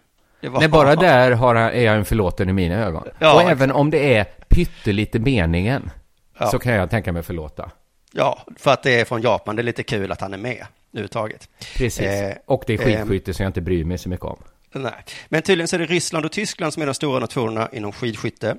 Var, 0.49 0.59
Nej, 0.59 0.69
bara 0.69 0.95
där 0.95 1.31
har 1.31 1.55
han, 1.55 1.71
är 1.71 1.81
jag 1.81 1.95
en 1.95 2.05
förlåten 2.05 2.49
i 2.49 2.53
mina 2.53 2.75
ögon. 2.75 3.03
Ja, 3.19 3.33
och 3.33 3.41
även 3.41 3.71
om 3.71 3.89
det 3.91 4.15
är 4.17 4.23
pyttelite 4.23 5.19
meningen, 5.19 5.91
Ja. 6.39 6.47
så 6.51 6.59
kan 6.59 6.73
jag 6.73 6.89
tänka 6.89 7.11
mig 7.11 7.23
förlåta. 7.23 7.71
Ja, 8.11 8.45
för 8.57 8.71
att 8.71 8.83
det 8.83 8.99
är 8.99 9.05
från 9.05 9.21
Japan, 9.21 9.55
det 9.55 9.61
är 9.61 9.63
lite 9.63 9.83
kul 9.83 10.11
att 10.11 10.21
han 10.21 10.33
är 10.33 10.37
med 10.37 10.65
överhuvudtaget. 10.93 11.49
Precis. 11.75 12.05
Eh, 12.05 12.33
och 12.45 12.63
det 12.67 12.73
är 12.73 12.79
eh, 12.79 12.85
skidskytte 12.85 13.33
som 13.33 13.43
jag 13.43 13.49
inte 13.49 13.61
bryr 13.61 13.83
mig 13.85 13.97
så 13.97 14.09
mycket 14.09 14.25
om. 14.25 14.37
Nej, 14.73 14.91
men 15.29 15.41
tydligen 15.41 15.67
så 15.67 15.75
är 15.75 15.79
det 15.79 15.85
Ryssland 15.85 16.25
och 16.25 16.31
Tyskland 16.31 16.73
som 16.73 16.81
är 16.81 16.85
de 16.87 16.93
stora 16.93 17.19
nationerna 17.19 17.69
inom 17.71 17.91
skidskytte. 17.91 18.55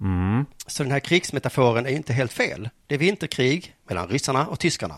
Mm. 0.00 0.44
Så 0.66 0.82
den 0.82 0.92
här 0.92 1.00
krigsmetaforen 1.00 1.86
är 1.86 1.90
inte 1.90 2.12
helt 2.12 2.32
fel. 2.32 2.68
Det 2.86 2.94
är 2.94 2.98
vinterkrig 2.98 3.74
mellan 3.88 4.08
ryssarna 4.08 4.46
och 4.46 4.58
tyskarna. 4.58 4.94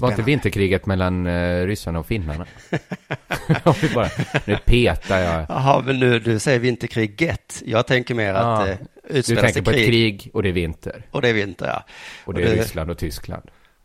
Var 0.00 0.10
inte 0.10 0.22
vinterkriget 0.22 0.86
mellan 0.86 1.26
uh, 1.26 1.66
ryssarna 1.66 1.98
och 1.98 2.06
finnarna? 2.06 2.46
Bara, 3.94 4.08
nu 4.44 4.56
petar 4.64 5.18
jag. 5.18 5.46
Jaha, 5.48 5.82
men 5.86 6.00
nu, 6.00 6.18
du 6.18 6.38
säger 6.38 6.58
vinterkrig 6.58 7.20
get. 7.22 7.62
Jag 7.66 7.86
tänker 7.86 8.14
mer 8.14 8.34
att 8.34 8.68
Ja, 8.68 8.72
eh, 8.72 8.76
Du 9.08 9.18
utspelas 9.18 9.42
tänker 9.42 9.60
det 9.60 9.64
på 9.64 9.70
krig, 9.70 9.82
ett 9.82 9.86
krig 10.22 10.30
och 10.34 10.42
det 10.42 10.48
är 10.48 10.52
vinter. 10.52 11.02
och 11.10 11.22
det 11.22 11.28
är 11.28 11.32
vinter, 11.32 11.66
ja. 11.66 11.84
Och 12.24 12.34
det 12.34 12.42
är 12.42 12.46
du, 12.46 12.54
Ryssland 12.54 12.90
och 12.90 12.98
Tyskland. 12.98 13.42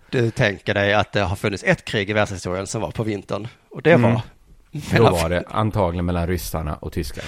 du 0.10 0.32
tänker 0.32 0.74
dig 0.74 0.94
att 0.94 1.12
det 1.12 1.22
har 1.22 1.36
funnits 1.36 1.64
ett 1.64 1.86
krig 1.86 2.10
i 2.10 2.14
världshistorien 2.14 2.68
som 2.68 2.82
var 2.82 2.92
på 2.92 3.04
vintern. 3.04 3.48
Och 3.72 3.82
det 3.82 3.92
Mm. 3.92 4.14
var... 4.14 4.22
Då 4.98 5.04
var 5.10 5.30
det 5.30 5.44
antagligen 5.48 6.06
mellan 6.06 6.28
ryssarna 6.28 6.76
och 6.76 6.94
tyskarna. 6.94 7.28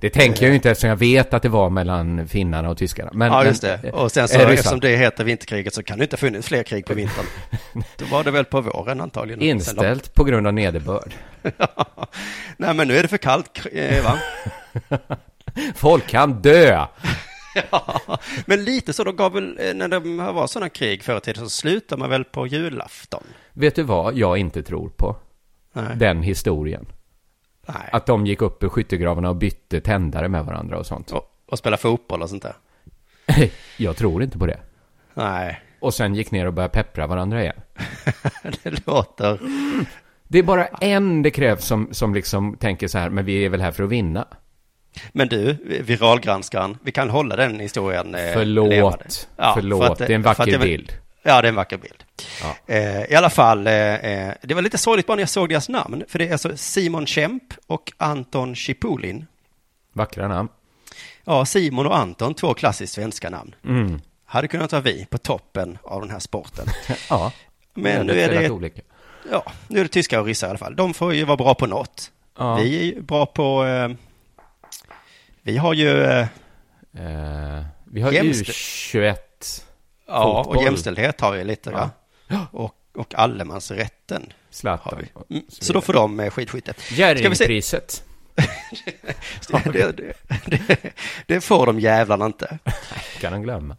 Det 0.00 0.10
tänker 0.10 0.42
jag 0.42 0.48
ju 0.48 0.54
inte 0.54 0.70
eftersom 0.70 0.90
jag 0.90 0.96
vet 0.96 1.34
att 1.34 1.42
det 1.42 1.48
var 1.48 1.70
mellan 1.70 2.28
finnarna 2.28 2.70
och 2.70 2.78
tyskarna. 2.78 3.10
Men, 3.14 3.32
ja, 3.32 3.44
just 3.44 3.62
det. 3.62 3.92
Och 3.92 4.12
sen 4.12 4.28
så, 4.28 4.40
eh, 4.40 4.50
eftersom 4.50 4.80
det 4.80 4.96
heter 4.96 5.24
vinterkriget 5.24 5.74
så 5.74 5.82
kan 5.82 5.98
det 5.98 6.04
inte 6.04 6.16
ha 6.16 6.18
funnits 6.18 6.48
fler 6.48 6.62
krig 6.62 6.86
på 6.86 6.94
vintern. 6.94 7.24
Då 7.96 8.04
var 8.04 8.24
det 8.24 8.30
väl 8.30 8.44
på 8.44 8.60
våren 8.60 9.00
antagligen. 9.00 9.42
Inställt 9.42 10.14
på 10.14 10.24
grund 10.24 10.46
av 10.46 10.54
nederbörd. 10.54 11.14
Nej, 12.56 12.74
men 12.74 12.88
nu 12.88 12.96
är 12.96 13.02
det 13.02 13.08
för 13.08 13.16
kallt, 13.16 13.66
eh, 13.72 14.04
va? 14.04 14.18
Folk 15.74 16.06
kan 16.06 16.42
dö! 16.42 16.86
ja. 17.70 18.00
Men 18.46 18.64
lite 18.64 18.92
så, 18.92 19.04
då 19.04 19.12
gav 19.12 19.32
väl, 19.32 19.58
eh, 19.60 19.74
när 19.74 19.88
det 19.88 19.98
var 20.32 20.46
sådana 20.46 20.68
krig 20.68 21.02
förr 21.02 21.16
i 21.16 21.20
tiden 21.20 21.44
så 21.44 21.50
slutar 21.50 21.96
man 21.96 22.10
väl 22.10 22.24
på 22.24 22.46
julafton? 22.46 23.22
Vet 23.52 23.74
du 23.74 23.82
vad 23.82 24.16
jag 24.16 24.38
inte 24.38 24.62
tror 24.62 24.88
på? 24.88 25.16
Nej. 25.72 25.96
Den 25.96 26.22
historien. 26.22 26.86
Nej. 27.66 27.88
Att 27.92 28.06
de 28.06 28.26
gick 28.26 28.42
upp 28.42 28.62
i 28.62 28.68
skyttegravarna 28.68 29.28
och 29.28 29.36
bytte 29.36 29.80
tändare 29.80 30.28
med 30.28 30.44
varandra 30.44 30.78
och 30.78 30.86
sånt. 30.86 31.12
Och, 31.12 31.22
och 31.46 31.58
spela 31.58 31.76
fotboll 31.76 32.22
och 32.22 32.30
sånt 32.30 32.42
där? 32.42 32.54
Jag 33.76 33.96
tror 33.96 34.22
inte 34.22 34.38
på 34.38 34.46
det. 34.46 34.58
Nej, 35.14 35.60
Och 35.80 35.94
sen 35.94 36.14
gick 36.14 36.30
ner 36.30 36.46
och 36.46 36.52
började 36.52 36.72
peppra 36.72 37.06
varandra 37.06 37.42
igen. 37.42 37.60
det 38.62 38.86
låter... 38.86 39.38
Det 40.28 40.38
är 40.38 40.42
bara 40.42 40.66
en 40.66 41.22
det 41.22 41.30
krävs 41.30 41.64
som, 41.64 41.88
som 41.90 42.14
liksom 42.14 42.56
tänker 42.56 42.88
så 42.88 42.98
här, 42.98 43.10
men 43.10 43.24
vi 43.24 43.44
är 43.44 43.48
väl 43.48 43.60
här 43.60 43.72
för 43.72 43.84
att 43.84 43.90
vinna. 43.90 44.26
Men 45.12 45.28
du, 45.28 45.52
viralgranskaren, 45.84 46.78
vi 46.82 46.92
kan 46.92 47.10
hålla 47.10 47.36
den 47.36 47.60
historien 47.60 48.14
eh, 48.14 48.32
Förlåt, 48.32 48.68
levande. 48.68 49.04
förlåt, 49.54 49.84
för 49.84 49.92
att, 49.92 49.98
det 49.98 50.04
är 50.04 50.10
en 50.10 50.22
vacker 50.22 50.58
bild. 50.58 50.92
Ja, 51.26 51.42
det 51.42 51.48
är 51.48 51.50
en 51.50 51.54
vacker 51.54 51.76
bild. 51.78 52.04
Ja. 52.42 52.74
Eh, 52.74 53.04
I 53.04 53.14
alla 53.14 53.30
fall, 53.30 53.66
eh, 53.66 53.74
eh, 53.94 54.34
det 54.42 54.54
var 54.54 54.62
lite 54.62 54.78
sorgligt 54.78 55.06
bara 55.06 55.14
när 55.14 55.22
jag 55.22 55.28
såg 55.28 55.48
deras 55.48 55.68
namn. 55.68 56.04
För 56.08 56.18
det 56.18 56.28
är 56.28 56.32
alltså 56.32 56.56
Simon 56.56 57.06
Kemp 57.06 57.42
och 57.66 57.92
Anton 57.96 58.54
Chipulin. 58.54 59.26
Vackra 59.92 60.28
namn. 60.28 60.48
Ja, 61.24 61.44
Simon 61.46 61.86
och 61.86 61.96
Anton, 61.96 62.34
två 62.34 62.54
klassiskt 62.54 62.92
svenska 62.94 63.30
namn. 63.30 63.54
Mm. 63.64 64.00
Hade 64.24 64.48
kunnat 64.48 64.72
vara 64.72 64.82
vi 64.82 65.06
på 65.10 65.18
toppen 65.18 65.78
av 65.82 66.00
den 66.00 66.10
här 66.10 66.18
sporten. 66.18 66.66
Ja, 67.10 67.32
Men 67.74 68.06
nu 68.06 68.20
är 68.20 68.28
det, 68.42 68.50
olika. 68.50 68.80
ja, 69.30 69.52
nu 69.68 69.78
är 69.80 69.82
det 69.82 69.88
tyskar 69.88 70.20
och 70.20 70.26
ryssar 70.26 70.46
i 70.46 70.50
alla 70.50 70.58
fall. 70.58 70.76
De 70.76 70.94
får 70.94 71.14
ju 71.14 71.24
vara 71.24 71.36
bra 71.36 71.54
på 71.54 71.66
något. 71.66 72.10
Ja. 72.38 72.54
Vi 72.56 72.78
är 72.80 72.82
ju 72.84 73.02
bra 73.02 73.26
på, 73.26 73.64
eh, 73.64 73.88
vi 75.42 75.56
har 75.56 75.74
ju, 75.74 76.02
eh, 76.04 76.26
Eh, 76.98 77.64
vi 77.84 78.00
har 78.02 78.12
Jämst- 78.12 78.44
U21. 78.44 79.16
Ja, 80.06 80.42
Fotboll. 80.44 80.56
och 80.56 80.62
jämställdhet 80.62 81.20
har 81.20 81.32
vi 81.32 81.44
lite, 81.44 81.70
Ja. 81.70 81.90
va? 82.28 82.46
Och, 82.52 82.74
och 82.94 83.14
allemansrätten 83.14 84.22
har 84.22 84.32
Zlatan. 84.50 84.98
vi. 85.02 85.08
och 85.14 85.30
Mm, 85.30 85.42
så 85.48 85.72
då 85.72 85.80
får 85.80 85.92
de 85.92 86.20
eh, 86.20 86.30
skidskytte. 86.30 86.74
Vi? 86.90 86.96
Jerringpriset. 86.96 88.02
Det, 89.72 89.92
det, 89.96 90.12
det, 90.46 90.92
det 91.26 91.40
får 91.40 91.66
de 91.66 91.80
jävlarna 91.80 92.26
inte. 92.26 92.58
Kan 93.20 93.32
han 93.32 93.42
glömma. 93.42 93.76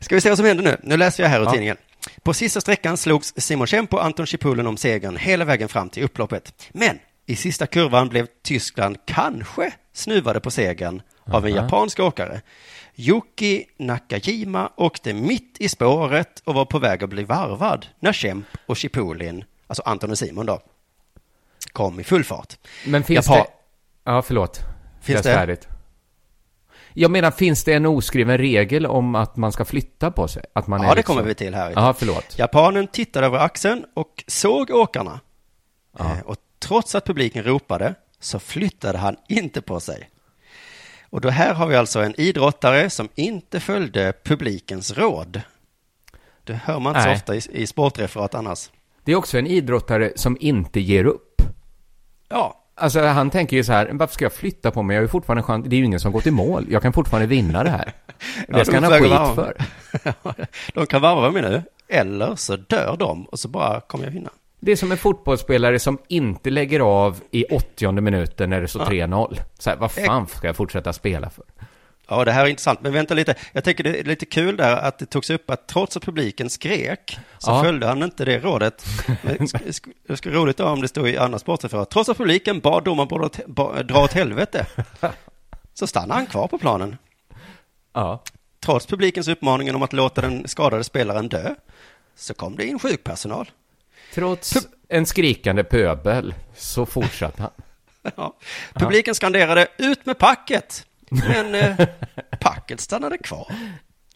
Ska 0.00 0.14
vi 0.14 0.20
se 0.20 0.28
vad 0.28 0.38
som 0.38 0.46
händer 0.46 0.64
nu? 0.64 0.76
Nu 0.82 0.96
läser 0.96 1.22
jag 1.22 1.30
här 1.30 1.40
ur 1.40 1.44
Ja. 1.44 1.50
tidningen. 1.50 1.76
På 2.22 2.34
sista 2.34 2.60
sträckan 2.60 2.96
slogs 2.96 3.34
Simon 3.36 3.66
Kemp 3.66 3.94
och 3.94 4.04
Anton 4.04 4.26
Chipulin 4.26 4.66
om 4.66 4.76
segern 4.76 5.16
hela 5.16 5.44
vägen 5.44 5.68
fram 5.68 5.88
till 5.90 6.02
upploppet. 6.04 6.68
Men 6.72 6.98
i 7.26 7.36
sista 7.36 7.66
kurvan 7.66 8.08
blev 8.08 8.26
Tyskland 8.42 8.96
kanske 9.06 9.72
snuvade 9.92 10.40
på 10.40 10.50
segern 10.50 11.02
av 11.26 11.46
en 11.46 11.54
japansk 11.54 12.00
åkare. 12.00 12.40
Yuki 13.08 13.64
Nakajima 13.78 14.70
åkte 14.76 15.12
mitt 15.12 15.56
i 15.60 15.68
spåret 15.68 16.42
och 16.44 16.54
var 16.54 16.64
på 16.64 16.78
väg 16.78 17.04
att 17.04 17.10
bli 17.10 17.24
varvad 17.24 17.86
när 18.00 18.12
Kemp 18.12 18.46
och 18.66 18.76
Chipulin, 18.76 19.44
alltså 19.66 19.82
Anton 19.86 20.10
och 20.10 20.18
Simon 20.18 20.46
då, 20.46 20.60
kom 21.72 22.00
i 22.00 22.04
full 22.04 22.24
fart. 22.24 22.56
Men 22.86 23.04
finns 23.04 23.26
Japan- 23.28 23.44
det... 23.46 23.50
Ja, 24.04 24.22
förlåt. 24.22 24.60
Finns 25.02 25.22
det? 25.22 25.34
Färdigt. 25.34 25.68
Jag 26.94 27.10
menar, 27.10 27.30
finns 27.30 27.64
det 27.64 27.72
en 27.72 27.86
oskriven 27.86 28.38
regel 28.38 28.86
om 28.86 29.14
att 29.14 29.36
man 29.36 29.52
ska 29.52 29.64
flytta 29.64 30.10
på 30.10 30.28
sig? 30.28 30.44
Att 30.52 30.66
man 30.66 30.82
Ja, 30.82 30.88
det 30.90 30.94
liksom... 30.96 31.16
kommer 31.16 31.28
vi 31.28 31.34
till 31.34 31.54
här. 31.54 31.72
Ja, 31.76 31.94
förlåt. 31.98 32.38
Japanen 32.38 32.86
tittade 32.86 33.26
över 33.26 33.38
axeln 33.38 33.84
och 33.94 34.24
såg 34.26 34.70
åkarna. 34.70 35.20
Ja. 35.98 36.04
Eh, 36.04 36.20
Och 36.20 36.36
trots 36.58 36.94
att 36.94 37.04
publiken 37.04 37.42
ropade 37.44 37.94
så 38.20 38.38
flyttade 38.38 38.98
han 38.98 39.16
inte 39.28 39.62
på 39.62 39.80
sig. 39.80 40.10
Och 41.10 41.20
då 41.20 41.28
här 41.28 41.54
har 41.54 41.66
vi 41.66 41.76
alltså 41.76 42.00
en 42.00 42.20
idrottare 42.20 42.90
som 42.90 43.08
inte 43.14 43.60
följde 43.60 44.12
publikens 44.24 44.98
råd. 44.98 45.42
Det 46.44 46.54
hör 46.54 46.78
man 46.78 46.96
inte 46.96 47.08
Nej. 47.08 47.16
så 47.16 47.20
ofta 47.20 47.34
i, 47.36 47.62
i 47.62 47.66
sportreferat 47.66 48.34
annars. 48.34 48.70
Det 49.04 49.12
är 49.12 49.16
också 49.16 49.38
en 49.38 49.46
idrottare 49.46 50.12
som 50.16 50.36
inte 50.40 50.80
ger 50.80 51.04
upp. 51.04 51.42
Ja, 52.28 52.56
Alltså, 52.80 53.00
han 53.00 53.30
tänker 53.30 53.56
ju 53.56 53.64
så 53.64 53.72
här, 53.72 53.90
varför 53.92 54.14
ska 54.14 54.24
jag 54.24 54.32
flytta 54.32 54.70
på 54.70 54.82
mig? 54.82 54.96
Jag 54.96 55.02
ju 55.02 55.08
fortfarande 55.08 55.42
chans. 55.42 55.66
Det 55.68 55.76
är 55.76 55.78
ju 55.78 55.84
ingen 55.84 56.00
som 56.00 56.12
gått 56.12 56.26
i 56.26 56.30
mål. 56.30 56.66
Jag 56.70 56.82
kan 56.82 56.92
fortfarande 56.92 57.26
vinna 57.26 57.64
det 57.64 57.70
här. 57.70 57.92
Ja, 58.48 58.58
Det 58.58 58.64
ska 58.64 58.80
han 58.80 58.84
ha 58.84 58.98
skit 58.98 59.34
för. 59.34 59.56
de 60.74 60.86
kan 60.86 61.02
varva 61.02 61.30
mig 61.30 61.42
nu. 61.42 61.62
Eller 61.88 62.36
så 62.36 62.56
dör 62.56 62.96
de 62.98 63.24
och 63.24 63.38
så 63.38 63.48
bara 63.48 63.80
kommer 63.80 64.04
jag 64.04 64.10
vinna. 64.10 64.30
Det 64.60 64.72
är 64.72 64.76
som 64.76 64.92
en 64.92 64.98
fotbollsspelare 64.98 65.78
som 65.78 65.98
inte 66.08 66.50
lägger 66.50 66.80
av 66.80 67.20
i 67.30 67.44
80 67.44 67.92
minuten 68.00 68.50
när 68.50 68.60
det 68.60 68.68
står 68.68 68.80
3-0. 68.84 69.40
Så 69.58 69.70
här, 69.70 69.76
vad 69.76 69.92
fan 69.92 70.26
ska 70.26 70.46
jag 70.46 70.56
fortsätta 70.56 70.92
spela 70.92 71.30
för? 71.30 71.44
Ja, 72.08 72.24
det 72.24 72.32
här 72.32 72.44
är 72.44 72.48
intressant, 72.48 72.80
men 72.82 72.92
vänta 72.92 73.14
lite. 73.14 73.34
Jag 73.52 73.64
tänker 73.64 73.84
det 73.84 74.00
är 74.00 74.04
lite 74.04 74.26
kul 74.26 74.56
där 74.56 74.76
att 74.76 74.98
det 74.98 75.06
togs 75.06 75.30
upp 75.30 75.50
att 75.50 75.68
trots 75.68 75.96
att 75.96 76.02
publiken 76.04 76.50
skrek 76.50 77.18
så 77.38 77.50
Ja. 77.50 77.62
följde 77.62 77.86
han 77.86 78.02
inte 78.02 78.24
det 78.24 78.38
rådet. 78.38 78.84
Det 80.06 80.16
skulle 80.16 80.34
roligt 80.36 80.60
om 80.60 80.80
det 80.80 80.88
stod 80.88 81.08
i 81.08 81.16
andra 81.16 81.38
sportreferat. 81.38 81.90
Trots 81.90 82.08
att 82.08 82.16
publiken 82.18 82.60
bad 82.60 82.84
domaren 82.84 83.30
dra 83.86 84.04
åt 84.04 84.12
helvete 84.12 84.66
så 85.74 85.86
stannade 85.86 86.14
han 86.14 86.26
kvar 86.26 86.48
på 86.48 86.58
planen. 86.58 86.96
Ja. 87.92 88.22
Trots 88.60 88.86
publikens 88.86 89.28
uppmaningen 89.28 89.74
om 89.74 89.82
att 89.82 89.92
låta 89.92 90.20
den 90.20 90.48
skadade 90.48 90.84
spelaren 90.84 91.28
dö 91.28 91.54
så 92.16 92.34
kom 92.34 92.56
det 92.56 92.66
in 92.66 92.78
sjukpersonal. 92.78 93.50
Trots 94.14 94.68
en 94.88 95.06
skrikande 95.06 95.64
pöbel 95.64 96.34
så 96.54 96.86
fortsatte 96.86 97.42
han. 97.42 97.50
Ja. 98.16 98.36
Publiken 98.74 99.14
skanderade 99.14 99.68
ut 99.78 100.06
med 100.06 100.18
packet, 100.18 100.86
men 101.10 101.54
eh, 101.54 101.86
packet 102.40 102.80
stannade 102.80 103.18
kvar. 103.18 103.52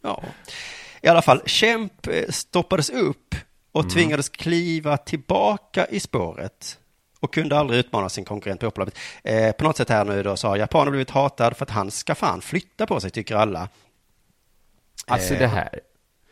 Ja. 0.03 0.23
I 1.01 1.09
alla 1.09 1.23
fall, 1.23 1.43
Kemp 1.47 2.07
eh, 2.07 2.29
stoppades 2.29 2.91
upp 2.91 3.35
och 3.73 3.91
tvingades 3.91 4.29
kliva 4.29 4.97
tillbaka 4.97 5.87
i 5.87 6.01
spåret 6.01 6.79
och 7.21 7.35
kunde 7.35 7.59
aldrig 7.59 7.81
utmana 7.81 8.09
sin 8.09 8.25
konkurrent 8.25 8.61
på 8.61 8.67
upploppet. 8.67 8.99
Eh, 9.25 9.53
på 9.53 9.65
något 9.65 9.77
sätt 9.77 9.89
här 9.89 10.05
nu 10.05 10.23
då 10.23 10.37
så 10.37 10.49
har 10.49 10.57
japanen 10.57 10.91
blivit 10.91 11.11
hatad 11.11 11.57
för 11.57 11.65
att 11.65 11.71
han 11.71 11.91
ska 11.91 12.15
fan 12.15 12.41
flytta 12.41 12.87
på 12.87 13.01
sig, 13.01 13.11
tycker 13.11 13.37
alla. 13.37 13.69
Alltså 15.07 15.35
Eh, 15.35 15.39
det 15.39 15.47
här, 15.47 15.81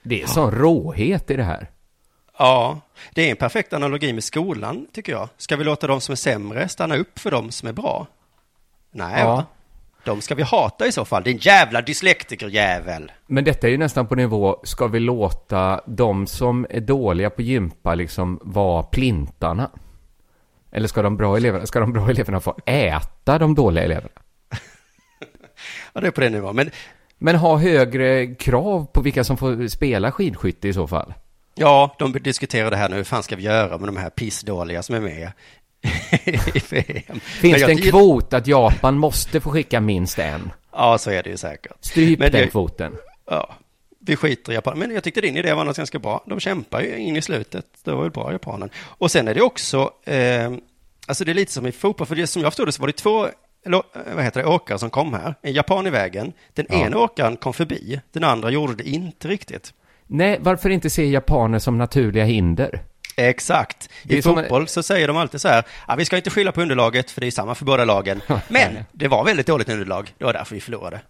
det 0.02 0.22
är 0.22 0.26
sån 0.26 0.50
råhet 0.50 1.30
i 1.30 1.36
det 1.36 1.44
här. 1.44 1.70
Ja, 2.43 2.80
det 3.14 3.26
är 3.26 3.30
en 3.30 3.36
perfekt 3.36 3.72
analogi 3.72 4.12
med 4.12 4.24
skolan, 4.24 4.86
tycker 4.93 5.12
jag. 5.12 5.28
Ska 5.36 5.57
vi 5.57 5.64
låta 5.64 5.86
de 5.86 6.01
som 6.01 6.12
är 6.12 6.16
sämre 6.16 6.68
stanna 6.68 6.97
upp 6.97 7.18
för 7.18 7.30
de 7.30 7.51
som 7.51 7.68
är 7.68 7.72
bra? 7.72 8.07
Nej, 8.90 9.20
Ja. 9.20 9.26
va? 9.34 9.47
De 10.05 10.20
ska 10.20 10.34
vi 10.34 10.43
hata 10.43 10.86
i 10.86 10.93
så 10.93 11.05
fall, 11.05 11.22
din 11.22 11.36
jävla 11.36 11.80
dyslektikerjävel. 11.82 13.12
Men 13.26 13.45
detta 13.45 13.66
är 13.66 13.70
ju 13.70 13.78
nästan 13.78 14.07
på 14.07 14.14
nivå, 14.14 14.61
ska 14.64 14.86
vi 14.86 15.01
låta 15.01 15.80
de 15.86 16.26
som 16.26 16.66
är 16.70 16.80
dåliga 16.80 17.30
på 17.30 17.43
gympa 17.43 17.95
liksom 17.95 18.38
vara 18.43 18.82
plintarna? 18.82 19.70
Eller 20.72 20.88
ska 20.88 21.03
de 21.03 21.16
bra 21.16 21.36
eleverna, 21.36 21.66
ska 21.66 21.80
de 21.80 21.93
bra 21.93 22.11
eleverna 22.11 22.40
få 22.40 22.57
äta 22.66 23.38
de 23.38 23.55
dåliga 23.55 23.84
eleverna? 23.84 24.09
Ja, 25.93 26.01
det 26.01 26.07
är 26.07 26.11
på 26.11 26.20
den 26.20 26.32
nivån. 26.32 26.57
Men 26.57 26.70
Men 27.18 27.36
ha 27.36 27.57
högre 27.57 28.34
krav 28.34 28.86
på 28.93 29.01
vilka 29.01 29.24
som 29.24 29.36
får 29.36 29.68
spela 29.68 30.12
skidskytte 30.12 30.68
i 30.68 30.72
så 30.72 30.86
fall. 30.86 31.14
Ja, 31.55 31.94
de 31.98 32.12
diskuterar 32.12 32.70
det 32.70 32.76
här 32.76 32.88
nu, 32.88 32.96
hur 32.96 33.05
fan 33.05 33.22
ska 33.22 33.36
vi 33.36 33.42
göra 33.42 33.78
med 33.78 33.88
de 33.88 33.96
här 33.96 34.11
pissdåliga 34.11 34.82
som 34.82 34.94
är 34.94 35.00
med 35.00 35.32
i 36.55 36.61
VM? 36.70 37.20
Finns 37.20 37.62
det 37.62 37.70
en 37.72 37.78
kvot 37.78 38.32
att 38.32 38.46
Japan 38.46 38.98
måste 38.98 39.40
få 39.40 39.50
skicka 39.50 39.80
minst 39.80 40.18
en? 40.18 40.50
Ja, 40.72 40.98
så 40.98 41.11
är 41.11 41.22
det 41.22 41.30
ju 41.30 41.36
säkert. 41.36 41.76
Stryp 41.80 42.18
Men 42.18 42.32
den 42.32 42.40
det- 42.40 42.48
kvoten. 42.48 42.96
Ja, 43.26 43.55
vi 43.98 44.16
skiter 44.16 44.53
i 44.53 44.55
Japan. 44.55 44.78
Men 44.78 44.90
jag 44.90 45.05
tyckte 45.05 45.20
din 45.20 45.36
idé 45.36 45.53
var 45.55 45.61
annars 45.61 45.76
ganska 45.76 45.98
bra. 45.98 46.24
De 46.26 46.40
kämpar 46.40 46.80
ju 46.80 46.96
in 46.96 47.16
i 47.16 47.22
slutet. 47.22 47.66
Det 47.84 47.92
var 47.92 48.05
ju 48.05 48.11
bra, 48.11 48.32
japanen. 48.32 48.70
Och 48.78 49.11
sen 49.11 49.28
är 49.28 49.34
det 49.34 49.42
också, 49.42 49.90
eh, 50.05 50.53
alltså 51.07 51.24
det 51.24 51.32
är 51.32 51.34
lite 51.34 51.53
som 51.53 51.66
i 51.66 51.72
fotboll, 51.72 52.07
för 52.07 52.14
det 52.16 52.26
som 52.26 52.42
jag 52.42 52.53
förstod 52.53 52.68
det 52.68 52.72
så 52.72 52.80
var 52.80 52.86
det 52.86 52.92
två, 52.92 53.28
eller, 53.66 53.76
eh, 53.78 54.14
vad 54.14 54.24
heter 54.24 54.40
det, 54.42 54.46
åkare 54.48 54.78
som 54.78 54.90
kom 54.90 55.14
här. 55.14 55.34
En 55.42 55.53
japan 55.53 55.86
i 55.86 55.90
vägen. 55.90 56.32
Den 56.55 56.66
Ja. 56.68 56.86
ena 56.86 56.98
åkaren 56.98 57.36
kom 57.36 57.53
förbi, 57.55 58.00
den 58.12 58.24
andra 58.24 58.50
gjorde 58.50 58.74
det 58.74 58.88
inte 58.88 59.28
riktigt. 59.28 59.72
Nej, 60.12 60.38
varför 60.40 60.70
inte 60.70 60.90
se 60.90 61.04
japaner 61.10 61.58
som 61.58 61.78
naturliga 61.78 62.24
hinder? 62.24 62.82
Exakt. 63.16 63.88
Det 64.02 64.16
I 64.16 64.22
fotboll 64.22 64.68
så 64.68 64.82
säger 64.82 65.08
de 65.08 65.16
alltid 65.16 65.40
så 65.40 65.48
här, 65.48 65.64
ja, 65.88 65.94
vi 65.94 66.04
ska 66.04 66.16
inte 66.16 66.30
skylla 66.30 66.52
på 66.52 66.62
underlaget, 66.62 67.10
för 67.10 67.20
det 67.20 67.26
är 67.26 67.30
samma 67.30 67.54
för 67.54 67.64
båda 67.64 67.84
lagen. 67.84 68.20
Men 68.48 68.78
det 68.92 69.08
var 69.08 69.24
väldigt 69.24 69.46
dåligt 69.46 69.68
underlag, 69.68 70.14
det 70.18 70.24
var 70.24 70.32
därför 70.32 70.54
vi 70.54 70.60
förlorade. 70.60 71.00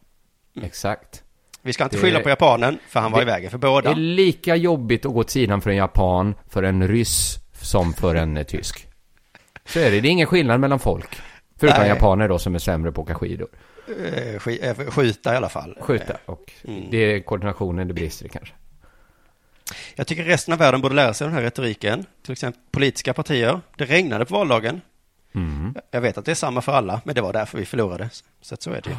Exakt. 0.62 1.22
Vi 1.62 1.72
ska 1.72 1.84
inte 1.84 1.96
Det- 1.96 2.00
skylla 2.02 2.20
på 2.20 2.28
japanen, 2.28 2.78
för 2.88 3.00
han 3.00 3.12
var 3.12 3.18
det- 3.18 3.22
i 3.22 3.26
vägen 3.26 3.50
för 3.50 3.58
Det 3.58 3.66
båda. 3.66 3.90
är 3.90 3.94
lika 3.94 4.56
jobbigt 4.56 5.06
att 5.06 5.12
gå 5.12 5.20
åt 5.20 5.30
sidan 5.30 5.60
för 5.60 5.70
en 5.70 5.76
japan, 5.76 6.34
för 6.48 6.62
en 6.62 6.88
ryss, 6.88 7.38
som 7.60 7.92
för 7.92 8.14
en 8.14 8.36
eh, 8.36 8.42
tysk. 8.42 8.86
Så 9.64 9.78
är 9.80 9.90
det. 9.90 10.00
Det 10.00 10.08
är 10.08 10.10
ingen 10.12 10.26
skillnad 10.26 10.60
mellan 10.60 10.78
folk. 10.78 11.08
Förutom 11.60 11.80
Nej. 11.80 11.88
japaner 11.88 12.28
då 12.28 12.38
som 12.38 12.54
är 12.54 12.58
sämre 12.58 12.92
på 12.92 13.00
att 13.02 13.08
åka 13.08 13.14
skidor. 13.14 13.48
Eh, 13.88 14.38
sk- 14.38 14.84
eh, 14.86 14.90
skjuta 14.90 15.34
i 15.34 15.36
alla 15.36 15.48
fall. 15.48 15.78
Skjuta. 15.80 16.16
Och 16.26 16.52
Mm. 16.68 16.82
det 16.90 16.96
är 16.96 17.20
koordinationen 17.20 17.88
det 17.88 17.94
brister 17.94 18.26
i 18.26 18.28
kanske. 18.28 18.54
Jag 19.94 20.06
tycker 20.06 20.24
resten 20.24 20.52
av 20.52 20.58
världen 20.58 20.80
borde 20.80 20.94
lära 20.94 21.14
sig 21.14 21.26
den 21.26 21.34
här 21.34 21.42
retoriken. 21.42 22.06
Till 22.22 22.32
exempel 22.32 22.62
politiska 22.70 23.14
partier. 23.14 23.60
Det 23.76 23.84
regnade 23.84 24.24
på 24.24 24.34
valdagen. 24.34 24.80
Mm. 25.34 25.74
Jag 25.90 26.00
vet 26.00 26.18
att 26.18 26.24
det 26.24 26.30
är 26.30 26.34
samma 26.34 26.60
för 26.62 26.72
alla, 26.72 27.00
men 27.04 27.14
det 27.14 27.20
var 27.20 27.32
därför 27.32 27.58
vi 27.58 27.64
förlorade. 27.66 28.10
Så 28.40 28.54
att 28.54 28.62
så 28.62 28.70
är 28.70 28.80
det 28.80 28.90
ju. 28.90 28.96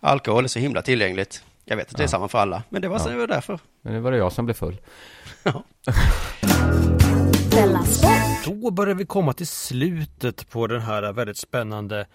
Alkohol 0.00 0.44
är 0.44 0.48
så 0.48 0.58
himla 0.58 0.82
tillgängligt. 0.82 1.44
Jag 1.64 1.76
vet 1.76 1.90
att 1.90 1.96
det 1.96 2.00
är 2.02 2.04
Ja. 2.04 2.08
samma 2.08 2.28
för 2.28 2.38
alla, 2.38 2.62
men 2.68 2.82
det 2.82 2.88
var, 2.88 2.98
så, 2.98 3.08
Ja. 3.08 3.12
det 3.12 3.18
var 3.18 3.26
därför. 3.26 3.58
Men 3.82 3.92
nu 3.92 4.00
var 4.00 4.12
det 4.12 4.18
jag 4.18 4.32
som 4.32 4.44
blev 4.44 4.54
full. 4.54 4.76
Sport. 5.40 5.64
Då 8.44 8.70
börjar 8.70 8.94
vi 8.94 9.06
komma 9.06 9.32
till 9.32 9.46
slutet 9.46 10.50
på 10.50 10.66
den 10.66 10.80
här 10.80 11.12
väldigt 11.12 11.36
spännande 11.36 12.06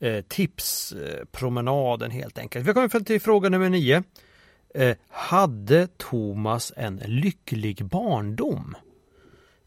eh, 0.00 0.20
tipspromenaden 0.28 2.10
helt 2.10 2.38
enkelt. 2.38 2.64
Vi 2.64 2.68
har 2.68 2.74
kommit 2.74 2.92
fram 2.92 3.04
till 3.04 3.20
fråga 3.20 3.48
nummer 3.48 3.68
nio. 3.68 4.02
Eh, 4.76 4.96
hade 5.08 5.86
Thomas 5.86 6.72
en 6.76 6.96
lycklig 6.96 7.84
barndom? 7.84 8.76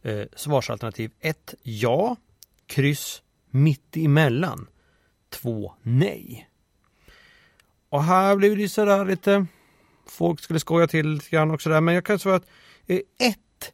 Eh, 0.01 0.24
svarsalternativ 0.36 1.12
1 1.20 1.53
ja, 1.64 2.16
kryss 2.66 3.22
mitt 3.49 3.97
emellan 3.97 4.68
2 5.30 5.74
nej. 5.82 6.49
Och 7.89 8.03
här 8.03 8.36
blev 8.36 8.57
det 8.57 8.70
sådär 8.70 9.05
lite, 9.05 9.45
folk 10.07 10.39
skulle 10.39 10.60
skoja 10.60 10.88
till 10.88 11.10
lite 11.10 11.30
grann 11.30 11.51
också 11.51 11.70
där, 11.70 11.82
men 11.82 11.95
jag 11.95 12.05
kan 12.05 12.20
säga 12.20 12.36
att 12.36 12.47
eh, 12.88 13.34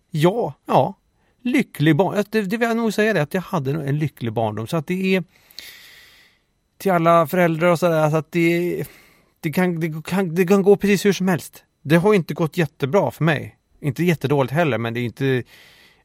ja, 0.09 0.53
ja, 0.65 0.93
lycklig 1.41 1.95
barndom. 1.95 2.23
Det, 2.29 2.41
det 2.41 2.57
vill 2.57 2.67
jag 2.67 2.77
nog 2.77 2.93
säga 2.93 3.13
det, 3.13 3.21
att 3.21 3.33
jag 3.33 3.41
hade 3.41 3.73
nog 3.73 3.87
en 3.87 3.99
lycklig 3.99 4.33
barndom. 4.33 4.67
Så 4.67 4.77
att 4.77 4.87
det 4.87 5.15
är 5.15 5.23
till 6.77 6.91
alla 6.91 7.27
föräldrar 7.27 7.67
och 7.67 7.79
sådär, 7.79 8.09
så 8.09 8.17
att 8.17 8.31
det, 8.31 8.79
är 8.79 8.87
det, 9.45 9.51
kan, 9.51 9.79
det, 9.79 10.05
kan, 10.05 10.35
det 10.35 10.45
kan 10.45 10.63
gå 10.63 10.75
precis 10.75 11.05
hur 11.05 11.13
som 11.13 11.27
helst. 11.27 11.63
Det 11.81 11.95
har 11.95 12.13
inte 12.13 12.33
gått 12.33 12.57
jättebra 12.57 13.11
för 13.11 13.23
mig. 13.23 13.57
Inte 13.79 14.03
jättedåligt 14.03 14.53
heller, 14.53 14.77
men 14.77 14.93
det 14.93 14.99
är 14.99 15.03
inte, 15.03 15.43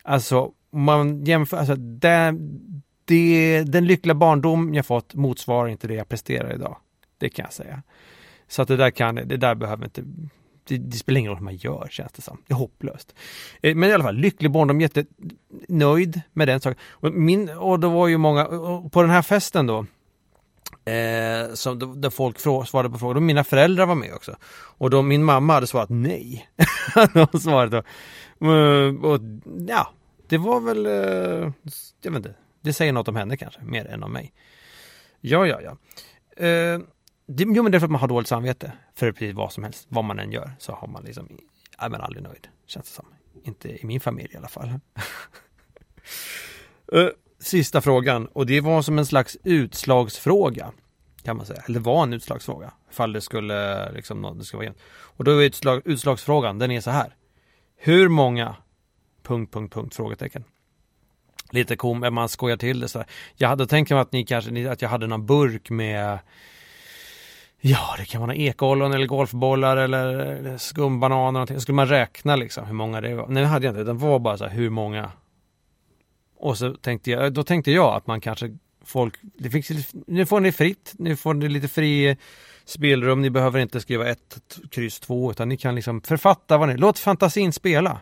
alltså, 0.03 0.53
om 0.71 0.83
man 0.83 1.25
jämför, 1.25 1.57
alltså 1.57 1.75
det, 1.77 2.35
det, 3.05 3.63
den 3.63 3.87
lyckliga 3.87 4.15
barndom 4.15 4.75
jag 4.75 4.87
fått 4.87 5.15
motsvarar 5.15 5.69
inte 5.69 5.89
det 5.89 5.95
jag 5.95 6.09
presterar 6.09 6.55
idag. 6.55 6.77
Det 7.19 7.29
kan 7.29 7.45
jag 7.45 7.53
säga. 7.53 7.83
Så 8.49 8.63
att 8.63 8.69
det 8.69 8.77
där 8.77 8.91
kan, 8.91 9.15
det 9.15 9.37
där 9.37 9.55
behöver 9.55 9.85
inte, 9.85 10.03
det, 10.65 10.77
det 10.77 10.97
spelar 10.97 11.19
ingen 11.19 11.31
roll 11.31 11.39
hur 11.39 11.45
man 11.45 11.57
gör 11.57 11.89
känns 11.91 12.13
det 12.13 12.23
som. 12.23 12.43
Det 12.47 12.53
är 12.53 12.57
hopplöst. 12.57 13.15
Eh, 13.63 13.75
men 13.75 13.91
i 13.91 13.93
alla 13.93 14.05
fall, 14.05 14.17
lycklig 14.17 14.51
barndom, 14.51 14.81
jättenöjd 14.81 16.21
med 16.33 16.49
den 16.49 16.61
saken. 16.61 16.79
Och, 16.91 17.13
min, 17.13 17.51
och 17.51 17.81
då 17.81 17.89
var 17.89 18.09
ju 18.09 18.17
många, 18.17 18.45
på 18.93 19.03
den 19.03 19.11
här 19.11 19.23
festen 19.23 19.67
då, 19.67 19.87
Eh, 20.85 21.55
som, 21.55 22.01
där 22.01 22.11
folk 22.11 22.39
frå, 22.39 22.65
svarade 22.65 22.91
på 22.91 22.99
frågor. 22.99 23.17
och 23.17 23.23
mina 23.23 23.45
föräldrar 23.45 23.87
var 23.87 23.95
med 23.95 24.15
också. 24.15 24.37
Och 24.53 24.91
då 24.91 25.03
min 25.03 25.25
mamma 25.25 25.53
hade 25.55 25.67
svarat 25.67 25.91
nej. 25.91 26.49
De 27.33 27.41
svarade 27.41 27.77
då. 27.77 27.83
och, 28.49 29.13
och, 29.13 29.21
ja, 29.69 29.93
det 30.29 30.39
var 30.39 30.61
väl, 30.61 30.87
eh, 30.87 31.53
jag 32.03 32.11
vet 32.11 32.17
inte, 32.17 32.35
det 32.61 32.73
säger 32.73 32.93
något 32.93 33.09
om 33.09 33.17
henne 33.17 33.37
kanske, 33.37 33.61
mer 33.63 33.87
än 33.87 34.03
om 34.03 34.13
mig. 34.13 34.33
Ja, 35.21 35.47
ja, 35.47 35.61
ja. 35.61 35.71
Eh, 36.47 36.81
det, 37.27 37.45
jo, 37.45 37.63
men 37.63 37.73
det 37.73 37.79
är 37.79 37.81
för 37.81 37.87
att 37.87 37.91
man 37.91 38.01
har 38.01 38.09
dåligt 38.09 38.29
samvete 38.29 38.73
för 38.95 39.13
precis 39.13 39.35
vad 39.35 39.53
som 39.53 39.65
helst. 39.65 39.87
Vad 39.89 40.05
man 40.05 40.19
än 40.19 40.33
gör 40.33 40.53
så 40.59 40.73
har 40.73 40.89
man 40.89 41.05
liksom, 41.05 41.29
är 41.79 41.89
man 41.89 42.01
aldrig 42.01 42.23
nöjd, 42.23 42.49
känns 42.67 42.87
det 42.87 42.93
som. 42.93 43.07
Inte 43.43 43.69
i 43.69 43.87
min 43.87 44.01
familj 44.01 44.31
i 44.35 44.37
alla 44.37 44.49
fall. 44.49 44.71
Eh, 46.93 47.09
sista 47.41 47.81
frågan 47.81 48.27
och 48.27 48.47
det 48.47 48.61
var 48.61 48.83
som 48.83 48.99
en 48.99 49.07
slags 49.07 49.37
utslagsfråga. 49.45 50.73
Kan 51.23 51.37
man 51.37 51.47
säga. 51.47 51.63
Eller 51.69 51.81
var 51.81 52.03
en 52.03 52.13
utslagsfråga. 52.13 52.73
Ifall 52.91 53.13
det 53.13 53.21
skulle 53.21 53.93
liksom, 53.93 54.39
det 54.39 54.45
skulle 54.45 54.59
vara 54.59 54.65
jämnt. 54.65 54.79
Och 54.91 55.25
då 55.25 55.31
är 55.31 55.43
utslag, 55.43 55.83
utslagsfrågan, 55.85 56.59
den 56.59 56.71
är 56.71 56.81
så 56.81 56.91
här. 56.91 57.15
Hur 57.77 58.09
många? 58.09 58.57
Punkt, 59.23 59.53
punkt, 59.53 59.75
punkt, 59.75 59.95
frågetecken. 59.95 60.45
Lite 61.51 61.77
kom, 61.77 62.15
man 62.15 62.29
skojar 62.29 62.57
till 62.57 62.81
det 62.81 62.89
så 62.89 62.99
här. 62.99 63.09
Jag 63.37 63.49
hade 63.49 63.67
tänkt 63.67 63.91
mig 63.91 63.99
att 63.99 64.13
ni 64.13 64.25
kanske, 64.25 64.71
att 64.71 64.83
jag 64.83 64.89
hade 64.89 65.07
någon 65.07 65.27
burk 65.27 65.71
med 65.71 66.19
Ja, 67.63 67.95
det 67.99 68.05
kan 68.05 68.21
vara 68.21 68.35
ekollon 68.35 68.93
eller 68.93 69.07
golfbollar 69.07 69.77
eller 69.77 70.07
eller 70.19 70.59
skumbananer. 70.59 71.27
och 71.27 71.33
någonting. 71.33 71.61
Skulle 71.61 71.77
man 71.77 71.89
räkna 71.89 72.37
liksom 72.37 72.67
hur 72.67 72.75
många 72.75 73.01
det 73.01 73.15
var? 73.15 73.27
Nej, 73.29 73.43
det 73.43 73.49
hade 73.49 73.67
jag 73.67 73.73
inte. 73.73 73.85
Det 73.85 73.93
var 73.93 74.19
bara 74.19 74.39
så 74.39 74.45
här, 74.45 74.51
hur 74.51 74.71
många 74.71 75.11
och 76.41 76.59
så 76.59 76.75
tänkte 76.75 77.11
jag, 77.11 77.33
då 77.33 77.43
tänkte 77.43 77.73
jag 77.73 77.95
att 77.95 78.07
man 78.07 78.21
kanske 78.21 78.57
folk, 78.85 79.15
det 79.23 79.51
fick, 79.51 79.67
nu 80.07 80.27
får 80.27 80.41
ni 80.41 80.53
fritt, 80.53 80.95
nu 80.99 81.17
får 81.17 81.35
ni 81.35 81.49
lite 81.49 81.69
fri 81.69 82.17
spelrum, 82.65 83.23
ni 83.23 83.31
behöver 83.31 83.61
inte 83.61 83.81
skriva 83.81 84.09
ett, 84.09 84.59
kryss 84.71 85.01
två, 85.01 85.31
utan 85.31 85.49
ni 85.49 85.57
kan 85.57 85.75
liksom 85.75 86.01
författa 86.01 86.59
vad 86.59 86.69
ni, 86.69 86.77
låt 86.77 86.99
fantasin 86.99 87.53
spela. 87.53 88.01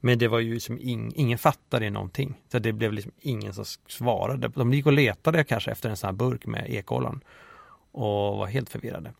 Men 0.00 0.18
det 0.18 0.28
var 0.28 0.38
ju 0.38 0.60
som 0.60 0.78
ing, 0.78 1.12
ingen 1.14 1.38
fattade 1.38 1.90
någonting. 1.90 2.34
Så 2.52 2.58
det 2.58 2.72
blev 2.72 2.92
liksom 2.92 3.12
ingen 3.20 3.54
som 3.54 3.64
svarade. 3.88 4.48
De 4.48 4.72
gick 4.72 4.86
och 4.86 4.92
letade 4.92 5.44
kanske 5.44 5.70
efter 5.70 5.90
en 5.90 5.96
sån 5.96 6.08
här 6.08 6.14
burk 6.14 6.46
med 6.46 6.70
ekollon 6.70 7.20
och 7.92 8.36
var 8.36 8.46
helt 8.46 8.70
förvirrade. 8.70 9.12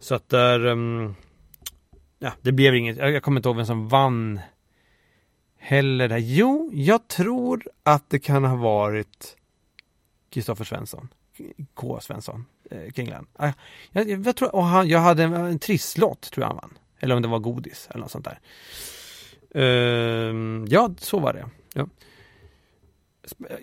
Så 0.00 0.14
att 0.14 0.28
där, 0.28 0.66
um, 0.66 1.14
ja, 2.18 2.32
det 2.42 2.52
blev 2.52 2.74
inget, 2.74 2.96
jag, 2.96 3.12
jag 3.12 3.22
kommer 3.22 3.38
inte 3.38 3.48
ihåg 3.48 3.56
vem 3.56 3.66
som 3.66 3.88
vann 3.88 4.40
heller 5.64 6.08
där. 6.08 6.18
Jo, 6.18 6.70
jag 6.74 7.08
tror 7.08 7.68
att 7.82 8.10
det 8.10 8.18
kan 8.18 8.44
ha 8.44 8.56
varit 8.56 9.36
Kristoffer 10.30 10.64
Svensson. 10.64 11.08
K. 11.74 11.98
Svensson. 12.02 12.44
Eh, 12.70 12.92
Kringland. 12.92 13.26
Ah, 13.36 13.52
Jag, 13.92 14.10
jag, 14.10 14.26
jag 14.26 14.36
tror, 14.36 14.54
och 14.54 14.64
han, 14.64 14.88
jag 14.88 14.98
hade 14.98 15.22
en, 15.22 15.32
en 15.34 15.58
trisslott 15.58 16.30
tror 16.32 16.42
jag 16.42 16.48
han 16.48 16.56
vann. 16.56 16.78
Eller 17.00 17.16
om 17.16 17.22
det 17.22 17.28
var 17.28 17.38
godis 17.38 17.88
eller 17.90 18.00
något 18.00 18.10
sånt 18.10 18.24
där. 18.24 18.38
Ehm, 19.54 20.66
ja, 20.68 20.90
så 20.98 21.18
var 21.18 21.32
det. 21.32 21.46
Ja. 21.74 21.86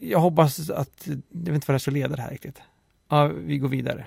Jag 0.02 0.20
hoppas 0.20 0.70
att, 0.70 1.08
jag 1.08 1.16
vet 1.30 1.56
inte 1.56 1.68
vad 1.68 1.76
det 1.76 1.80
ska 1.80 1.92
leda 1.92 2.16
det 2.16 2.22
här 2.22 2.30
riktigt. 2.32 2.62
Ja, 3.10 3.28
vi 3.28 3.58
går 3.58 3.68
vidare. 3.70 4.06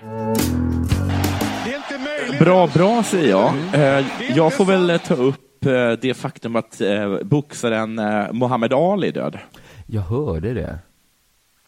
Bra, 2.39 2.67
bra 2.67 3.03
säger 3.03 3.29
jag. 3.29 3.53
Eh, 3.73 4.05
Jag 4.35 4.53
får 4.53 4.65
väl 4.65 4.99
ta 4.99 5.13
upp 5.13 5.54
det 6.01 6.17
faktum 6.17 6.55
att 6.55 6.81
eh, 6.81 7.17
boxaren 7.23 7.99
eh, 7.99 8.33
Muhammad 8.33 8.73
Ali 8.73 9.07
är 9.07 9.11
död. 9.11 9.37
Jag 9.85 10.01
hörde 10.01 10.53
det. 10.53 10.79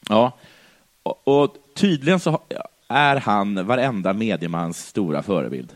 Ja, 0.10 0.38
och, 1.04 1.28
och 1.28 1.56
tydligen 1.76 2.20
så 2.20 2.42
är 2.88 3.16
han 3.16 3.66
varenda 3.68 4.14
mediemans 4.14 4.88
stora 4.88 5.24
förebild. 5.24 5.76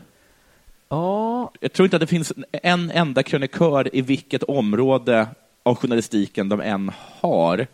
Ja, 0.88 1.52
Jag 1.60 1.72
tror 1.72 1.86
inte 1.86 1.96
att 1.96 2.00
det 2.00 2.06
finns 2.06 2.32
en 2.52 2.90
enda 2.90 3.22
krönikör 3.22 3.96
i 3.96 4.02
vilket 4.02 4.42
område 4.42 5.28
av 5.62 5.76
journalistiken 5.76 6.48
de 6.48 6.60
än 6.60 6.92
har 7.20 7.66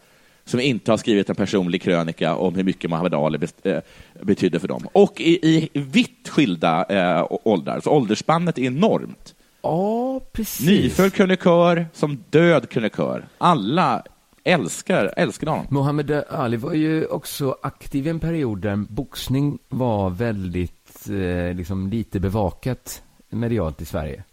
som 0.44 0.60
inte 0.60 0.92
har 0.92 0.98
skrivit 0.98 1.30
en 1.30 1.36
personlig 1.36 1.82
krönika 1.82 2.34
om 2.36 2.54
hur 2.54 2.64
mycket 2.64 2.90
Muhammad 2.90 3.14
Ali 3.14 3.48
eh, 3.62 3.78
betydde 4.22 4.60
för 4.60 4.68
dem. 4.68 4.88
Och 4.92 5.20
i, 5.20 5.38
i 5.42 5.70
vitt 5.72 6.28
skilda 6.28 6.84
eh, 6.84 7.26
åldrar, 7.30 7.80
så 7.80 7.90
åldersspannet 7.90 8.58
är 8.58 8.62
enormt. 8.62 9.34
Ja 9.62 10.20
precis. 10.32 10.66
Nyfödd 10.68 11.12
krönikör 11.12 11.86
som 11.92 12.24
död 12.30 12.68
krönikör. 12.68 13.28
Alla 13.38 14.02
älskar, 14.44 15.12
älskar 15.16 15.46
honom. 15.46 15.66
Muhammad 15.70 16.10
Ali 16.30 16.56
var 16.56 16.72
ju 16.72 17.06
också 17.06 17.56
aktiv 17.62 18.06
i 18.06 18.10
en 18.10 18.20
period 18.20 18.58
där 18.60 18.76
boxning 18.76 19.58
var 19.68 20.10
väldigt, 20.10 21.08
eh, 21.08 21.54
liksom 21.56 21.88
lite 21.90 22.20
bevakat 22.20 23.02
medialt 23.30 23.80
i 23.80 23.84
Sverige. 23.84 24.24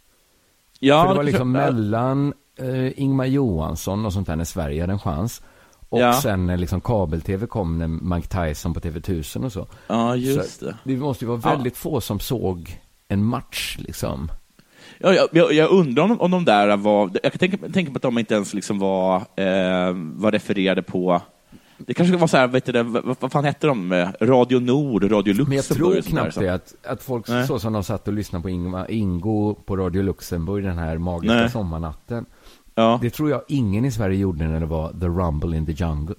Ja, 0.80 1.02
För 1.04 1.10
det 1.10 1.16
var 1.18 1.24
det- 1.24 1.32
liksom 1.32 1.52
mellan 1.52 2.34
eh, 2.58 3.00
Ingmar 3.02 3.26
Johansson 3.26 4.06
och 4.06 4.14
sånt 4.14 4.28
där 4.28 4.36
när 4.36 4.44
Sverige 4.44 4.82
hade 4.82 4.94
en 4.94 5.00
chans. 5.00 5.42
Och 5.90 6.00
Ja. 6.00 6.14
sen 6.14 6.46
när 6.46 6.58
liksom 6.58 6.82
kabel-tv 6.82 7.48
kom 7.48 7.78
när 7.80 7.88
Mike 7.88 8.28
Tyson 8.28 8.74
på 8.74 8.80
TV1000 8.80 9.46
och 9.46 9.52
så. 9.52 9.68
Ja, 9.88 10.16
just 10.16 10.60
så 10.60 10.66
det. 10.66 10.76
Det 10.84 10.98
måste 10.98 11.26
ju 11.26 11.30
vara 11.30 11.56
väldigt 11.56 11.78
få 11.78 12.02
som 12.02 12.20
såg 12.20 12.80
en 13.08 13.24
match 13.24 13.76
liksom. 13.80 14.32
Ja, 15.00 15.14
jag, 15.14 15.30
jag, 15.32 15.54
jag 15.54 15.72
undrar 15.72 16.04
om, 16.04 16.22
om 16.22 16.32
de 16.32 16.46
där 16.46 16.78
var... 16.78 17.12
Jag 17.24 17.32
kan 17.34 17.40
tänka, 17.40 17.70
tänka 17.70 17.92
på 17.92 17.96
att 17.96 18.02
de 18.02 18.18
inte 18.20 18.34
ens 18.34 18.54
liksom 18.54 18.80
var, 18.80 19.16
eh, 19.16 19.94
var 19.94 20.32
refererade 20.32 20.82
på... 20.82 21.22
Det 21.78 21.94
kanske 21.94 22.18
var 22.18 22.28
så 22.28 22.38
här, 22.38 22.48
vet 22.48 22.66
du, 22.66 22.84
vad, 22.84 23.16
vad 23.20 23.32
fan 23.32 23.46
hette 23.46 23.68
de? 23.68 23.92
Eh, 23.92 24.10
Radio 24.22 24.60
Nord, 24.60 25.04
Radio 25.12 25.34
Luxemburg? 25.34 25.48
Men 25.48 25.56
jag 25.56 25.66
tror 25.66 26.02
knappt 26.02 26.40
det, 26.40 26.50
att, 26.54 26.76
att 26.84 27.04
folk 27.04 27.28
Nej. 27.28 27.48
så 27.48 27.60
som 27.60 27.74
de 27.74 27.84
satt 27.84 28.08
och 28.08 28.14
lyssnade 28.14 28.44
på 28.44 28.50
Ingmar, 28.50 28.92
Ingo 28.92 29.54
på 29.54 29.78
Radio 29.78 30.02
Luxemburg 30.04 30.64
den 30.64 30.78
här 30.78 30.98
magiska 30.98 31.36
Nej. 31.36 31.50
sommarnatten. 31.52 32.26
Ja, 32.76 33.00
Det 33.02 33.10
tror 33.10 33.30
jag 33.30 33.42
ingen 33.48 33.86
i 33.86 33.92
Sverige 33.92 34.18
gjorde 34.18 34.48
när 34.48 34.60
det 34.60 34.66
var 34.66 34.90
The 34.92 35.06
Rumble 35.06 35.58
in 35.58 35.66
the 35.66 35.72
Jungle. 35.72 36.16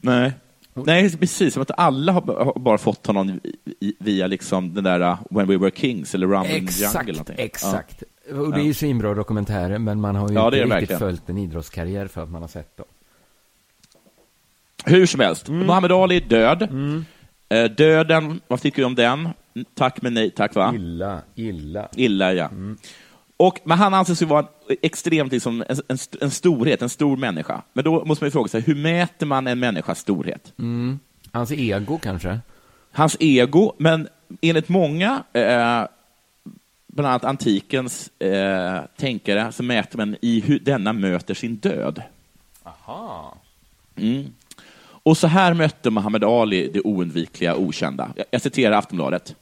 nej. 0.00 0.32
Nej, 0.74 1.16
precis. 1.16 1.54
Som 1.54 1.62
att 1.62 1.70
alla 1.76 2.12
har, 2.12 2.58
bara 2.58 2.78
fått 2.78 3.06
honom 3.06 3.40
via 3.98 4.26
liksom 4.26 4.74
den 4.74 4.84
där 4.84 5.00
uh, 5.00 5.18
When 5.30 5.46
We 5.46 5.56
Were 5.56 5.70
Kings 5.74 6.14
eller 6.14 6.26
Rumble 6.26 6.58
in 6.58 6.66
the 6.66 6.82
Jungle. 6.82 7.00
eller 7.00 7.20
Exakt, 7.20 7.40
exakt. 7.40 8.02
Och 8.32 8.52
det 8.54 8.60
är 8.60 8.64
ju 8.64 8.74
svinbra 8.74 9.14
dokumentärer, 9.14 9.78
men 9.78 10.00
man 10.00 10.16
har 10.16 10.28
ju 10.28 10.34
Ja, 10.34 10.44
inte 10.46 10.56
riktigt 10.56 10.70
verkligen. 10.72 10.98
följt 10.98 11.28
en 11.28 11.38
idrottskarriär 11.38 12.06
för 12.06 12.22
att 12.22 12.30
man 12.30 12.42
har 12.42 12.48
sett 12.48 12.76
dem. 12.76 12.86
Hur 14.84 15.06
som 15.06 15.20
helst, 15.20 15.48
Mm. 15.48 15.66
Muhammad 15.66 15.92
Ali 15.92 16.16
är 16.16 16.20
död. 16.20 16.62
Eh, 17.48 17.64
döden, 17.70 18.40
vad 18.48 18.60
tycker 18.60 18.82
du 18.82 18.86
om 18.86 18.94
den? 18.94 19.28
Tack 19.74 20.02
men 20.02 20.14
nej 20.14 20.30
tack, 20.30 20.54
va? 20.54 20.72
Illa, 20.74 21.20
illa. 21.34 21.88
Illa, 21.96 22.32
ja. 22.32 22.50
Och, 23.36 23.60
men 23.64 23.78
han 23.78 23.94
anses 23.94 24.22
ju 24.22 24.26
vara 24.26 24.46
extremt 24.82 25.32
liksom, 25.32 25.64
en, 25.68 25.76
en, 25.88 25.96
en 26.20 26.30
storhet, 26.30 26.82
en 26.82 26.88
stor 26.88 27.16
människa. 27.16 27.62
Men 27.72 27.84
då 27.84 28.04
måste 28.04 28.24
man 28.24 28.26
ju 28.26 28.30
fråga 28.30 28.48
sig, 28.48 28.60
hur 28.60 28.74
mäter 28.74 29.26
man 29.26 29.46
en 29.46 29.58
människas 29.58 29.98
storhet? 29.98 30.52
Hans 31.32 31.52
ego 31.52 31.98
kanske? 31.98 32.38
Hans 32.92 33.16
ego, 33.20 33.72
men 33.78 34.08
enligt 34.40 34.68
många, 34.68 35.22
eh, 35.32 35.84
bland 36.92 37.08
annat 37.08 37.24
antikens 37.24 38.10
eh, 38.18 38.80
tänkare, 38.96 39.52
så 39.52 39.62
mäter 39.62 39.98
man 39.98 40.16
i 40.20 40.40
hur 40.40 40.58
denna 40.58 40.92
möter 40.92 41.34
sin 41.34 41.56
död. 41.56 42.02
Aha. 42.62 43.36
Mm. 43.96 44.32
Och 45.02 45.16
så 45.16 45.26
här 45.26 45.54
mötte 45.54 45.90
Muhammad 45.90 46.24
Ali 46.24 46.70
det 46.72 46.80
oundvikliga 46.80 47.56
okända. 47.56 48.12
Jag, 48.30 48.42
citerar 48.42 48.76
Aftonbladet. 48.76 49.34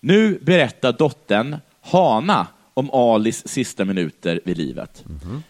Nu 0.00 0.38
berättar 0.42 0.92
dottern 0.92 1.56
Hana 1.80 2.46
om 2.74 2.90
Alis 2.90 3.48
sista 3.48 3.84
minuter 3.84 4.40
vid 4.44 4.58
livet. 4.58 5.04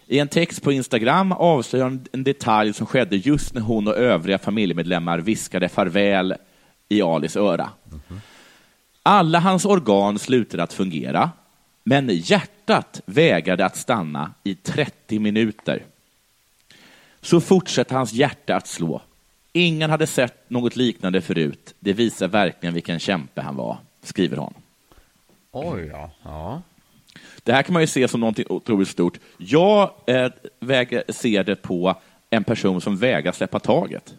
I 0.07 0.19
en 0.19 0.29
text 0.29 0.63
på 0.63 0.73
Instagram 0.73 1.33
avslöjar 1.33 1.85
hon 1.85 2.05
en 2.13 2.25
detalj 2.25 2.73
som 2.73 2.87
skedde 2.87 3.17
just 3.17 3.55
när 3.55 3.61
hon 3.61 3.89
och 3.89 3.97
övriga 3.97 4.39
familjemedlemmar 4.39 5.19
viskade 5.19 5.69
farväl 5.69 6.35
i 6.89 7.03
Alis 7.03 7.37
öra. 7.37 7.71
Alla 9.03 9.39
hans 9.39 9.65
organ 9.65 10.19
slutade 10.19 10.63
att 10.63 10.73
fungera, 10.73 11.31
men 11.85 12.09
hjärtat 12.09 13.01
vägrade 13.07 13.65
att 13.65 13.77
stanna 13.77 14.35
i 14.45 14.55
30 14.55 15.19
minuter. 15.19 15.83
Så 17.21 17.41
fortsatte 17.41 17.95
hans 17.95 18.13
hjärta 18.13 18.57
att 18.57 18.67
slå. 18.67 19.03
Ingen 19.53 19.91
hade 19.91 20.07
sett 20.07 20.51
något 20.51 20.77
liknande 20.77 21.21
förut. 21.21 21.75
Det 21.81 21.93
visar 21.93 22.29
verkligen 22.29 22.75
vilken 22.75 22.99
kämpe 22.99 23.41
han 23.41 23.57
var, 23.57 23.79
skriver 24.03 24.37
hon. 24.37 24.55
Oj, 25.51 25.87
ja. 25.93 26.11
ja. 26.23 26.63
Det 27.43 27.53
här 27.53 27.63
kan 27.63 27.73
man 27.73 27.83
ju 27.83 27.87
se 27.87 28.09
som 28.09 28.21
något 28.21 28.39
otroligt 28.51 28.89
stort. 28.89 29.19
Jag 29.39 29.91
eh, 30.07 30.33
väger, 30.61 31.05
ser 31.09 31.45
det 31.45 31.57
på 31.57 31.95
en 32.31 32.45
person 32.45 32.81
som 32.81 32.97
vägrar 32.97 33.33
släppa 33.33 33.59
taget. 33.61 34.15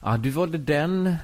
Ja, 0.00 0.16
du 0.16 0.30
valde 0.30 0.58
den 0.58 1.16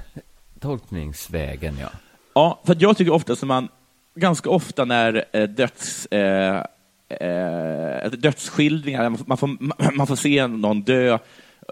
tolkningsvägen, 0.59 1.77
ja. 1.77 1.89
Ja, 2.33 2.61
för 2.65 2.77
jag 2.79 2.97
tycker 2.97 3.13
ofta 3.13 3.35
som 3.35 3.47
man, 3.47 3.67
ganska 4.15 4.49
ofta 4.49 4.85
när 4.85 5.25
eh, 5.31 5.43
döds, 5.43 6.05
eh, 6.05 6.63
eh, 7.09 8.11
dödsskildringar, 8.11 9.09
man 9.25 9.37
får, 9.37 9.47
man 9.97 10.07
får 10.07 10.15
se 10.15 10.47
någon 10.47 10.81
dö 10.81 11.13
eh, 11.13 11.19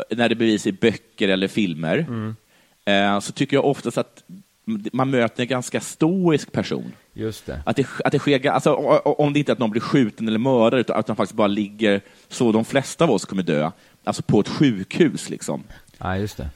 när 0.10 0.30
det 0.30 0.36
bevisas 0.36 0.68
i 0.68 0.72
böcker 0.72 1.30
eller 1.30 1.48
filmer, 1.48 2.06
eh, 2.86 3.20
så 3.20 3.32
tycker 3.32 3.58
jag 3.58 3.66
oftast 3.66 3.98
att 3.98 4.24
man 4.92 5.10
möter 5.10 5.42
en 5.44 5.48
ganska 5.48 5.82
stoisk 5.82 6.52
person. 6.52 6.92
Just 7.14 7.46
det. 7.46 7.62
Att 7.66 7.76
det, 7.76 7.88
att 8.06 8.12
det 8.12 8.20
sker, 8.20 8.50
alltså, 8.50 8.74
om 9.04 9.34
det 9.34 9.40
inte 9.40 9.52
är 9.52 9.54
att 9.54 9.60
någon 9.60 9.70
blir 9.72 9.82
skjuten 9.82 10.28
eller 10.28 10.40
mördad, 10.40 10.80
utan 10.80 11.00
att 11.00 11.08
de 11.08 11.16
faktiskt 11.16 11.38
bara 11.38 11.48
ligger 11.48 12.02
så 12.28 12.52
de 12.52 12.66
flesta 12.66 13.04
av 13.04 13.12
oss 13.12 13.26
kommer 13.26 13.44
dö, 13.44 13.72
alltså 14.04 14.24
på 14.24 14.40
ett 14.40 14.48
sjukhus. 14.48 15.30
Liksom. 15.30 15.64
Ja, 15.98 16.18
just 16.18 16.38
det. 16.38 16.50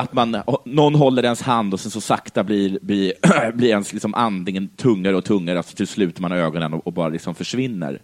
Att 0.00 0.12
man, 0.12 0.42
någon 0.64 0.94
håller 0.94 1.22
ens 1.22 1.42
hand 1.42 1.74
och 1.74 1.80
sen 1.80 1.90
så 1.90 2.00
sakta 2.00 2.44
blir, 2.44 2.78
blir, 2.82 3.12
blir 3.52 3.68
ens 3.68 3.92
liksom 3.92 4.14
andningen 4.14 4.68
tungare 4.68 5.16
och 5.16 5.24
tungare, 5.24 5.58
alltså 5.58 5.76
till 5.76 5.86
slut 5.86 6.18
man 6.20 6.32
ögonen 6.32 6.74
och, 6.74 6.86
och 6.86 6.92
bara 6.92 7.08
liksom 7.08 7.34
försvinner. 7.34 8.00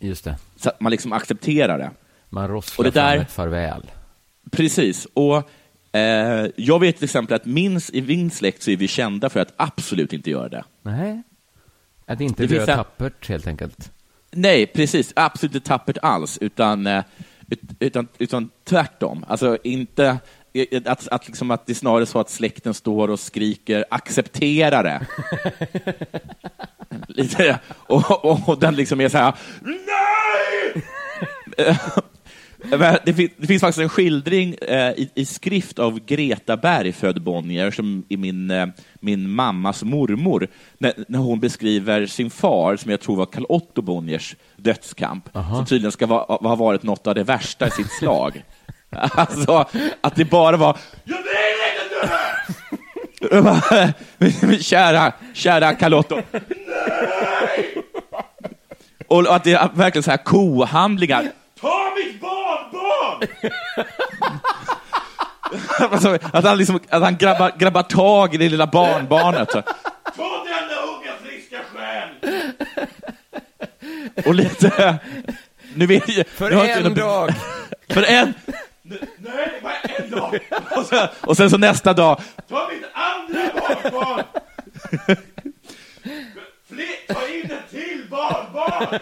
Just 0.00 0.24
det. 0.24 0.36
Så 0.56 0.68
att 0.68 0.80
man 0.80 0.90
liksom 0.92 1.12
accepterar 1.12 1.78
det. 1.78 1.90
Man 2.28 2.48
rosslar 2.48 2.86
Och 2.86 2.92
det 2.92 3.00
där- 3.00 3.12
fram 3.12 3.20
ett 3.22 3.32
farväl. 3.32 3.90
Precis. 4.50 5.06
Och 5.14 5.36
eh, 5.96 6.46
Jag 6.56 6.80
vet 6.80 6.96
till 6.96 7.04
exempel 7.04 7.36
att 7.36 7.44
min, 7.46 7.80
i 7.92 8.02
min 8.02 8.30
släkt 8.30 8.62
så 8.62 8.70
är 8.70 8.76
vi 8.76 8.88
kända 8.88 9.28
för 9.30 9.40
att 9.40 9.52
absolut 9.56 10.12
inte 10.12 10.30
göra 10.30 10.48
det. 10.48 10.64
Nej. 10.82 11.22
Att 12.06 12.20
inte 12.20 12.46
Det 12.46 12.58
dö 12.58 12.66
tappert, 12.66 13.28
helt 13.28 13.46
enkelt. 13.46 13.92
Nej, 14.30 14.66
precis. 14.66 15.12
Absolut 15.16 15.54
inte 15.54 15.68
tappert 15.68 15.98
alls, 16.02 16.38
utan, 16.40 16.86
eh, 16.86 17.04
ut, 17.48 17.60
utan, 17.78 18.08
utan 18.18 18.50
tvärtom. 18.64 19.24
Alltså 19.28 19.58
inte 19.64 20.18
att, 20.84 21.08
att, 21.08 21.26
liksom 21.26 21.50
att 21.50 21.66
det 21.66 21.72
är 21.72 21.74
snarare 21.74 22.06
så 22.06 22.20
att 22.20 22.30
släkten 22.30 22.74
står 22.74 23.08
och 23.10 23.20
skriker 23.20 23.84
acceptera 23.90 24.82
det. 24.82 25.06
Lite, 27.08 27.58
och, 27.68 28.24
och, 28.24 28.48
och 28.48 28.58
den 28.58 28.76
liksom 28.76 29.00
är 29.00 29.08
så 29.08 29.18
här 29.18 29.34
nej! 29.60 30.84
Men 31.56 32.96
Det 33.04 33.14
finns, 33.14 33.30
det 33.36 33.46
finns 33.46 33.60
faktiskt 33.60 33.82
en 33.82 33.88
skildring 33.88 34.54
eh, 34.54 34.90
i, 34.90 35.10
i 35.14 35.24
skrift 35.24 35.78
av 35.78 36.00
Greta 36.06 36.56
Berg, 36.56 36.92
född 36.92 37.22
Bonnier, 37.22 37.70
som 37.70 38.04
är 38.08 38.16
min, 38.16 38.50
eh, 38.50 38.66
min 38.94 39.30
mammas 39.30 39.82
mormor, 39.82 40.48
när, 40.78 40.92
när 41.08 41.18
hon 41.18 41.40
beskriver 41.40 42.06
sin 42.06 42.30
far, 42.30 42.76
som 42.76 42.90
jag 42.90 43.00
tror 43.00 43.16
var 43.16 43.26
Karl 43.26 43.44
Otto 43.48 43.82
Bonniers 43.82 44.36
dödskamp, 44.56 45.28
som 45.32 45.66
tydligen 45.66 45.92
ska 45.92 46.06
va, 46.06 46.38
ha 46.42 46.56
varit 46.56 46.82
något 46.82 47.06
av 47.06 47.14
det 47.14 47.24
värsta 47.24 47.66
i 47.66 47.70
sitt 47.70 47.90
slag. 47.90 48.44
alltså, 49.16 49.68
att 50.00 50.16
det 50.16 50.24
bara 50.24 50.56
var 50.56 50.78
”Jag 51.04 51.16
vill 51.16 51.26
inte 51.26 52.06
dö!” 52.06 52.18
Jag 53.36 53.44
bara, 53.44 53.92
"Men 54.18 54.58
Kära, 54.60 55.12
kära 55.34 55.74
Karl 55.74 55.94
Otto, 55.94 56.22
nej! 56.32 57.82
Och 59.08 59.34
att 59.36 59.44
det 59.44 59.52
är 59.52 59.70
verkligen 59.74 60.02
så 60.02 60.10
här 60.10 60.24
kohandlingar. 60.24 61.30
Ta 61.60 61.92
mitt 61.96 62.20
barnbarn! 62.20 63.28
alltså, 65.92 66.18
att 66.32 66.44
han, 66.44 66.58
liksom, 66.58 66.80
att 66.88 67.02
han 67.02 67.16
grabbar, 67.16 67.52
grabbar 67.58 67.82
tag 67.82 68.34
i 68.34 68.36
det 68.36 68.48
lilla 68.48 68.66
barnbarnet. 68.66 69.48
Ta 69.50 69.62
denna 70.14 70.80
unga 70.82 71.12
friska 71.22 71.58
själ! 71.74 72.08
Och 74.26 74.34
lite... 74.34 74.98
Nu 75.74 75.86
vet 75.86 76.08
jag, 76.08 76.26
För 76.26 76.50
nu 76.50 76.56
en 76.56 76.94
dag. 76.94 77.34
För 77.88 78.02
en... 78.02 78.34
Nej, 78.82 78.98
det 79.18 79.60
var 79.62 79.72
en 79.82 80.01
dag! 80.16 80.38
Och 80.76 80.86
sen, 80.86 81.08
och 81.20 81.36
sen 81.36 81.50
så 81.50 81.58
nästa 81.58 81.92
dag. 81.92 82.20
Ta 82.48 82.68
mitt 82.72 82.84
andra 82.92 83.50
barnbarn! 83.54 84.24
Fler, 86.68 87.14
ta 87.14 87.28
in 87.28 87.50
ett 87.50 87.70
till 87.70 88.06
barnbarn! 88.10 88.98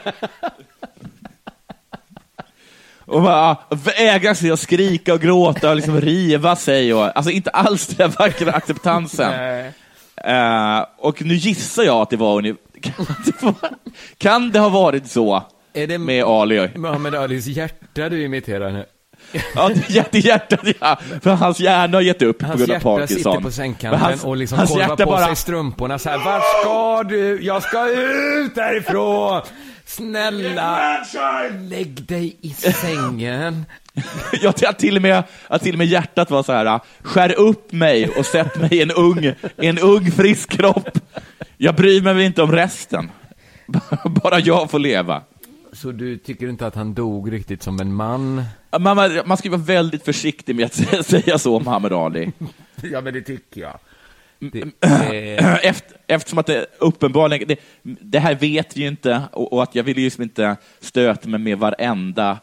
Och 3.05 3.23
bara 3.23 3.57
vägra 3.71 4.35
sig 4.35 4.51
att 4.51 4.61
skrika 4.61 5.15
och 5.15 5.21
gråta 5.21 5.71
och 5.71 5.77
liksom 5.77 6.01
riva 6.01 6.57
sig. 6.57 6.95
Och, 6.95 7.17
alltså 7.17 7.31
inte 7.31 7.51
alls 7.51 7.87
den 7.87 8.11
vackra 8.11 8.53
acceptansen. 8.53 9.33
Eh, 10.25 10.85
och 10.99 11.23
nu 11.23 11.35
gissar 11.35 11.83
jag 11.83 11.97
att 11.97 12.11
det 12.11 12.17
var. 12.17 12.43
Kan 12.81 13.07
det, 13.25 13.55
kan 14.19 14.51
det 14.51 14.59
ha 14.59 14.69
varit 14.69 15.11
så 15.11 15.43
Är 15.73 15.87
det 15.87 15.99
med 15.99 16.25
Ali? 16.25 16.69
Muhammed 16.75 17.15
Alis 17.15 17.47
hjärta 17.47 18.09
du 18.09 18.25
imiterar 18.25 18.71
nu? 18.71 18.85
Ja, 19.55 19.71
hjärtat, 20.13 20.61
ja. 20.81 20.99
För 21.23 21.31
hans 21.31 21.61
hjärna 21.61 21.97
har 21.97 22.03
gett 22.03 22.23
upp 22.23 22.39
på 22.39 22.47
Hans 22.47 22.59
grund 22.59 22.71
av 22.71 22.75
hjärta 22.77 22.85
Parkinson. 22.99 23.33
sitter 23.33 23.41
på 23.45 23.51
sängkanten 23.51 24.01
hans- 24.01 24.25
och 24.25 24.37
liksom 24.37 24.59
hans 24.59 24.77
hjärta 24.77 24.97
på 25.05 25.11
bara- 25.11 25.27
sig 25.27 25.37
strumporna 25.37 25.99
så 25.99 26.09
här. 26.11 26.19
Var 26.19 26.41
ska 26.61 27.03
du? 27.09 27.43
Jag 27.43 27.63
ska 27.63 27.89
ut 27.91 28.57
härifrån! 28.57 29.43
Snälla, 29.87 30.99
lägg 31.61 32.03
dig 32.03 32.37
i 32.41 32.51
sängen. 32.51 33.67
Jag 34.43 34.55
att 34.67 34.79
till, 34.79 34.97
och 34.97 35.03
med, 35.03 35.23
till 35.63 35.75
och 35.75 35.79
med 35.79 35.87
hjärtat 35.87 36.31
var 36.31 36.43
så 36.43 36.53
här, 36.53 36.81
skär 37.03 37.39
upp 37.39 37.73
mig 37.73 38.09
och 38.09 38.27
sätt 38.27 38.57
mig 38.61 38.69
i 38.75 38.83
en 38.83 38.91
ung, 38.91 39.33
en 39.57 39.79
ung 39.79 40.11
frisk 40.11 40.51
kropp. 40.51 40.99
Jag 41.57 41.75
bryr 41.75 42.03
mig 42.03 42.25
inte 42.27 42.43
om 42.43 42.53
resten. 42.53 43.11
Bara 44.23 44.39
jag 44.39 44.71
får 44.71 44.79
leva. 44.79 45.23
Så 45.73 45.93
du 45.93 46.17
tycker 46.19 46.49
inte 46.49 46.67
att 46.67 46.75
han 46.75 46.95
dog 46.95 47.33
riktigt 47.33 47.63
som 47.63 47.81
en 47.81 47.95
man? 47.95 48.45
Man, 48.81 48.97
man, 49.27 49.37
ska 49.37 49.51
vara 49.51 49.61
väldigt 49.61 50.05
försiktig 50.05 50.57
med 50.57 50.65
att 50.65 50.73
sä- 50.73 51.03
säga 51.23 51.39
så 51.39 51.57
om 51.57 51.65
Muhammad 51.65 51.93
Ali. 51.93 52.33
Ja, 52.83 53.01
men 53.01 53.15
det 53.15 53.21
tycker 53.23 53.61
jag. 53.61 53.79
Det, 54.39 54.65
Efter, 55.63 55.97
eftersom 56.07 56.39
att 56.39 56.47
det 56.47 56.67
uppenbarligen, 56.79 57.49
det, 57.49 57.61
det 57.83 58.19
här 58.19 58.35
vet 58.35 58.77
vi 58.77 58.81
ju 58.81 58.89
inte 58.89 59.23
och, 59.33 59.53
och 59.53 59.63
att 59.63 59.75
jag 59.75 59.83
vill 59.85 59.99
ju 59.99 60.05
liksom 60.05 60.23
inte 60.23 60.57
stöta 60.81 61.29
mig 61.29 61.41
med 61.41 61.59
varenda 61.59 62.39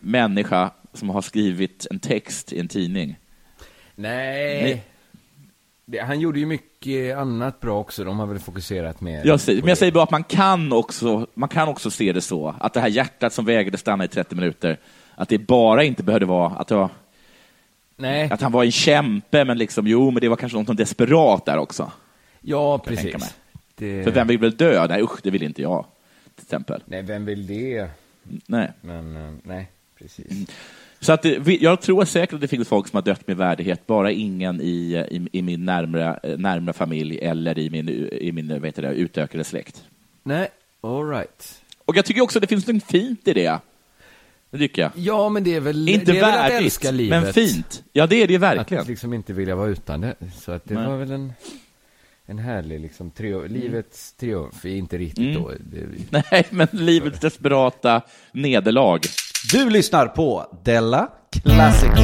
människa 0.00 0.70
som 0.92 1.10
har 1.10 1.22
skrivit 1.22 1.86
en 1.90 1.98
text 1.98 2.52
i 2.52 2.60
en 2.60 2.68
tidning. 2.68 3.18
nej. 3.94 4.62
Nej. 4.62 4.84
Det, 5.86 5.98
han 5.98 6.20
gjorde 6.20 6.38
ju 6.38 6.46
mycket 6.46 7.16
annat 7.16 7.60
bra 7.60 7.80
också. 7.80 8.04
De 8.04 8.18
har 8.18 8.26
väl 8.26 8.38
fokuserat 8.38 9.00
mer 9.00 9.26
Jag 9.26 9.40
säger, 9.40 9.62
men 9.62 9.68
jag 9.68 9.78
säger 9.78 9.92
bara 9.92 10.04
att 10.04 10.10
man 10.10 10.24
kan, 10.24 10.72
också, 10.72 11.26
man 11.34 11.48
kan 11.48 11.68
också 11.68 11.90
se 11.90 12.12
det 12.12 12.20
så, 12.20 12.54
att 12.60 12.72
det 12.72 12.80
här 12.80 12.88
hjärtat 12.88 13.32
som 13.32 13.44
vägrade 13.44 13.78
stanna 13.78 14.04
i 14.04 14.08
30 14.08 14.34
minuter, 14.34 14.78
att 15.14 15.28
det 15.28 15.38
bara 15.38 15.84
inte 15.84 16.02
behövde 16.02 16.26
vara 16.26 16.50
att, 16.50 16.90
Nej, 17.96 18.28
att 18.30 18.40
han 18.40 18.52
var 18.52 18.64
en 18.64 18.72
kämpe, 18.72 19.44
men 19.44 19.58
liksom, 19.58 19.86
jo, 19.86 20.10
men 20.10 20.20
det 20.20 20.28
var 20.28 20.36
kanske 20.36 20.58
något 20.58 20.76
desperat 20.76 21.44
där 21.44 21.58
också. 21.58 21.92
ja 22.40 22.78
precis. 22.78 23.34
Det, 23.74 24.04
För 24.04 24.10
vem 24.10 24.26
vill 24.26 24.38
väl 24.38 24.56
dö? 24.56 24.86
Nej, 24.86 25.02
usch, 25.02 25.20
det 25.22 25.30
vill 25.30 25.42
inte 25.42 25.62
jag, 25.62 25.86
till 26.34 26.44
exempel. 26.44 26.82
Nej, 26.86 27.02
vem 27.02 27.24
vill 27.24 27.46
det? 27.46 27.88
Nej. 28.46 28.70
Men, 28.80 29.16
eh, 29.16 29.34
nej, 29.42 29.70
precis. 29.98 30.48
Så 31.04 31.12
att 31.12 31.24
vi- 31.24 31.62
jag 31.64 31.80
tror 31.80 32.04
säkert 32.04 32.34
att 32.34 32.40
det 32.40 32.48
finns 32.48 32.68
folk 32.68 32.88
som 32.88 32.96
har 32.96 33.02
dött 33.02 33.26
med 33.28 33.36
värdighet, 33.36 33.86
bara 33.86 34.10
ingen 34.10 34.60
i, 34.60 35.04
i, 35.10 35.28
i 35.38 35.42
min 35.42 35.64
närmare, 35.64 36.36
närmare 36.36 36.72
familj 36.72 37.18
eller 37.18 37.58
i 37.58 37.70
min, 37.70 37.88
i 38.12 38.32
min 38.32 38.48
vad 38.48 38.64
heter 38.64 38.82
det, 38.82 38.92
utökade 38.94 39.44
släkt. 39.44 39.82
Nej, 40.22 40.48
all 40.80 41.08
right. 41.08 41.62
Och 41.84 41.96
jag 41.96 42.04
tycker 42.04 42.20
också 42.20 42.38
att 42.38 42.40
det 42.40 42.46
finns 42.46 42.66
något 42.66 42.84
fint 42.84 43.28
i 43.28 43.32
det. 43.32 43.58
Det 44.50 44.58
tycker 44.58 44.82
jag. 44.82 44.90
Ja, 44.94 45.28
men 45.28 45.44
det 45.44 45.54
är 45.54 45.60
väl, 45.60 45.88
Inte 45.88 46.12
det 46.12 46.18
är 46.18 46.22
väl 46.22 46.30
att 46.34 46.40
värdigt, 46.40 46.56
älska 46.64 46.90
livet. 46.90 47.22
men 47.22 47.32
fint. 47.32 47.82
Ja, 47.92 48.06
det 48.06 48.22
är 48.22 48.28
det 48.28 48.38
verkligen. 48.38 48.80
Att 48.82 48.88
liksom 48.88 49.14
inte 49.14 49.32
vilja 49.32 49.54
vara 49.56 49.68
utan 49.68 50.00
det. 50.00 50.14
Så 50.40 50.52
att 50.52 50.64
det 50.64 50.74
Nej. 50.74 50.86
var 50.86 50.96
väl 50.96 51.10
en, 51.10 51.32
en 52.26 52.38
härlig 52.38 52.80
liksom 52.80 53.10
triumf. 53.10 53.50
Livets 53.50 54.12
triumf 54.12 54.64
är 54.64 54.68
inte 54.76 54.98
riktigt 54.98 55.18
Mm. 55.36 55.42
då. 55.42 55.50
Det, 55.60 55.86
Nej, 56.32 56.46
men 56.50 56.68
livets 56.72 57.20
desperata 57.20 58.02
nederlag. 58.32 59.00
Du 59.52 59.70
lyssnar 59.70 60.06
på 60.06 60.46
Della 60.64 61.08
Classico. 61.42 62.02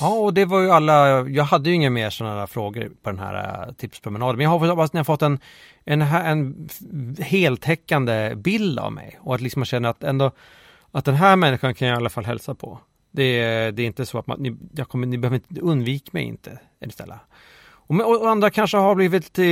Ja, 0.00 0.08
och 0.08 0.34
det 0.34 0.44
var 0.44 0.60
ju 0.60 0.70
alla, 0.70 1.28
jag 1.28 1.44
hade 1.44 1.68
ju 1.68 1.74
inga 1.74 1.90
mer 1.90 2.10
sådana 2.10 2.46
frågor 2.46 2.90
på 3.02 3.10
den 3.10 3.18
här 3.18 3.66
eh, 3.68 3.72
tipspromenaden. 3.72 4.36
Men 4.36 4.44
jag 4.44 4.50
hoppas 4.50 4.68
hoppas 4.68 4.92
ni 4.92 4.98
har 4.98 5.04
fått 5.04 5.22
en, 5.22 5.38
en, 5.84 6.02
en 6.02 6.68
heltäckande 7.18 8.34
bild 8.36 8.78
av 8.78 8.92
mig. 8.92 9.18
Och 9.20 9.34
att 9.34 9.40
liksom 9.40 9.60
man 9.60 9.66
känner 9.66 9.88
att 9.88 10.02
ändå, 10.02 10.30
att 10.92 11.04
den 11.04 11.14
här 11.14 11.36
människan 11.36 11.74
kan 11.74 11.88
jag 11.88 11.94
i 11.94 11.96
alla 11.96 12.10
fall 12.10 12.24
hälsa 12.24 12.54
på. 12.54 12.78
Det 13.10 13.40
är, 13.40 13.72
det 13.72 13.82
är 13.82 13.86
inte 13.86 14.06
så 14.06 14.18
att 14.18 14.26
man, 14.26 14.40
ni, 14.40 14.56
jag 14.74 14.88
kommer, 14.88 15.06
ni 15.06 15.18
behöver 15.18 15.36
inte, 15.36 15.60
undvik 15.60 16.12
mig 16.12 16.24
inte 16.24 16.58
istället. 16.86 17.18
Och, 17.88 18.20
och 18.22 18.30
andra 18.30 18.50
kanske 18.50 18.76
har 18.76 18.94
blivit, 18.94 19.38
eh, 19.38 19.46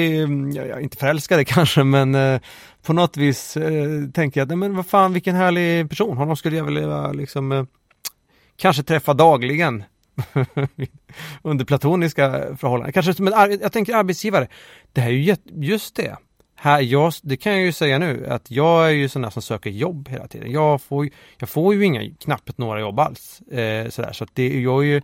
ja, 0.66 0.80
inte 0.80 0.96
förälskade 0.96 1.44
kanske, 1.54 1.84
men 1.84 2.14
eh, 2.14 2.40
på 2.82 2.92
något 2.92 3.16
vis 3.16 3.56
eh, 3.56 3.88
tänker 4.14 4.40
jag 4.40 4.44
att, 4.44 4.48
nej, 4.48 4.56
men 4.58 4.76
vad 4.76 4.86
fan 4.86 5.12
vilken 5.12 5.34
härlig 5.34 5.88
person, 5.88 6.16
honom 6.16 6.36
skulle 6.36 6.56
jag 6.56 6.64
vilja 6.64 7.12
liksom 7.12 7.52
eh, 7.52 7.64
kanske 8.56 8.82
träffa 8.82 9.14
dagligen 9.14 9.84
under 11.42 11.64
platoniska 11.64 12.56
förhållanden. 12.56 12.92
Kanske 12.92 13.14
som 13.14 13.26
en, 13.26 13.34
ar- 13.34 13.58
jag 13.62 13.72
tänker 13.72 13.94
arbetsgivare, 13.94 14.48
det 14.92 15.00
här 15.00 15.08
är 15.08 15.12
ju 15.12 15.36
just 15.54 15.96
det. 15.96 16.16
Här, 16.58 16.80
jag, 16.80 17.12
det 17.22 17.36
kan 17.36 17.52
jag 17.52 17.60
ju 17.62 17.72
säga 17.72 17.98
nu, 17.98 18.26
att 18.30 18.50
jag 18.50 18.86
är 18.86 18.90
ju 18.90 19.08
sån 19.08 19.22
där 19.22 19.30
som 19.30 19.42
söker 19.42 19.70
jobb 19.70 20.08
hela 20.08 20.28
tiden. 20.28 20.52
Jag 20.52 20.82
får, 20.82 21.04
ju- 21.04 21.10
jag 21.38 21.48
får 21.48 21.74
ju 21.74 21.84
inga, 21.84 22.10
knappt 22.24 22.58
några 22.58 22.80
jobb 22.80 23.00
alls. 23.00 23.40
Eh, 23.40 23.88
sådär. 23.88 24.12
Så 24.12 24.24
att 24.24 24.30
det, 24.34 24.60
jag 24.60 24.82
är 24.82 24.86
ju- 24.86 25.02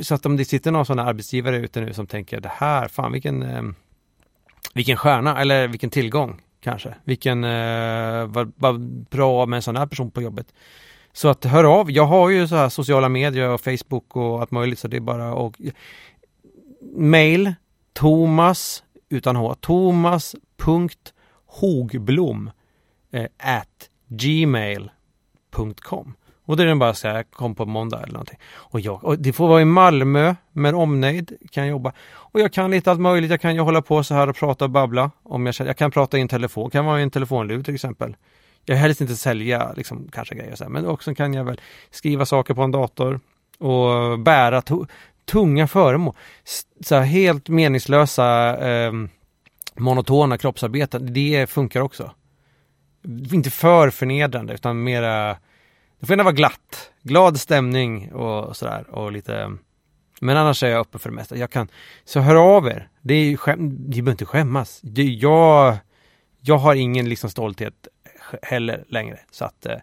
så 0.00 0.14
att 0.14 0.26
om 0.26 0.36
det 0.36 0.44
sitter 0.44 0.70
någon 0.70 0.86
sån 0.86 0.98
här 0.98 1.06
arbetsgivare 1.06 1.56
ute 1.56 1.80
nu 1.80 1.92
som 1.92 2.06
tänker 2.06 2.40
det 2.40 2.52
här, 2.54 2.88
fan 2.88 3.12
vilken, 3.12 3.42
eh, 3.42 3.62
vilken 4.74 4.96
stjärna 4.96 5.40
eller 5.40 5.68
vilken 5.68 5.90
tillgång 5.90 6.40
kanske. 6.60 6.94
Vilken, 7.04 7.44
eh, 7.44 8.26
vad, 8.26 8.52
vad 8.56 8.80
bra 9.10 9.46
med 9.46 9.56
en 9.56 9.62
sån 9.62 9.76
här 9.76 9.86
person 9.86 10.10
på 10.10 10.22
jobbet. 10.22 10.54
Så 11.12 11.28
att 11.28 11.44
hör 11.44 11.64
av, 11.64 11.90
jag 11.90 12.06
har 12.06 12.30
ju 12.30 12.48
så 12.48 12.56
här 12.56 12.68
sociala 12.68 13.08
medier 13.08 13.48
och 13.48 13.60
Facebook 13.60 14.16
och 14.16 14.40
allt 14.40 14.50
möjligt 14.50 14.78
så 14.78 14.88
det 14.88 14.96
är 14.96 15.00
bara 15.00 15.34
och 15.34 15.60
mail 16.96 17.54
Thomas 17.92 18.84
utan 19.08 19.36
H, 19.36 19.54
thomas.hogblom 19.54 22.50
eh, 23.10 23.26
at 23.38 23.90
gmail.com 24.08 24.94
och 26.46 26.56
det 26.56 26.62
är 26.62 26.66
den 26.66 26.78
bara 26.78 26.94
så 26.94 27.08
här, 27.08 27.22
kom 27.22 27.54
på 27.54 27.66
måndag 27.66 28.02
eller 28.02 28.12
någonting. 28.12 28.38
Och, 28.54 28.80
jag, 28.80 29.04
och 29.04 29.18
det 29.18 29.32
får 29.32 29.48
vara 29.48 29.60
i 29.62 29.64
Malmö 29.64 30.34
med 30.52 30.74
omnejd, 30.74 31.32
kan 31.50 31.62
jag 31.64 31.70
jobba. 31.70 31.92
Och 32.14 32.40
jag 32.40 32.52
kan 32.52 32.70
lite 32.70 32.90
allt 32.90 33.00
möjligt, 33.00 33.30
jag 33.30 33.40
kan 33.40 33.54
ju 33.54 33.60
hålla 33.60 33.82
på 33.82 34.04
så 34.04 34.14
här 34.14 34.28
och 34.28 34.36
prata 34.36 34.64
och 34.64 34.70
babbla. 34.70 35.10
Om 35.22 35.46
jag, 35.46 35.54
känner- 35.54 35.68
jag 35.68 35.76
kan 35.76 35.90
prata 35.90 36.18
i 36.18 36.20
en 36.20 36.28
telefon, 36.28 36.70
kan 36.70 36.84
vara 36.84 37.00
i 37.00 37.02
en 37.02 37.10
telefonlur 37.10 37.62
till 37.62 37.74
exempel. 37.74 38.16
Jag 38.64 38.76
helst 38.76 39.00
inte 39.00 39.16
sälja 39.16 39.72
liksom, 39.76 40.08
kanske 40.12 40.34
grejer 40.34 40.54
så 40.56 40.64
här, 40.64 40.70
men 40.70 40.86
också 40.86 41.14
kan 41.14 41.34
jag 41.34 41.44
väl 41.44 41.60
skriva 41.90 42.26
saker 42.26 42.54
på 42.54 42.62
en 42.62 42.70
dator 42.70 43.20
och 43.58 44.18
bära 44.18 44.60
to- 44.60 44.88
tunga 45.30 45.66
föremål. 45.66 46.14
Så 46.80 46.94
här, 46.94 47.02
helt 47.02 47.48
meningslösa 47.48 48.56
eh, 48.68 48.92
monotona 49.76 50.38
kroppsarbeten, 50.38 51.12
det 51.14 51.50
funkar 51.50 51.80
också. 51.80 52.10
Inte 53.32 53.50
för 53.50 53.90
förnedrande 53.90 54.54
utan 54.54 54.82
mera 54.84 55.36
det 56.04 56.06
får 56.06 56.12
gärna 56.12 56.24
vara 56.24 56.34
glatt, 56.34 56.90
glad 57.02 57.40
stämning 57.40 58.12
och 58.12 58.56
sådär 58.56 58.90
och 58.90 59.12
lite 59.12 59.56
Men 60.20 60.36
annars 60.36 60.62
är 60.62 60.68
jag 60.68 60.80
öppen 60.80 61.00
för 61.00 61.10
det 61.10 61.16
mesta. 61.16 61.36
Jag 61.36 61.50
kan, 61.50 61.68
så 62.04 62.20
hör 62.20 62.34
av 62.34 62.66
er. 62.66 62.88
Det 63.00 63.14
är 63.14 63.24
ju 63.24 63.36
skäm, 63.36 63.68
ni 63.68 64.02
behöver 64.02 64.10
inte 64.10 64.24
skämmas. 64.24 64.80
Det, 64.82 65.02
jag, 65.02 65.76
jag 66.40 66.58
har 66.58 66.74
ingen 66.74 67.08
liksom 67.08 67.30
stolthet 67.30 67.88
heller 68.42 68.84
längre. 68.88 69.18
Så 69.30 69.44
att 69.44 69.66
eh, 69.66 69.76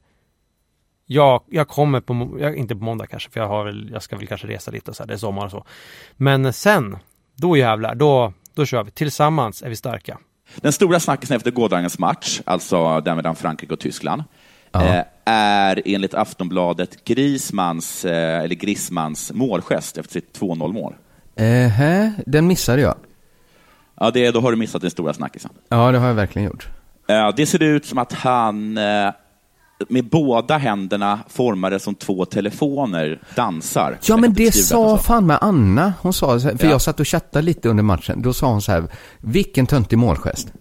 jag, 1.05 1.43
jag 1.47 1.67
kommer 1.67 2.01
på, 2.01 2.13
må- 2.13 2.39
jag, 2.39 2.55
inte 2.55 2.75
på 2.75 2.83
måndag 2.83 3.07
kanske, 3.07 3.29
för 3.29 3.39
jag 3.39 3.47
har 3.47 3.65
väl, 3.65 3.89
jag 3.93 4.03
ska 4.03 4.17
väl 4.17 4.27
kanske 4.27 4.47
resa 4.47 4.71
lite 4.71 4.91
och 4.91 4.97
så 4.97 5.03
här, 5.03 5.07
det 5.07 5.13
är 5.13 5.17
sommar 5.17 5.45
och 5.45 5.51
så. 5.51 5.65
Men 6.13 6.53
sen, 6.53 6.97
då 7.35 7.57
jävlar, 7.57 7.95
då, 7.95 8.33
då 8.53 8.65
kör 8.65 8.83
vi. 8.83 8.91
Tillsammans 8.91 9.61
är 9.61 9.69
vi 9.69 9.75
starka. 9.75 10.17
Den 10.55 10.73
stora 10.73 10.99
snackisen 10.99 11.37
efter 11.37 11.51
gårdagens 11.51 11.99
match, 11.99 12.41
alltså 12.45 13.01
den 13.01 13.15
mellan 13.15 13.35
Frankrike 13.35 13.73
och 13.73 13.79
Tyskland, 13.79 14.23
eh, 14.73 15.01
är 15.25 15.81
enligt 15.85 16.13
Aftonbladet 16.13 17.03
Grismans, 17.05 18.05
eh, 18.05 18.43
eller 18.43 18.55
Grismans 18.55 19.31
målgest 19.33 19.97
efter 19.97 20.13
sitt 20.13 20.39
2-0-mål. 20.39 20.93
Eh, 21.35 22.09
den 22.25 22.47
missade 22.47 22.81
jag. 22.81 22.95
Ja, 23.99 24.11
det, 24.11 24.31
då 24.31 24.41
har 24.41 24.51
du 24.51 24.57
missat 24.57 24.81
den 24.81 24.91
stora 24.91 25.13
snackisen. 25.13 25.51
Ja, 25.69 25.91
det 25.91 25.97
har 25.97 26.07
jag 26.07 26.13
verkligen 26.13 26.45
gjort. 26.47 26.69
Eh, 27.07 27.29
det 27.35 27.45
ser 27.45 27.63
ut 27.63 27.85
som 27.85 27.97
att 27.97 28.13
han 28.13 28.73
med 29.89 30.05
båda 30.09 30.57
händerna 30.57 31.19
formade 31.29 31.79
som 31.79 31.95
två 31.95 32.25
telefoner 32.25 33.21
dansar. 33.35 33.97
Ja, 34.07 34.17
men 34.17 34.33
det 34.33 34.51
sa 34.51 34.97
fan 34.97 35.25
med 35.27 35.37
Anna. 35.41 35.93
Hon 36.01 36.13
sa, 36.13 36.31
här- 36.37 36.57
för 36.57 36.65
Ja. 36.65 36.71
jag 36.71 36.81
satt 36.81 36.99
och 36.99 37.07
chattade 37.07 37.45
lite 37.45 37.69
under 37.69 37.83
matchen. 37.83 38.21
Då 38.21 38.33
sa 38.33 38.47
hon 38.51 38.61
så 38.61 38.71
här, 38.71 38.83
vilken 39.19 39.67
töntig 39.67 39.97
målgest. 39.97 40.53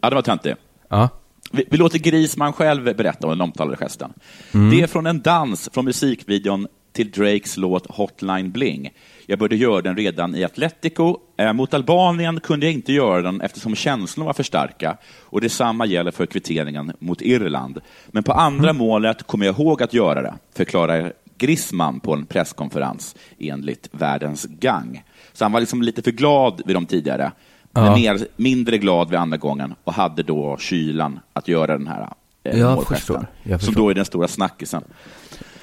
Ja, 0.00 0.08
det 0.10 0.14
var 0.14 0.22
töntigt. 0.22 0.58
Ja. 0.88 1.08
Vi, 1.54 1.64
vi 1.70 1.76
låter 1.76 1.98
Grisman 1.98 2.52
själv 2.52 2.96
berätta 2.96 3.26
om 3.26 3.30
den 3.30 3.40
omtalade 3.40 3.76
gesten. 3.76 4.12
Det 4.52 4.80
är 4.80 4.86
från 4.86 5.06
en 5.06 5.20
dans 5.20 5.70
från 5.72 5.84
musikvideon 5.84 6.66
till 6.92 7.10
Drakes 7.10 7.56
låt 7.56 7.86
Hotline 7.90 8.50
Bling. 8.50 8.90
Jag 9.26 9.38
började 9.38 9.56
göra 9.56 9.82
den 9.82 9.96
redan 9.96 10.34
i 10.34 10.44
Atletico. 10.44 11.16
Eh, 11.36 11.52
mot 11.52 11.74
Albanien 11.74 12.40
kunde 12.40 12.66
jag 12.66 12.72
inte 12.72 12.92
göra 12.92 13.22
den 13.22 13.40
eftersom 13.40 13.74
känslorna 13.74 14.26
var 14.26 14.32
för 14.32 14.42
starka. 14.42 14.96
Och 15.20 15.40
detsamma 15.40 15.86
gäller 15.86 16.10
för 16.10 16.26
kvitteringen 16.26 16.92
mot 16.98 17.22
Irland. 17.22 17.80
Men 18.06 18.22
på 18.22 18.32
andra 18.32 18.72
målet 18.72 19.22
kommer 19.22 19.46
jag 19.46 19.58
ihåg 19.60 19.82
att 19.82 19.94
göra 19.94 20.22
det, 20.22 20.34
förklarar 20.56 21.12
Grisman 21.38 22.00
på 22.00 22.12
en 22.12 22.26
presskonferens 22.26 23.16
enligt 23.38 23.88
Världens 23.92 24.44
Gang. 24.44 25.04
Så 25.32 25.44
han 25.44 25.52
var 25.52 25.60
liksom 25.60 25.82
lite 25.82 26.02
för 26.02 26.10
glad 26.10 26.62
vid 26.66 26.76
de 26.76 26.86
tidigare, 26.86 27.32
men 27.74 27.84
Ja. 27.84 27.94
mer, 27.96 28.26
mindre 28.36 28.78
glad 28.78 29.10
vid 29.10 29.18
andra 29.18 29.36
gången 29.36 29.74
och 29.84 29.92
hade 29.94 30.22
då 30.22 30.56
kylan 30.60 31.20
att 31.32 31.48
göra 31.48 31.78
den 31.78 31.86
här 31.86 32.08
eh, 32.44 32.58
Jag 32.58 32.70
målgesten. 32.74 32.96
förstår, 32.96 33.26
jag 33.42 33.60
Som 33.60 33.66
förstår. 33.66 33.82
då 33.82 33.88
är 33.90 33.94
den 33.94 34.04
stora 34.04 34.28
snackisen. 34.28 34.82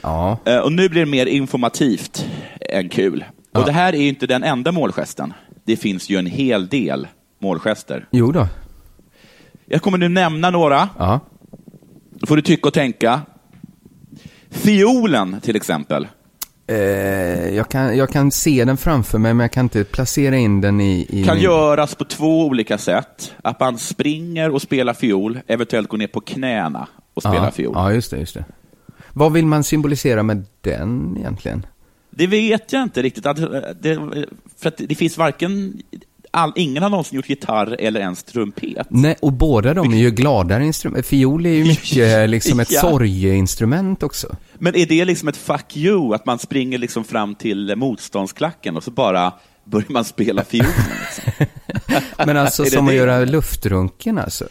Ja. 0.01 0.37
Eh, 0.45 0.57
och 0.57 0.71
nu 0.71 0.89
blir 0.89 1.05
det 1.05 1.11
mer 1.11 1.25
informativt 1.25 2.25
än 2.69 2.89
kul. 2.89 3.25
Och 3.53 3.61
Ja. 3.61 3.65
det 3.65 3.71
här 3.71 3.95
är 3.95 4.01
inte 4.01 4.27
den 4.27 4.43
enda 4.43 4.71
målgesten. 4.71 5.33
Det 5.63 5.75
finns 5.75 6.09
ju 6.09 6.17
en 6.17 6.25
hel 6.25 6.67
del 6.67 7.07
målgester. 7.39 8.07
Jo 8.11 8.31
då. 8.31 8.47
Jag 9.65 9.81
kommer 9.81 9.97
nu 9.97 10.09
nämna 10.09 10.49
några. 10.49 10.89
Ja. 10.97 11.19
Då 12.19 12.27
får 12.27 12.35
du 12.35 12.41
tycka 12.41 12.67
och 12.67 12.73
tänka. 12.73 13.21
Fiolen 14.49 15.39
till 15.41 15.55
exempel. 15.55 16.07
Eh, 16.71 17.55
jag, 17.55 17.69
kan, 17.69 17.97
jag 17.97 18.09
kan 18.09 18.31
se 18.31 18.65
den 18.65 18.77
framför 18.77 19.17
mig, 19.17 19.33
men 19.33 19.43
jag 19.43 19.51
kan 19.51 19.65
inte 19.65 19.83
placera 19.83 20.37
in 20.37 20.61
den 20.61 20.81
i... 20.81 21.05
i 21.09 21.23
Kan 21.23 21.35
min- 21.35 21.43
göras 21.43 21.95
på 21.95 22.05
två 22.05 22.45
olika 22.45 22.77
sätt. 22.77 23.33
Att 23.41 23.59
man 23.59 23.77
springer 23.77 24.49
och 24.49 24.61
spelar 24.61 24.93
fiol, 24.93 25.39
eventuellt 25.47 25.89
går 25.89 25.97
ner 25.97 26.07
på 26.07 26.21
knäna 26.21 26.87
och 27.13 27.23
spelar 27.23 27.45
ja. 27.45 27.51
fiol. 27.51 27.73
Ja, 27.75 27.93
just 27.93 28.11
det, 28.11 28.17
just 28.17 28.33
det. 28.33 28.45
Vad 29.13 29.33
vill 29.33 29.45
man 29.45 29.63
symbolisera 29.63 30.23
med 30.23 30.45
den 30.61 31.17
egentligen? 31.17 31.65
Det 32.09 32.27
vet 32.27 32.73
jag 32.73 32.83
inte 32.83 33.01
riktigt. 33.01 33.25
Eh, 33.25 33.33
det, 33.81 33.95
för 34.57 34.67
att 34.67 34.77
det 34.77 34.95
finns 34.95 35.17
varken... 35.17 35.81
All, 36.33 36.51
ingen 36.55 36.83
har 36.83 36.89
någonsin 36.89 37.15
gjort 37.15 37.29
gitarr 37.29 37.75
eller 37.79 37.99
ens 37.99 38.23
trumpet. 38.23 38.87
Nej, 38.89 39.15
och 39.21 39.33
båda 39.33 39.73
de 39.73 39.93
är 39.93 39.97
ju 39.97 40.11
gladare 40.11 40.65
instrument. 40.65 41.05
Fiol 41.05 41.45
är 41.45 41.49
ju 41.49 41.63
mycket 41.65 42.29
liksom 42.29 42.59
ett 42.59 42.71
Ja. 42.71 42.81
sorgeinstrument 42.81 44.03
också. 44.03 44.35
Men 44.53 44.75
är 44.75 44.85
det 44.85 45.05
liksom 45.05 45.27
ett 45.27 45.37
fuck 45.37 45.77
you, 45.77 46.15
att 46.15 46.25
man 46.25 46.39
springer 46.39 46.77
liksom 46.77 47.03
fram 47.03 47.35
till 47.35 47.75
motståndsklacken 47.75 48.77
och 48.77 48.83
så 48.83 48.91
bara 48.91 49.33
börjar 49.63 49.85
man 49.91 50.05
spela 50.05 50.43
fiol? 50.43 50.65
Liksom? 50.65 51.45
Men 52.25 52.37
alltså 52.37 52.63
Är 52.63 52.65
det 52.65 52.71
som 52.71 52.85
att 52.85 52.91
det? 52.91 52.95
göra 52.97 53.25
luftrunken 53.25 54.17
alltså. 54.17 54.45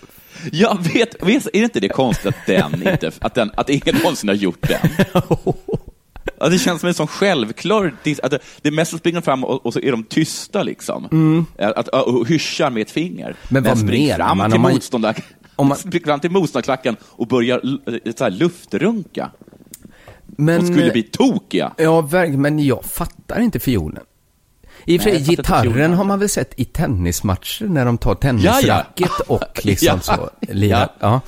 Jag 0.52 0.78
vet, 0.94 1.22
vet, 1.22 1.46
är 1.46 1.62
inte 1.62 1.80
det 1.80 1.88
konstigt 1.88 2.26
att 2.26 2.46
den 2.46 2.74
inte, 2.74 3.10
att, 3.20 3.34
den, 3.34 3.50
att 3.56 3.70
ingen 3.70 3.94
någonsin 3.96 4.28
har 4.28 4.36
gjort 4.36 4.68
den? 4.68 4.88
Ja, 6.40 6.48
det 6.48 6.58
känns 6.58 6.80
som 6.80 6.88
en 6.88 6.94
sån 6.94 7.06
självklar... 7.06 7.94
Att 8.22 8.30
det, 8.30 8.38
det 8.62 8.68
är 8.68 8.72
mest 8.72 8.98
springa 8.98 9.22
fram 9.22 9.44
och, 9.44 9.66
och 9.66 9.72
så 9.72 9.80
är 9.80 9.90
de 9.90 10.04
tysta 10.04 10.62
liksom. 10.62 11.04
Att, 11.58 11.88
och 11.88 12.26
hyschar 12.28 12.70
med 12.70 12.82
ett 12.82 12.90
finger. 12.90 13.24
Mm. 13.24 13.36
Men 13.48 13.62
vad 13.62 13.84
menar 13.84 14.16
fram 14.16 14.38
man 14.38 14.50
till 14.50 14.56
om 14.56 14.62
man- 14.62 14.72
motståndar, 14.72 15.16
om 15.56 15.66
man- 15.68 15.78
spring 15.78 16.02
fram 16.04 16.20
till 16.20 16.30
motståndarklacken 16.30 16.96
och 17.02 17.26
börjar 17.26 17.60
så 18.16 18.24
här, 18.24 18.30
luftrunka. 18.30 19.30
Men, 20.26 20.60
De 20.60 20.66
skulle 20.66 20.90
bli 20.92 21.02
tokiga. 21.02 21.72
Ja, 21.76 22.08
men 22.28 22.58
jag 22.64 22.84
fattar 22.84 23.40
inte 23.40 23.58
fiolen. 23.60 24.02
I 24.94 24.98
och 24.98 25.02
för 25.02 25.10
sig, 25.10 25.20
gitarren 25.22 25.92
har 25.94 26.04
man 26.04 26.18
väl 26.18 26.28
sett 26.28 26.60
i 26.60 26.64
tennismatcher 26.64 27.64
när 27.66 27.84
de 27.84 27.98
tar 27.98 28.14
tennisracket 28.14 29.10
och 29.26 29.60
liksom 29.64 29.88
Ja. 30.06 30.16
så 30.16 30.30
lirar. 30.52 30.88
Ja. 31.00 31.20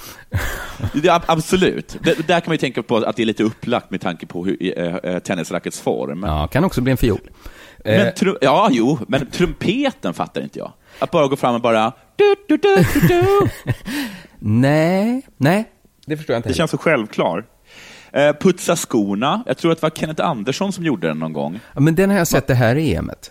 Ab- 1.10 1.22
absolut. 1.26 1.96
Det, 2.02 2.26
där 2.26 2.40
kan 2.40 2.50
man 2.50 2.54
ju 2.54 2.58
tänka 2.58 2.82
på 2.82 2.96
att 2.96 3.16
det 3.16 3.22
är 3.22 3.26
lite 3.26 3.42
upplagt 3.44 3.90
med 3.90 4.00
tanke 4.00 4.26
på 4.26 4.44
hur, 4.44 4.78
eh, 4.78 4.96
eh, 4.96 5.18
tennisrackets 5.18 5.80
form. 5.80 6.22
ja, 6.26 6.46
kan 6.46 6.64
också 6.64 6.80
bli 6.80 6.90
en 6.90 6.96
fiol. 6.96 7.20
Eh, 7.84 7.96
Men 7.96 8.12
tru- 8.12 8.38
ja, 8.40 8.68
jo, 8.70 8.98
men 9.08 9.26
trumpeten 9.30 10.14
fattar 10.14 10.40
inte 10.40 10.58
jag. 10.58 10.72
Att 10.98 11.10
bara 11.10 11.26
gå 11.26 11.36
fram 11.36 11.54
och 11.54 11.60
bara... 11.60 11.92
Du, 12.16 12.34
du, 12.48 12.56
du, 12.56 12.84
nej, 14.38 15.22
nej, 15.36 15.64
det 16.06 16.16
förstår 16.16 16.34
jag 16.34 16.38
inte. 16.38 16.48
Det 16.48 16.54
känns 16.54 16.70
så 16.70 16.78
självklar. 16.78 17.44
Eh, 18.12 18.32
putsa 18.40 18.76
skorna. 18.76 19.42
Jag 19.46 19.58
tror 19.58 19.72
att 19.72 19.78
det 19.78 19.82
var 19.82 19.90
Kenneth 19.90 20.26
Andersson 20.26 20.72
som 20.72 20.84
gjorde 20.84 21.06
den 21.08 21.18
någon 21.18 21.32
gång. 21.32 21.60
Ja, 21.74 21.80
men 21.80 21.94
den 21.94 22.10
har 22.10 22.18
jag 22.18 22.28
sett 22.28 22.46
det 22.46 22.54
här 22.54 22.76
EMet. 22.76 23.30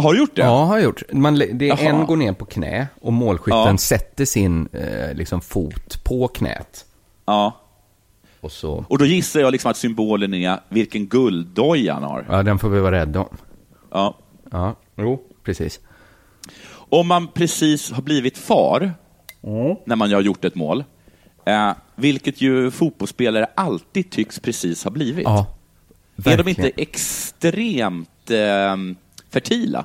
Har 0.00 0.12
du 0.12 0.18
gjort 0.18 0.34
det? 0.36 0.42
Ja, 0.42 0.64
har 0.64 0.76
jag 0.76 0.84
gjort. 0.84 1.02
Man, 1.12 1.34
det 1.34 1.68
är 1.68 1.84
en 1.84 2.06
går 2.06 2.16
ner 2.16 2.32
på 2.32 2.44
knä 2.44 2.86
och 3.00 3.12
målskytten 3.12 3.58
Ja. 3.58 3.78
sätter 3.78 4.24
sin 4.24 4.68
eh, 4.72 5.14
liksom, 5.14 5.40
fot 5.40 6.04
på 6.04 6.28
knät. 6.28 6.84
Ja. 7.26 7.60
Och 8.40 8.52
så, 8.52 8.84
Och 8.88 8.98
då 8.98 9.04
gissar 9.06 9.40
jag 9.40 9.52
liksom 9.52 9.70
att 9.70 9.76
symbolen 9.76 10.34
är 10.34 10.60
vilken 10.68 11.06
gulddoja 11.06 11.94
han 11.94 12.02
har. 12.02 12.26
ja, 12.30 12.42
den 12.42 12.58
får 12.58 12.68
vi 12.68 12.80
vara 12.80 13.00
rädda 13.00 13.20
om. 13.20 13.36
Ja. 13.90 14.14
Ja, 14.50 14.74
jo, 14.96 15.22
precis. 15.44 15.80
Om 16.70 17.06
man 17.08 17.28
precis 17.28 17.90
har 17.92 18.02
blivit 18.02 18.38
far, 18.38 18.92
när 19.86 19.96
man 19.96 20.12
har 20.12 20.20
gjort 20.20 20.44
ett 20.44 20.54
mål, 20.54 20.84
eh, 21.44 21.70
vilket 21.94 22.40
ju 22.40 22.70
fotbollsspelare 22.70 23.46
alltid 23.54 24.10
tycks 24.10 24.40
precis 24.40 24.84
ha 24.84 24.90
blivit. 24.90 25.24
Ja, 25.24 25.46
är 26.16 26.22
de 26.22 26.30
verkligen. 26.42 26.48
inte 26.66 26.82
extremt 26.82 28.30
eh, 28.30 28.76
fertila? 29.30 29.84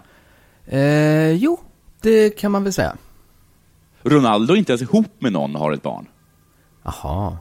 Eh, 0.65 1.31
jo, 1.31 1.59
det 2.01 2.29
kan 2.29 2.51
man 2.51 2.63
väl 2.63 2.73
säga. 2.73 2.95
Ronaldo 4.03 4.53
är 4.53 4.57
inte 4.57 4.71
ens 4.71 4.81
ihop 4.81 5.11
med 5.19 5.33
någon 5.33 5.55
och 5.55 5.61
har 5.61 5.71
ett 5.71 5.83
barn. 5.83 6.07
Jaha. 6.83 7.37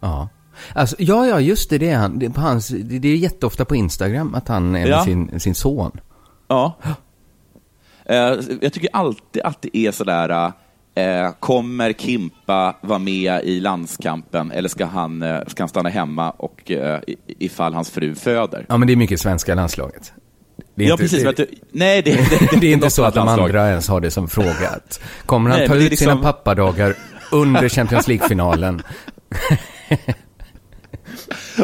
Ja. 0.00 0.28
Alltså, 0.74 0.96
ja, 0.98 1.26
ja, 1.26 1.40
just 1.40 1.70
det. 1.70 1.78
Det 1.78 1.90
är, 1.90 1.96
han, 1.98 2.18
det 2.18 2.26
är, 2.26 2.30
på 2.30 2.40
hans, 2.40 2.68
det 2.68 2.98
det 2.98 3.08
är 3.08 3.16
jätteofta 3.16 3.64
på 3.64 3.76
Instagram 3.76 4.34
att 4.34 4.48
han 4.48 4.66
är 4.66 4.80
med 4.80 4.88
Ja. 4.88 5.04
sin, 5.04 5.40
sin 5.40 5.54
son. 5.54 6.00
Ja. 6.48 6.76
Eh, 8.04 8.16
jag 8.60 8.72
tycker 8.72 8.88
alltid 8.92 9.42
att 9.42 9.62
det 9.62 9.76
är 9.76 9.92
sådär, 9.92 10.52
eh, 10.94 11.30
kommer 11.40 11.92
Kimpa 11.92 12.76
vara 12.80 12.98
med 12.98 13.44
i 13.44 13.60
landskampen 13.60 14.52
eller 14.52 14.68
ska 14.68 14.84
han, 14.86 15.22
eh, 15.22 15.40
ska 15.46 15.62
han 15.62 15.68
stanna 15.68 15.88
hemma 15.88 16.30
och, 16.30 16.70
eh, 16.70 17.00
ifall 17.26 17.74
hans 17.74 17.90
fru 17.90 18.14
föder? 18.14 18.66
Ja, 18.68 18.76
men 18.76 18.86
det 18.86 18.94
är 18.94 18.96
mycket 18.96 19.20
svenska 19.20 19.54
landslaget. 19.54 20.12
Det 20.74 20.84
är 20.84 20.88
ja, 20.88 20.94
inte, 20.94 21.02
precis. 21.04 21.22
det, 21.22 21.32
du, 21.32 21.46
nej, 21.72 22.02
det, 22.02 22.10
det, 22.12 22.48
det 22.60 22.66
är 22.66 22.72
inte 22.72 22.90
så 22.90 23.04
att 23.04 23.14
de 23.14 23.26
landslag. 23.26 23.46
andra 23.48 23.68
ens 23.68 23.88
har 23.88 24.00
det 24.00 24.10
som 24.10 24.28
fråga. 24.28 24.68
Att, 24.70 25.00
kommer 25.26 25.50
han 25.50 25.58
Nej, 25.58 25.68
ta 25.68 25.74
det 25.74 25.84
ut 25.84 25.92
är 25.92 25.96
sina 25.96 26.12
liksom- 26.14 26.22
pappadagar 26.32 26.94
under 27.32 27.68
Champions 27.68 28.08
League-finalen? 28.08 28.82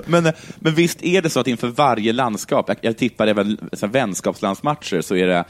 Men, 0.06 0.32
men 0.58 0.74
visst 0.74 1.02
är 1.02 1.22
det 1.22 1.30
så 1.30 1.40
att 1.40 1.46
inför 1.46 1.68
varje 1.68 2.12
landskap, 2.12 2.64
jag, 2.68 2.76
jag 2.80 2.98
tippar 2.98 3.26
även 3.26 3.58
så 3.72 3.86
här, 3.86 3.92
vänskapslandsmatcher, 3.92 5.00
så 5.00 5.16
är 5.16 5.26
det, 5.26 5.34
är 5.34 5.44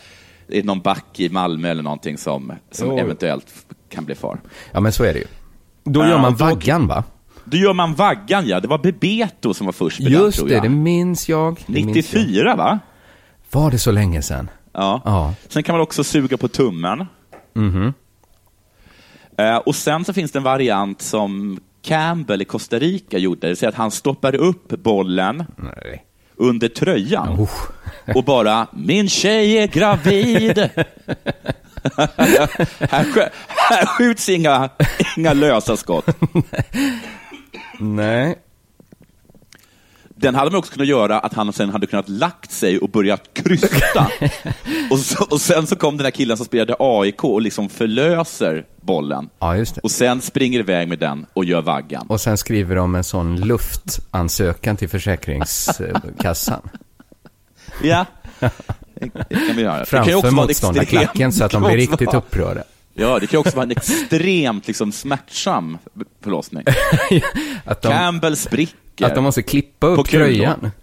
det 0.48 0.62
någon 0.64 0.80
back 0.80 1.20
i 1.20 1.28
Malmö 1.28 1.68
eller 1.70 1.82
någonting 1.82 2.18
som, 2.18 2.52
som 2.70 2.98
eventuellt 2.98 3.46
kan 3.90 4.04
bli 4.04 4.14
far. 4.14 4.40
Ja, 4.72 4.80
men 4.80 4.92
så 4.92 5.04
är 5.04 5.12
det 5.12 5.18
ju. 5.18 5.24
Då 5.84 6.00
Ja, 6.00 6.08
gör 6.08 6.18
man 6.18 6.32
då- 6.36 6.44
vaggan, 6.44 6.86
va? 6.86 7.04
Då 7.44 7.56
gör 7.56 7.72
man 7.72 7.94
vaggan, 7.94 8.46
ja. 8.46 8.60
Det 8.60 8.68
var 8.68 8.78
Bebeto 8.78 9.54
som 9.54 9.66
var 9.66 9.72
först 9.72 10.00
med 10.00 10.12
den, 10.12 10.20
Just 10.22 10.38
tror 10.38 10.48
det, 10.48 10.54
jag. 10.54 10.62
det 10.62 10.68
minns 10.68 11.28
jag. 11.28 11.60
Det 11.66 11.72
minns 11.84 11.86
jag. 12.14 12.22
94, 12.22 12.56
va? 12.56 12.78
Var 13.50 13.70
det 13.70 13.78
så 13.78 13.90
länge 13.90 14.22
sedan? 14.22 14.50
Ja. 14.72 15.02
Ja. 15.04 15.34
Sen 15.48 15.62
kan 15.62 15.72
man 15.74 15.82
också 15.82 16.04
suga 16.04 16.36
på 16.36 16.48
tummen. 16.48 17.06
Mhm. 17.54 17.92
Eh, 19.38 19.56
och 19.56 19.74
sen 19.74 20.04
så 20.04 20.12
finns 20.12 20.32
det 20.32 20.38
en 20.38 20.42
variant 20.42 21.02
som 21.02 21.60
Campbell 21.82 22.42
i 22.42 22.44
Costa 22.44 22.78
Rica 22.78 23.18
gjorde, 23.18 23.40
det 23.40 23.46
vill 23.46 23.56
säga 23.56 23.68
att 23.68 23.74
han 23.74 23.90
stoppar 23.90 24.34
upp 24.34 24.68
bollen 24.68 25.44
Nej. 25.56 26.04
under 26.36 26.68
tröjan 26.68 27.40
Oh. 27.40 27.50
och 28.16 28.24
bara 28.24 28.66
”Min 28.72 29.08
tjej 29.08 29.58
är 29.58 29.66
gravid”. 29.66 30.58
här, 32.90 33.30
här 33.70 33.86
skjuts 33.86 34.28
inga, 34.28 34.68
inga 35.16 35.32
lösa 35.32 35.76
skott. 35.76 36.06
Nej. 37.78 38.38
Den 40.18 40.34
hade 40.34 40.50
man 40.50 40.58
också 40.58 40.72
kunnat 40.72 40.88
göra 40.88 41.18
att 41.18 41.34
han 41.34 41.52
sen 41.52 41.70
hade 41.70 41.86
kunnat 41.86 42.08
lagt 42.08 42.50
sig 42.50 42.78
och 42.78 42.88
börjat 42.88 43.22
krysta. 43.32 44.10
och, 44.90 44.98
så, 44.98 45.24
och 45.24 45.40
sen 45.40 45.66
så 45.66 45.76
kom 45.76 45.96
den 45.96 46.04
här 46.04 46.10
killen 46.10 46.36
som 46.36 46.46
spelade 46.46 46.76
AIK 46.78 47.24
och 47.24 47.40
liksom 47.40 47.68
förlöser 47.68 48.64
bollen. 48.80 49.28
Ja, 49.38 49.56
just 49.56 49.74
det. 49.74 49.80
Och 49.80 49.90
sen 49.90 50.20
springer 50.20 50.58
iväg 50.58 50.88
med 50.88 50.98
den 50.98 51.26
och 51.32 51.44
gör 51.44 51.62
vaggan. 51.62 52.06
Och 52.08 52.20
sen 52.20 52.38
skriver 52.38 52.76
de 52.76 52.94
en 52.94 53.04
sån 53.04 53.40
luftansökan 53.40 54.76
till 54.76 54.88
Försäkringskassan. 54.88 56.60
Ja, 57.82 58.06
det 58.98 59.08
kan 59.46 59.56
vi 59.56 59.62
göra. 59.62 59.84
Framför 59.84 60.14
också 60.14 60.20
vara 60.20 60.28
en 60.28 60.34
motståndarklacken 60.34 61.32
så 61.32 61.44
att 61.44 61.50
de 61.50 61.62
blir 61.62 61.76
riktigt 61.76 62.06
vara- 62.06 62.18
upprörda. 62.18 62.62
Ja, 62.94 63.18
det 63.18 63.26
kan 63.26 63.40
också 63.40 63.56
vara 63.56 63.64
en 63.64 63.70
extremt 63.70 64.66
liksom, 64.66 64.92
smärtsam 64.92 65.78
förlossning. 66.22 66.64
Att 67.64 67.82
de, 67.82 67.92
Campbell 67.92 68.36
spricker. 68.36 68.76
Att 69.02 69.14
de 69.14 69.24
måste 69.24 69.42
klippa 69.42 69.86
upp 69.86 70.08
tröjan. 70.08 70.70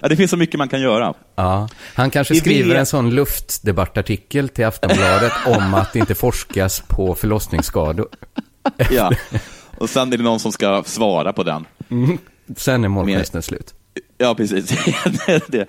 Ja, 0.00 0.08
det 0.08 0.16
finns 0.16 0.30
så 0.30 0.36
mycket 0.36 0.58
man 0.58 0.68
kan 0.68 0.80
göra. 0.80 1.14
Ja. 1.34 1.68
Han 1.94 2.10
kanske 2.10 2.34
skriver 2.34 2.74
en 2.74 2.86
sån 2.86 3.10
luftdebattartikel 3.10 4.48
till 4.48 4.66
Aftonbladet 4.66 5.32
om 5.46 5.74
att 5.74 5.92
det 5.92 5.98
inte 5.98 6.14
forskas 6.14 6.82
på 6.88 7.14
förlossningsskador. 7.14 8.08
Ja. 8.90 9.12
Och 9.78 9.90
sen 9.90 10.12
är 10.12 10.16
det 10.16 10.22
någon 10.24 10.40
som 10.40 10.52
ska 10.52 10.82
svara 10.86 11.32
på 11.32 11.42
den. 11.42 11.66
Sen 12.56 12.84
är 12.84 12.88
målgesten 12.88 13.42
slut. 13.42 13.74
Ja, 14.18 14.34
precis. 14.34 14.68
det, 15.26 15.42
det. 15.48 15.68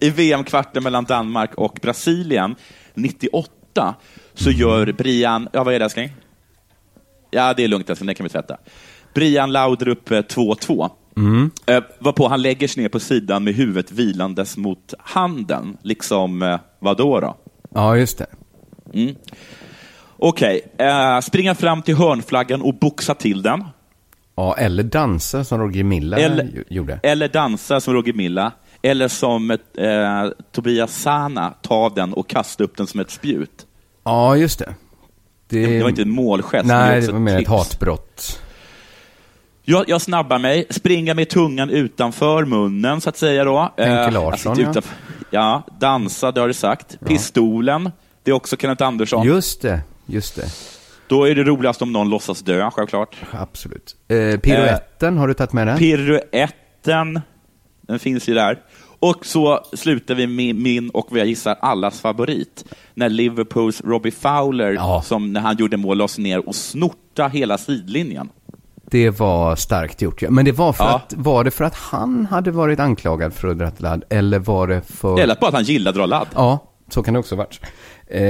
I 0.00 0.10
VM-kvarten 0.10 0.82
mellan 0.82 1.04
Danmark 1.04 1.54
och 1.54 1.78
Brasilien 1.82 2.54
98 2.94 3.94
så 4.38 4.50
gör 4.50 4.92
Brian, 4.92 5.48
ja 5.52 5.64
vad 5.64 5.74
är 5.74 5.78
det 5.78 5.84
älskling? 5.84 6.12
Ja, 7.30 7.54
det 7.54 7.64
är 7.64 7.68
lugnt 7.68 7.90
älskling, 7.90 8.06
det 8.06 8.14
kan 8.14 8.24
vi 8.24 8.30
tvätta. 8.30 8.56
Brian 9.14 9.52
Laudrup 9.52 10.10
eh, 10.10 10.18
2-2. 10.18 10.90
Eh, 11.66 11.82
varpå 11.98 12.28
han 12.28 12.42
lägger 12.42 12.68
sig 12.68 12.82
ner 12.82 12.88
på 12.88 13.00
sidan 13.00 13.44
med 13.44 13.54
huvudet 13.54 13.92
vilandes 13.92 14.56
mot 14.56 14.94
handen, 14.98 15.76
liksom 15.82 16.42
eh, 16.42 16.58
vadå 16.78 17.20
då? 17.20 17.36
Ja, 17.74 17.96
just 17.96 18.18
det. 18.18 18.26
Okej, 20.18 20.60
eh, 20.78 21.20
springa 21.20 21.54
fram 21.54 21.82
till 21.82 21.94
hörnflaggan 21.96 22.62
och 22.62 22.74
boxa 22.74 23.14
till 23.14 23.42
den. 23.42 23.64
Ja, 24.36 24.56
eller 24.58 24.82
dansa 24.82 25.44
som 25.44 25.60
Roger 25.60 25.84
Milla 25.84 26.16
Eller- 26.18 26.64
gjorde. 26.68 27.00
Eller 27.02 27.28
dansa 27.28 27.80
som 27.80 27.94
Roger 27.94 28.12
Milla. 28.12 28.52
Eller 28.82 29.08
som 29.08 29.50
eh, 29.50 29.56
Tobias 30.52 30.96
Sana, 31.02 31.54
ta 31.62 31.88
den 31.88 32.12
och 32.12 32.28
kasta 32.28 32.64
upp 32.64 32.76
den 32.76 32.86
som 32.86 33.00
ett 33.00 33.10
spjut. 33.10 33.66
Ja, 34.08 34.36
just 34.36 34.58
det. 34.58 34.74
Det 35.48 35.82
var 35.82 35.88
inte 35.88 36.02
en 36.02 36.10
målgest. 36.10 36.64
Nej, 36.66 37.00
det 37.00 37.12
var 37.12 37.20
mer 37.20 37.40
ett 37.42 37.48
hatbrott. 37.48 38.40
Jag, 39.64 39.88
jag 39.88 40.00
snabbar 40.00 40.38
mig, 40.38 40.66
springa 40.70 41.14
med 41.14 41.28
tungan 41.28 41.70
utanför 41.70 42.44
munnen, 42.44 43.00
så 43.00 43.08
att 43.08 43.16
säga. 43.16 43.44
Då. 43.44 43.72
Henke 43.76 43.92
Eh, 43.92 44.12
Larsson, 44.12 44.58
ja. 44.60 44.82
ja. 45.30 45.62
dansa, 45.80 46.32
det 46.32 46.40
har 46.40 46.48
du 46.48 46.54
sagt. 46.54 46.98
Pistolen, 47.06 47.90
det 48.22 48.30
är 48.30 48.34
också 48.34 48.56
Kenneth 48.56 48.84
Andersson. 48.84 49.26
Just 49.26 49.62
det, 49.62 49.80
just 50.06 50.36
det. 50.36 50.46
Då 51.08 51.28
är 51.28 51.34
det 51.34 51.44
roligast 51.44 51.82
om 51.82 51.92
någon 51.92 52.10
låtsas 52.10 52.42
dö, 52.42 52.70
självklart. 52.70 53.16
Absolut. 53.30 53.96
Eh, 54.08 54.16
piruetten, 54.40 55.18
har 55.18 55.28
du 55.28 55.34
tagit 55.34 55.52
med 55.52 55.66
den? 55.66 55.78
Piruetten, 55.78 57.20
den 57.80 57.98
finns 57.98 58.28
ju 58.28 58.34
där. 58.34 58.58
Och 59.00 59.26
så 59.26 59.60
slutar 59.72 60.14
vi 60.14 60.26
med 60.26 60.54
min 60.56 60.90
och 60.90 61.06
vad 61.10 61.20
jag 61.20 61.26
gissar 61.26 61.56
allas 61.60 62.00
favorit. 62.00 62.64
När 62.94 63.08
Liverpools 63.08 63.80
Robbie 63.84 64.10
Fowler, 64.10 64.72
Ja. 64.72 65.02
som 65.04 65.32
när 65.32 65.40
han 65.40 65.56
gjorde 65.56 65.76
mål, 65.76 65.98
lades 65.98 66.18
ner 66.18 66.48
och 66.48 66.54
snorta 66.54 67.28
hela 67.28 67.58
sidlinjen. 67.58 68.28
Det 68.90 69.10
var 69.10 69.56
starkt 69.56 70.02
gjort. 70.02 70.22
Men 70.30 70.44
det 70.44 70.52
var 70.52 70.72
för 70.72 70.84
Ja. 70.84 70.96
att, 70.96 71.14
var 71.16 71.44
det 71.44 71.50
för 71.50 71.64
att 71.64 71.74
han 71.74 72.26
hade 72.26 72.50
varit 72.50 72.80
anklagad 72.80 73.32
för 73.34 73.48
att 73.48 73.58
dra 73.58 73.70
ladd? 73.78 74.04
Eller 74.10 74.38
var 74.38 74.66
det 74.66 74.80
för... 74.82 75.20
Eller 75.20 75.36
bara 75.40 75.48
att 75.48 75.54
han 75.54 75.64
gillar 75.64 75.88
att 75.90 75.96
dra 75.96 76.06
ladd. 76.06 76.26
Ja, 76.34 76.58
så 76.88 77.02
kan 77.02 77.14
det 77.14 77.20
också 77.20 77.34
ha 77.34 77.42
varit. 77.44 77.60
Eh, 78.06 78.20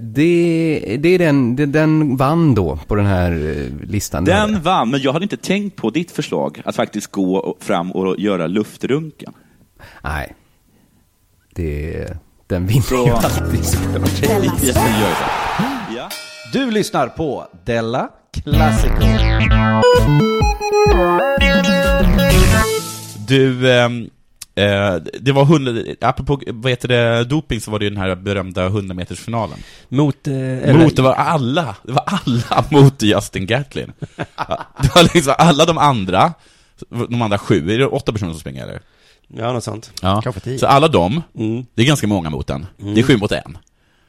det, 0.00 0.96
det 1.00 1.08
är 1.08 1.18
den, 1.18 1.56
det, 1.56 1.66
den 1.66 2.16
vann 2.16 2.54
då 2.54 2.78
på 2.86 2.94
den 2.94 3.06
här 3.06 3.32
eh, 3.32 3.88
listan. 3.88 4.24
Den 4.24 4.62
vann, 4.62 4.90
men 4.90 5.00
jag 5.00 5.12
hade 5.12 5.22
inte 5.22 5.36
tänkt 5.36 5.76
på 5.76 5.90
ditt 5.90 6.10
förslag, 6.10 6.62
att 6.64 6.76
faktiskt 6.76 7.06
gå 7.12 7.56
fram 7.60 7.92
och 7.92 8.18
göra 8.20 8.46
luftrunken. 8.46 9.32
Nej. 10.02 10.34
Det, 11.54 12.06
den 12.46 12.66
vinner 12.66 12.82
Så- 12.82 13.06
ju 13.06 13.12
alltid 13.12 13.64
såklart. 13.64 14.10
Ja. 15.96 16.08
Du 16.52 16.70
lyssnar 16.70 17.06
på 17.08 17.46
Della 17.64 18.08
Classico. 18.44 19.06
Du, 23.28 23.72
ehm, 23.72 24.10
eh, 24.54 24.94
det 25.20 25.32
var 25.32 25.44
hundra, 25.44 25.82
apropå 26.00 26.40
vad 26.46 26.70
heter 26.72 26.88
det, 26.88 27.24
doping 27.24 27.60
så 27.60 27.70
var 27.70 27.78
det 27.78 27.84
ju 27.84 27.90
den 27.90 28.00
här 28.00 28.14
berömda 28.14 28.68
100-metersfinalen. 28.68 29.58
Mot, 29.88 30.26
eh, 30.26 30.34
eller, 30.34 30.74
Mot, 30.74 30.96
det 30.96 31.02
var 31.02 31.14
alla, 31.14 31.76
det 31.82 31.92
var 31.92 32.04
alla 32.06 32.64
mot 32.70 33.02
Justin 33.02 33.46
Gatlin. 33.46 33.92
Det 34.82 34.94
var 34.94 35.14
liksom 35.14 35.34
alla 35.38 35.64
de 35.64 35.78
andra, 35.78 36.32
de 37.08 37.22
andra 37.22 37.38
sju, 37.38 37.70
är 37.74 37.78
det 37.78 37.86
åtta 37.86 38.12
personer 38.12 38.32
som 38.32 38.40
springer 38.40 38.62
eller? 38.62 38.80
Ja, 39.36 39.52
något 39.52 39.64
sånt. 39.64 39.92
Ja. 40.02 40.20
Kanske 40.22 40.40
tio. 40.40 40.58
Så 40.58 40.66
alla 40.66 40.88
dem, 40.88 41.22
Mm. 41.38 41.66
det 41.74 41.82
är 41.82 41.86
ganska 41.86 42.06
många 42.06 42.30
mot 42.30 42.50
en. 42.50 42.66
Det 42.76 43.00
är 43.00 43.02
sju 43.04 43.16
mot 43.16 43.32
en. 43.32 43.58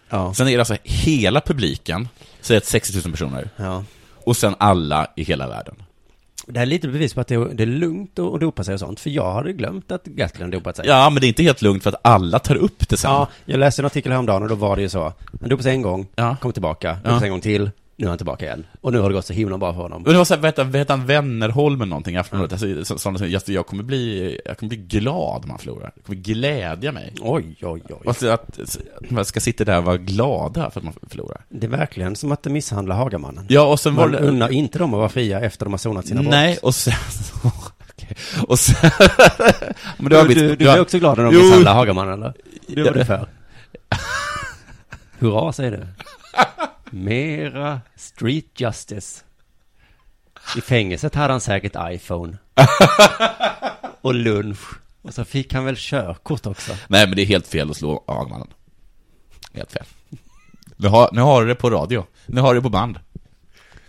Ja. 0.10 0.34
Sen 0.34 0.48
är 0.48 0.52
det 0.52 0.60
alltså 0.60 0.78
hela 0.84 1.42
publiken, 1.42 2.08
säg 2.42 2.58
att 2.58 2.66
60 2.66 2.98
000 3.04 3.12
personer, 3.12 3.50
Ja. 3.56 3.84
och 4.26 4.38
sen 4.38 4.56
alla 4.58 5.08
i 5.16 5.24
hela 5.24 5.48
världen. 5.48 5.76
Det 6.48 6.60
är 6.60 6.66
lite 6.66 6.88
bevis 6.88 7.14
på 7.14 7.22
att 7.22 7.28
det 7.28 7.36
är, 7.36 7.66
lugnt 7.66 8.20
att 8.20 8.40
dopa 8.40 8.64
sig 8.64 8.74
och 8.74 8.80
sånt, 8.80 9.00
för 9.00 9.10
jag 9.10 9.34
hade 9.34 9.54
glömt 9.54 9.92
att 9.92 10.04
Gatlin 10.06 10.50
dopat 10.52 10.76
sig. 10.76 10.88
Ja, 10.88 11.10
men 11.10 11.22
det 11.22 11.28
är 11.28 11.30
inte 11.30 11.44
helt 11.44 11.62
lugnt 11.62 11.84
för 11.84 11.90
att 11.90 12.00
alla 12.02 12.40
tar 12.40 12.56
upp 12.56 12.90
det 12.90 12.98
sen. 12.98 13.12
Ja, 13.12 13.28
jag 13.46 13.60
läste 13.60 13.82
en 13.82 13.86
artikel 13.86 14.12
häromdagen 14.12 14.44
och 14.44 14.50
då 14.50 14.56
var 14.56 14.76
det 14.76 14.82
ju 14.82 14.90
så. 14.90 15.14
Han 15.40 15.50
dopade 15.50 15.64
sig 15.64 15.72
en 15.72 15.82
gång, 15.82 16.08
Ja. 16.16 16.36
kom 16.42 16.52
tillbaka, 16.52 16.94
dopade 16.94 17.14
Ja. 17.14 17.20
sig 17.20 17.28
en 17.28 17.32
gång 17.32 17.42
till, 17.42 17.72
nu 18.00 18.06
är 18.06 18.10
han 18.10 18.18
tillbaka 18.18 18.46
igen. 18.46 18.66
Och 18.82 18.92
nu 18.92 19.00
har 19.00 19.10
det 19.10 19.14
gått 19.16 19.26
så 19.26 19.34
himla 19.34 19.58
bra 19.58 19.74
för 19.74 19.82
honom. 19.82 20.02
Men 20.04 20.12
det 20.12 20.18
var 20.18 20.26
så 20.26 20.34
här, 20.36 20.42
vad 20.64 20.76
heter 20.76 20.94
han, 20.98 21.06
Wennerholm 21.06 21.82
eller 21.82 21.90
någonting 21.90 22.16
Aftonbladet? 22.18 22.52
Alltså, 22.64 22.86
så- 22.86 23.00
sådana 23.00 23.18
som, 23.18 23.30
jag, 23.30 23.42
jag 23.46 23.68
kommer 23.68 23.84
bli, 23.84 24.40
jag 24.46 24.58
kommer 24.58 24.68
bli 24.70 24.78
glad 24.78 25.44
om 25.44 25.50
han 25.50 25.60
förlorar. 25.60 25.92
Jag 25.96 26.06
kommer 26.06 26.20
glädja 26.20 26.92
mig. 26.92 27.14
Oj, 27.22 27.56
oj, 27.62 27.82
oj. 27.90 27.96
Alltså 28.08 28.30
att, 28.30 28.60
man 29.10 29.26
ska 29.26 29.40
sitta 29.40 29.64
där 29.66 29.78
och 29.78 29.84
vara 29.84 29.98
glada 29.98 30.70
för 30.70 30.80
att 30.80 30.84
man 30.84 30.94
förlorar. 31.10 31.42
Det 31.50 31.66
är 31.68 31.72
verkligen 31.72 32.16
som 32.16 32.32
att 32.32 32.46
misshandla 32.46 32.96
Hagamannen. 32.96 33.46
Ja, 33.50 33.64
och 33.72 33.80
sen 33.80 33.96
var 33.96 34.10
det... 34.10 34.18
unnar 34.18 34.50
inte 34.50 34.80
dem 34.80 34.94
att 34.94 34.98
vara 34.98 35.10
fria 35.10 35.40
efter 35.40 35.66
de 35.66 35.74
har 35.74 35.78
sonat 35.78 36.08
sina 36.08 36.22
brott. 36.22 36.32
Nej, 36.32 36.58
och 36.58 36.76
sen... 36.76 36.94
Och 38.48 38.60
sen... 38.60 38.76
men 39.98 40.10
Du, 40.10 40.16
har 40.16 40.26
du, 40.26 40.34
du 40.34 40.50
har- 40.50 40.56
blir 40.74 40.82
också 40.82 41.00
glad 41.00 41.18
när 41.18 41.26
de 41.26 41.34
Jo. 41.34 41.42
misshandlar 41.42 41.74
Hagamannen, 41.74 42.14
eller? 42.14 42.34
Det 42.68 42.82
var 42.82 42.88
Ja. 42.88 42.94
det 42.94 43.06
för. 43.06 43.28
Hurra, 45.20 45.54
säger 45.54 45.72
du. 45.72 45.88
Mera 46.92 47.82
street 47.96 48.46
justice. 48.62 49.24
I 50.58 50.62
fängelset 50.62 51.16
hade 51.16 51.34
han 51.34 51.42
säkert 51.42 51.76
iPhone. 51.80 52.38
Och 54.02 54.14
lunch. 54.14 54.60
Och 55.02 55.14
så 55.14 55.26
fick 55.26 55.54
han 55.54 55.66
väl 55.66 55.76
körkort 55.78 56.46
också. 56.46 56.72
Nej, 56.88 57.08
men 57.08 57.16
det 57.16 57.22
är 57.22 57.26
helt 57.26 57.48
fel 57.48 57.72
att 57.72 57.78
slå 57.78 58.04
Hagmannen. 58.08 58.48
Helt 59.54 59.72
fel. 59.72 59.86
Nu 60.78 60.88
har, 60.88 61.10
nu 61.14 61.22
har 61.22 61.42
du 61.42 61.48
det 61.48 61.56
på 61.56 61.70
radio. 61.70 62.06
Nu 62.26 62.42
har 62.42 62.54
du 62.54 62.60
det 62.60 62.64
på 62.64 62.70
band. 62.70 63.00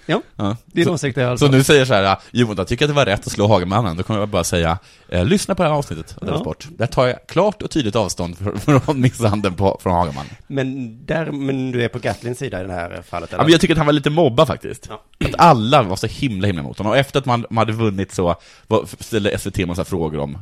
Ja, 0.06 0.20
Ja. 0.36 0.56
din 0.66 0.84
Så, 0.84 0.92
åsikt 0.92 1.18
är 1.18 1.26
alltså. 1.26 1.46
så 1.46 1.52
nu 1.52 1.62
säger 1.64 1.84
så 1.84 1.94
här, 1.94 2.16
Johan, 2.30 2.54
jag 2.58 2.66
tycker 2.68 2.84
att 2.84 2.88
det 2.88 2.94
var 2.94 3.06
rätt 3.06 3.26
att 3.26 3.32
slå 3.32 3.46
Hagmannen. 3.46 3.96
Då 3.96 4.02
kommer 4.02 4.20
jag 4.20 4.28
bara 4.28 4.44
säga, 4.44 4.78
eh, 5.08 5.24
lyssna 5.24 5.54
på 5.54 5.62
det 5.62 5.68
här 5.68 5.76
avsnittet 5.76 6.16
av 6.22 6.28
Ja. 6.28 6.38
Sport. 6.40 6.68
Där 6.70 6.86
tar 6.86 7.06
jag 7.06 7.16
klart 7.28 7.62
och 7.62 7.70
tydligt 7.70 7.96
avstånd 7.96 8.36
från 8.64 9.00
misshandeln 9.00 9.54
på, 9.54 9.78
från 9.82 9.92
Hagamannen. 9.92 10.32
Men, 10.46 10.98
där, 11.06 11.30
men 11.30 11.70
du 11.72 11.84
är 11.84 11.88
på 11.88 11.98
Gatlins 11.98 12.38
sida 12.38 12.60
i 12.64 12.66
det 12.66 12.72
här 12.72 13.02
fallet, 13.02 13.28
Ja, 13.32 13.34
eller? 13.36 13.44
men 13.44 13.52
jag 13.52 13.60
tycker 13.60 13.74
att 13.74 13.78
han 13.78 13.86
var 13.86 13.92
lite 13.92 14.10
mobbad 14.10 14.46
faktiskt. 14.46 14.86
Ja. 14.88 15.26
Att 15.28 15.34
alla 15.40 15.82
var 15.82 15.96
så 15.96 16.06
himla 16.06 16.46
himla 16.46 16.60
emot 16.62 16.78
honom. 16.78 16.90
Och 16.90 16.98
efter 16.98 17.18
att 17.18 17.26
man, 17.26 17.46
man 17.50 17.58
hade 17.58 17.72
vunnit 17.72 18.12
så 18.14 18.36
var, 18.66 19.02
ställde 19.02 19.38
SVT 19.38 19.58
en 19.58 19.68
massa 19.68 19.84
frågor 19.84 20.18
om, 20.20 20.38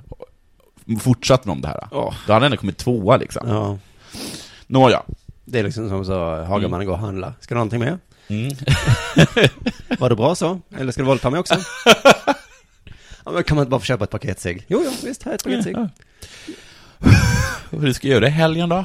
fortsatte 1.00 1.42
de 1.44 1.50
om 1.50 1.61
det 1.61 1.68
här? 1.68 1.88
Åh. 1.90 2.14
Då 2.26 2.32
hade 2.32 2.32
han 2.32 2.42
ändå 2.42 2.56
kommit 2.56 2.76
tvåa 2.78 3.16
liksom. 3.16 3.48
Ja. 3.48 3.78
Nåja. 4.66 5.02
Det 5.44 5.59
är 5.59 5.62
liksom 5.62 5.88
som 5.88 6.04
så, 6.04 6.44
Hagamannen 6.44 6.86
går 6.86 6.92
och 6.92 6.98
handlar. 6.98 7.32
Ska 7.40 7.54
du 7.54 7.59
ha 7.59 7.64
någonting 7.64 7.80
mer? 7.80 7.98
Mm. 8.28 8.56
Var 9.98 10.08
det 10.08 10.16
bra 10.16 10.34
så? 10.34 10.60
Eller 10.78 10.92
ska 10.92 11.02
du 11.02 11.06
våldta 11.06 11.30
mig 11.30 11.40
också? 11.40 11.54
ja, 13.24 13.30
men 13.32 13.44
kan 13.44 13.54
man 13.54 13.62
inte 13.62 13.70
bara 13.70 13.80
få 13.80 13.84
köpa 13.86 14.04
ett 14.04 14.10
paket 14.10 14.40
cigg? 14.40 14.64
Jo, 14.68 14.82
jo, 14.84 14.90
visst, 15.04 15.22
här 15.22 15.32
är 15.32 15.34
ett 15.36 15.44
paket 15.44 15.64
cigg. 15.64 15.76
Hur 17.70 17.92
ska 17.92 18.08
göra 18.08 18.20
det 18.20 18.28
helgen 18.30 18.68
då? 18.68 18.84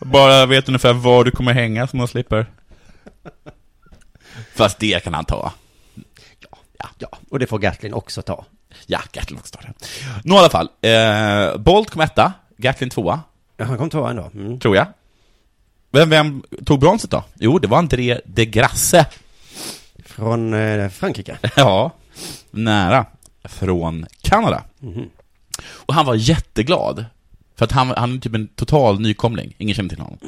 Bara 0.00 0.46
vet 0.46 0.68
ungefär 0.68 0.92
var 0.92 1.24
du 1.24 1.30
kommer 1.30 1.52
hänga 1.52 1.86
så 1.86 1.96
man 1.96 2.08
slipper. 2.08 2.46
Fast 4.54 4.78
det 4.78 5.04
kan 5.04 5.14
han 5.14 5.24
ta. 5.24 5.52
Ja, 6.78 6.88
ja, 6.98 7.08
och 7.30 7.38
det 7.38 7.46
får 7.46 7.58
Gatlin 7.58 7.94
också 7.94 8.22
ta. 8.22 8.44
Ja, 8.86 9.00
Gatlin 9.12 9.38
också 9.38 9.54
tar 9.56 9.62
det. 9.62 9.86
Nå 10.24 10.34
i 10.34 10.38
alla 10.38 10.50
fall. 10.50 10.68
Eh, 10.82 11.56
Bolt 11.56 11.90
kom 11.90 12.00
etta, 12.02 12.32
Gatlin 12.56 12.90
tvåa, 12.90 13.20
Ja, 13.56 13.64
han 13.64 13.78
kom 13.78 13.90
tvåa 13.90 14.10
ändå. 14.10 14.30
Mm. 14.34 14.60
tror 14.60 14.76
jag. 14.76 14.86
Vem, 15.92 16.10
vem 16.10 16.42
tog 16.64 16.80
bronset 16.80 17.10
då? 17.10 17.24
Jo, 17.38 17.58
det 17.58 17.68
var 17.68 17.78
André 17.78 18.20
de 18.24 18.44
Grasse. 18.46 19.06
Från 20.04 20.54
eh, 20.54 20.88
Frankrike. 20.88 21.38
Ja, 21.56 21.90
nära. 22.50 23.06
Från 23.44 24.06
Kanada. 24.22 24.64
Mhm. 24.78 25.08
Och 25.68 25.94
han 25.94 26.06
var 26.06 26.14
jätteglad. 26.14 27.04
För 27.56 27.64
att 27.64 27.72
han, 27.72 27.88
han 27.96 28.16
är 28.16 28.18
typ 28.20 28.34
en 28.34 28.48
total 28.48 29.00
nykomling. 29.00 29.54
Ingen 29.58 29.74
känner 29.74 29.88
till 29.88 29.98
honom. 29.98 30.18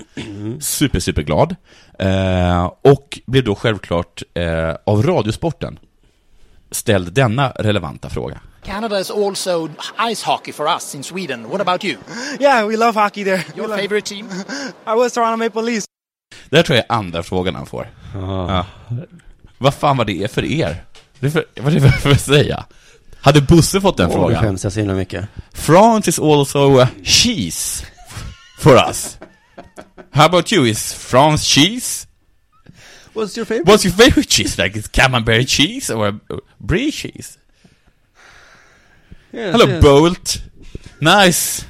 Super, 0.61 1.01
super 1.01 1.23
glad. 1.23 1.57
Eh, 1.99 2.65
och 2.83 3.19
blev 3.27 3.45
då 3.45 3.55
självklart 3.55 4.23
eh, 4.35 4.75
av 4.87 5.03
Radiosporten 5.03 5.79
ställd 6.71 7.13
denna 7.13 7.51
relevanta 7.51 8.11
fråga. 8.11 8.41
Canada 8.65 9.01
is 9.01 9.11
also 9.11 9.69
ice 10.13 10.23
hockey 10.27 10.53
for 10.53 10.67
us 10.69 10.95
in 10.95 11.03
Sweden. 11.05 11.49
What 11.51 11.61
about 11.61 11.85
you? 11.85 11.97
Yeah, 12.41 12.67
we 12.69 12.77
love 12.77 13.01
hockey 13.01 13.25
there. 13.25 13.45
Your 13.57 13.69
love- 13.69 13.83
favorite 13.83 14.07
team? 14.07 14.27
I 14.87 14.95
was 14.99 15.13
Toronto 15.13 15.37
Maple 15.37 15.63
Leafs. 15.63 15.85
Det 16.51 16.57
här 16.57 16.63
tror 16.65 16.77
jag 16.77 16.85
är 16.89 16.93
andra 16.97 17.23
frågan 17.23 17.55
han 17.55 17.67
får. 17.67 17.89
Ja. 18.15 18.67
Vad 19.59 19.75
fan 19.75 19.97
var 19.97 20.05
det 20.05 20.31
för 20.33 20.45
er? 20.45 20.85
Det 21.21 21.31
för, 21.31 21.45
vad 21.61 21.75
är 21.77 21.81
det 21.81 21.93
för 21.93 22.11
att 22.11 22.21
säga? 22.21 22.65
Hade 23.21 23.41
Bosse 23.41 23.81
fått 23.81 23.97
den 23.97 24.07
Åh, 24.07 24.13
nu 24.13 24.21
frågan? 24.21 24.43
skäms 24.43 24.65
jag 24.65 24.73
så 24.73 24.79
himla 24.81 24.95
mycket. 24.95 25.25
France 25.53 26.11
is 26.11 26.19
also 26.19 26.87
cheese 27.05 27.87
for 28.59 28.77
us. 28.77 29.19
How 30.13 30.25
about 30.25 30.53
you? 30.53 30.69
Is 30.69 30.95
France 30.95 31.45
cheese? 31.45 32.07
What's 33.15 33.37
your 33.37 33.47
favorite? 33.47 33.67
What's 33.67 33.85
your 33.85 33.93
favorite 33.95 34.29
cheese? 34.29 34.59
Like 34.59 34.77
is 34.77 34.89
camembert 34.89 35.47
cheese 35.47 35.91
or 35.91 36.21
brie 36.61 36.91
cheese? 36.91 37.39
Yes, 39.33 39.53
Hello, 39.53 39.67
yes. 39.67 39.83
Bolt. 39.83 40.43
Nice, 41.01 41.65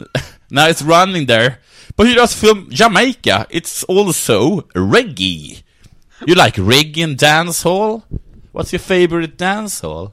nice 0.50 0.82
running 0.82 1.26
there. 1.26 1.58
But 1.96 2.06
you're 2.06 2.16
just 2.16 2.36
from 2.36 2.68
Jamaica. 2.70 3.46
It's 3.50 3.82
also 3.84 4.62
reggae. 4.74 5.62
You 6.26 6.34
like 6.34 6.54
reggae 6.56 7.04
and 7.04 7.18
dancehall? 7.18 8.02
What's 8.52 8.72
your 8.72 8.80
favorite 8.80 9.36
dancehall? 9.36 10.12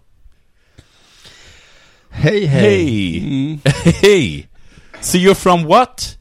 Hej, 2.12 2.46
hej. 2.46 2.50
Hey, 2.50 3.20
Mm. 3.22 3.60
hey. 4.02 4.48
So 5.02 5.18
you're 5.18 5.36
from 5.36 5.64
what? 5.66 6.18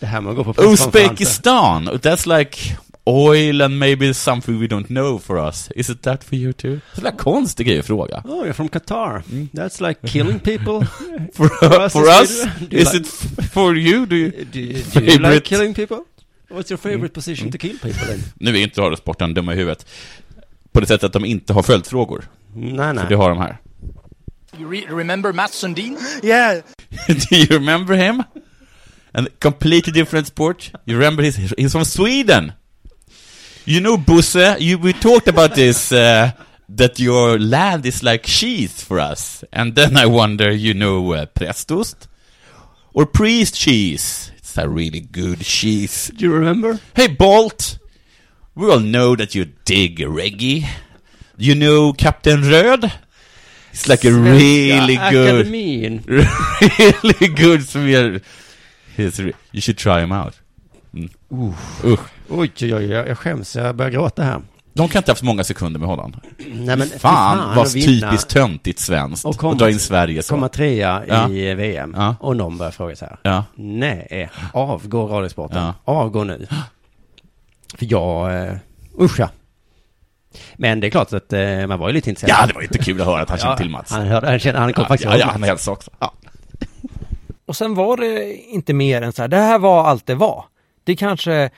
Det 0.00 0.06
här 0.06 0.20
med 0.20 0.38
att 0.38 0.56
på. 0.56 0.62
Uzbekistan. 0.62 1.84
That's 1.88 2.26
like 2.38 2.76
oil 3.06 3.62
and 3.62 3.78
maybe 3.78 4.14
something 4.14 4.60
we 4.60 4.66
don't 4.66 4.86
know 4.86 5.18
for 5.18 5.38
us. 5.48 5.70
Is 5.76 5.90
it 5.90 6.02
that 6.02 6.24
for 6.24 6.34
you 6.34 6.52
too? 6.52 6.80
Det 6.96 7.02
är 7.06 7.10
en 7.10 7.16
konstig 7.16 7.66
grej 7.66 7.78
att 7.78 7.86
fråga. 7.86 8.22
Oh, 8.24 8.44
you're 8.46 8.52
from 8.52 8.68
Qatar. 8.68 9.22
That's 9.52 9.88
like 9.88 10.08
killing 10.08 10.38
people. 10.38 10.86
For, 11.34 11.46
us 11.84 11.92
for 11.92 12.04
us? 12.08 12.42
Do 12.44 12.76
you 12.76 12.82
Is 12.82 12.92
like- 12.94 13.00
it 13.00 13.50
for 13.52 13.76
you? 13.76 14.06
Do 14.06 14.16
you, 14.16 14.30
Do, 14.30 14.44
do 14.52 14.58
you 14.60 14.74
Favorite- 14.84 15.34
like 15.34 15.44
killing 15.44 15.74
people? 15.74 15.98
What's 16.50 16.70
your 16.70 16.78
favorite 16.78 17.14
position 17.14 17.50
to 17.52 17.58
kill 17.58 17.78
people 17.78 18.14
in? 18.14 18.22
Nu 18.34 18.50
är 18.50 18.62
inte 18.62 18.80
radiosporten 18.80 19.34
dumma 19.34 19.52
i 19.52 19.56
huvudet. 19.56 19.86
På 20.72 20.80
det 20.80 20.86
sättet 20.86 21.04
att 21.04 21.12
de 21.12 21.24
inte 21.24 21.52
har 21.52 21.62
följdfrågor. 21.62 22.24
Nej, 22.54 22.94
nej. 22.94 23.02
För 23.02 23.08
det 23.08 23.14
har 23.16 23.28
de 23.28 23.38
här. 23.38 23.58
You 24.58 24.70
re- 24.72 24.96
remember 24.96 25.32
Mats 25.32 25.54
Sundin? 25.58 25.98
Yeah, 26.22 26.56
Do 27.06 27.36
you 27.36 27.46
remember 27.46 27.94
him? 27.94 28.22
And 29.12 29.28
completely 29.40 29.92
different 29.92 30.26
sport. 30.26 30.70
You 30.86 30.98
remember 30.98 31.22
his, 31.24 31.38
he's 31.38 31.72
from 31.72 31.84
Sweden. 31.84 32.52
You 33.70 33.80
know, 33.80 33.96
Busse, 33.96 34.58
you, 34.58 34.78
we 34.78 34.92
talked 34.92 35.28
about 35.28 35.54
this, 35.54 35.92
uh, 35.92 36.32
that 36.70 36.98
your 36.98 37.38
land 37.38 37.86
is 37.86 38.02
like 38.02 38.24
cheese 38.24 38.82
for 38.82 38.98
us. 38.98 39.44
And 39.52 39.76
then 39.76 39.96
I 39.96 40.06
wonder, 40.06 40.50
you 40.50 40.74
know, 40.74 41.12
uh, 41.12 41.26
prästost? 41.26 42.08
Or 42.92 43.06
priest 43.06 43.54
cheese? 43.54 44.32
It's 44.38 44.58
a 44.58 44.68
really 44.68 44.98
good 44.98 45.42
cheese. 45.42 46.10
Do 46.16 46.24
you 46.24 46.32
remember? 46.34 46.80
Hey, 46.96 47.06
Bolt! 47.06 47.78
We 48.56 48.68
all 48.68 48.80
know 48.80 49.14
that 49.14 49.36
you 49.36 49.52
dig 49.64 49.98
reggae. 49.98 50.66
You 51.38 51.54
know 51.54 51.92
Captain 51.92 52.40
Röd? 52.40 52.92
It's 53.72 53.86
like 53.86 54.04
a 54.04 54.10
really 54.10 54.96
Svenska 54.96 55.10
good... 55.12 55.46
Akademin. 55.46 56.06
really 57.04 57.34
good 57.36 57.68
som 57.68 57.82
är... 57.82 58.20
he's 58.96 59.20
re- 59.20 59.34
You 59.52 59.60
should 59.60 59.78
try 59.78 60.00
him 60.00 60.10
out. 60.10 60.39
Mm. 61.30 61.52
Usch. 61.84 62.00
Oj, 62.28 62.52
oj, 62.62 62.74
oj, 62.74 62.86
jag 62.90 63.18
skäms. 63.18 63.56
Jag 63.56 63.76
börjar 63.76 63.90
gråta 63.90 64.22
här. 64.22 64.40
De 64.72 64.88
kan 64.88 64.98
inte 64.98 65.10
ha 65.10 65.12
haft 65.14 65.22
många 65.22 65.44
sekunder 65.44 65.80
med 65.80 65.88
Holland. 65.88 66.16
Nej, 66.38 66.76
men 66.76 66.82
fy 66.88 66.98
fan, 66.98 67.56
vad 67.56 67.66
att 67.66 67.72
typiskt 67.72 68.30
töntigt 68.30 68.78
svenskt. 68.78 69.24
och 69.24 69.30
Och, 69.30 69.36
komma- 69.36 69.54
dra 69.54 69.70
in 69.70 69.78
Sverige 69.78 70.22
så. 70.22 70.34
Komma 70.34 70.48
trea 70.48 71.02
Ja. 71.08 71.28
i 71.28 71.54
VM. 71.54 71.94
Ja. 71.96 72.16
Och 72.20 72.36
någon 72.36 72.58
börjar 72.58 72.72
fråga 72.72 72.96
så 72.96 73.04
här. 73.04 73.16
Ja. 73.22 73.44
Nej, 73.54 74.30
avgå 74.52 75.06
Radiosporten. 75.06 75.62
Ja. 75.62 75.74
Avgå 75.84 76.24
nu. 76.24 76.46
För 77.78 77.86
jag, 77.90 78.46
uh, 78.48 78.56
usch 79.00 79.20
ja. 79.20 79.28
Men 80.56 80.80
det 80.80 80.86
är 80.86 80.90
klart 80.90 81.12
att 81.12 81.32
eh, 81.32 81.66
man 81.66 81.78
var 81.78 81.88
ju 81.88 81.94
lite 81.94 82.10
intresserad. 82.10 82.38
Ja, 82.42 82.46
det 82.46 82.54
var 82.54 82.62
inte 82.62 82.78
kul 82.78 83.00
att 83.00 83.06
höra 83.06 83.22
att 83.22 83.28
han 83.30 83.38
kände 83.38 83.56
till 83.56 83.70
Mats. 83.70 83.92
Han, 83.92 84.06
hörde, 84.06 84.26
han, 84.30 84.38
kände, 84.38 84.60
han 84.60 84.72
kom 84.72 84.82
Ja, 84.82 84.88
faktiskt 84.88 85.10
ja, 85.12 85.18
ja, 85.18 85.28
han 85.32 85.42
hälsade 85.42 85.72
också. 85.72 85.90
Ja. 85.98 86.12
Och 87.46 87.56
sen 87.56 87.74
var 87.74 87.96
det 87.96 88.34
inte 88.34 88.72
mer 88.74 89.02
än 89.02 89.12
så 89.12 89.22
här, 89.22 89.28
det 89.28 89.36
här 89.36 89.58
var 89.58 89.84
allt 89.84 90.06
det 90.06 90.14
var. 90.14 90.44
Det 90.84 90.96
kanske, 90.96 91.50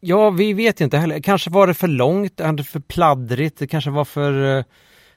ja 0.00 0.30
vi 0.30 0.52
vet 0.52 0.80
inte 0.80 0.98
heller, 0.98 1.20
kanske 1.20 1.50
var 1.50 1.66
det 1.66 1.74
för 1.74 1.88
långt, 1.88 2.36
det 2.36 2.64
för 2.64 2.80
pladdrigt, 2.80 3.58
det 3.58 3.66
kanske 3.66 3.90
var 3.90 4.04
för, 4.04 4.58
eh, 4.58 4.64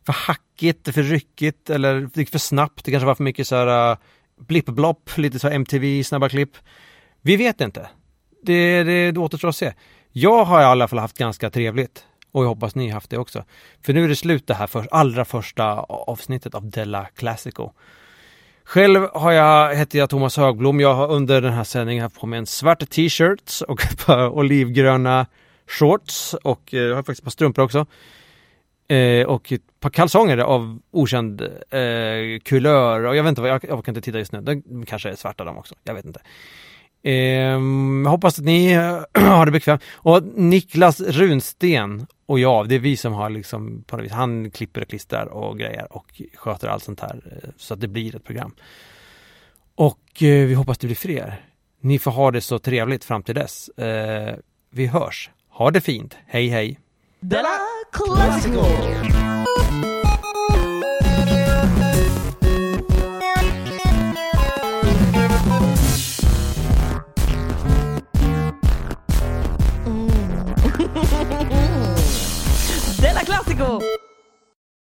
för 0.06 0.14
hackigt, 0.14 0.94
för 0.94 1.04
ryckigt 1.04 1.70
eller 1.70 2.02
det 2.02 2.18
gick 2.18 2.30
för 2.30 2.40
snabbt, 2.40 2.86
det 2.86 2.92
kanske 2.92 3.08
var 3.08 3.16
för 3.16 3.24
mycket 3.24 3.48
så 3.48 3.56
här 3.56 3.92
eh, 3.92 3.98
blipp-blopp, 4.40 5.18
lite 5.18 5.40
så 5.40 5.50
MTV, 5.50 6.04
snabba 6.04 6.30
klipp. 6.30 6.58
Vi 7.22 7.36
vet 7.36 7.62
inte. 7.62 7.90
det, 8.44 8.84
det, 8.84 9.12
det 9.12 9.20
återstår 9.20 9.50
att 9.50 9.56
se. 9.56 9.74
Jag 10.12 10.46
har 10.46 10.62
i 10.62 10.64
alla 10.64 10.88
fall 10.88 11.00
haft 11.00 11.18
ganska 11.18 11.50
trevligt. 11.50 12.06
Och 12.36 12.44
jag 12.44 12.48
hoppas 12.48 12.76
ni 12.76 12.88
har 12.88 12.94
haft 12.94 13.10
det 13.10 13.18
också. 13.18 13.44
För 13.86 13.94
nu 13.94 14.04
är 14.04 14.08
det 14.08 14.16
slut 14.16 14.48
det 14.48 14.54
här 14.54 14.68
för, 14.68 14.88
allra 14.92 15.26
första 15.26 15.74
avsnittet 15.80 16.56
av 16.56 16.70
Della 16.70 17.06
Classico. 17.06 17.72
Själv 18.68 19.08
har 19.14 19.32
jag, 19.32 19.76
heter 19.76 20.00
jag 20.00 20.10
Thomas 20.10 20.38
Högblom. 20.38 20.80
Jag 20.80 20.94
har 20.94 21.12
under 21.12 21.42
den 21.42 21.54
här 21.54 21.64
sändningen 21.64 22.04
haft 22.04 22.20
på 22.20 22.28
mig 22.28 22.40
en 22.40 22.46
svart 22.46 22.90
t-shirt 22.90 23.62
och 23.68 23.84
ett 23.84 24.06
par 24.06 24.30
olivgröna 24.30 25.26
shorts 25.68 26.34
och 26.34 26.74
eh, 26.74 26.80
jag 26.80 26.96
har 26.96 27.04
faktiskt 27.04 27.20
ett 27.20 27.24
par 27.24 27.32
strumpor 27.32 27.64
också. 27.64 27.86
Eh, 28.88 29.28
och 29.28 29.52
ett 29.52 29.80
par 29.80 29.90
kalsonger 29.90 30.38
av 30.38 30.80
okänd 30.92 31.42
eh, 31.42 32.40
kulör 32.44 33.04
och 33.04 33.16
jag 33.16 33.24
vet 33.24 33.30
inte 33.30 33.42
vad, 33.42 33.50
jag, 33.50 33.66
jag 33.70 33.86
kan 33.86 33.92
inte 33.96 34.06
titta 34.06 34.20
just 34.20 34.32
nu. 34.32 34.42
De 34.42 34.86
kanske 34.86 35.10
är 35.10 35.16
svarta 35.16 35.44
de 35.44 35.58
också, 35.58 35.76
jag 35.84 35.94
vet 35.94 36.06
inte. 36.06 36.20
Eh, 37.06 37.60
jag 38.04 38.10
hoppas 38.10 38.40
att 38.40 38.46
ni 38.46 38.74
har 39.14 39.46
det 39.46 39.52
bekvämt. 39.52 39.84
Och 39.94 40.24
Niklas 40.24 41.00
Runsten 41.00 42.08
och 42.26 42.40
jag, 42.40 42.70
det 42.70 42.76
är 42.76 42.80
vi 42.80 42.98
som 42.98 43.14
har 43.14 43.30
liksom, 43.30 43.84
på 43.88 43.98
något 43.98 44.06
vis, 44.06 44.12
han 44.12 44.52
klipper 44.52 44.82
och 44.82 44.88
klistrar 44.88 45.26
och 45.26 45.60
grejer 45.60 45.88
och 45.90 46.22
sköter 46.36 46.68
allt 46.68 46.84
sånt 46.84 47.00
här 47.00 47.22
eh, 47.32 47.50
så 47.58 47.74
att 47.74 47.82
det 47.82 47.88
blir 47.88 48.16
ett 48.16 48.24
program. 48.24 48.56
Och 49.76 50.24
eh, 50.24 50.48
vi 50.48 50.54
hoppas 50.54 50.78
det 50.78 50.88
blir 50.88 50.96
fler. 50.96 51.46
Ni 51.82 52.00
får 52.00 52.12
ha 52.12 52.32
det 52.32 52.42
så 52.42 52.60
trevligt 52.60 53.04
fram 53.04 53.24
till 53.24 53.36
dess. 53.36 53.70
Eh, 53.70 54.36
vi 54.70 54.86
hörs. 54.86 55.30
Ha 55.50 55.72
det 55.72 55.82
fint. 55.82 56.18
Hej 56.28 56.48
hej! 56.48 56.80
Della 57.20 57.60
Classical! 57.92 59.95
Della 73.26 73.42
Classico! 73.42 74.05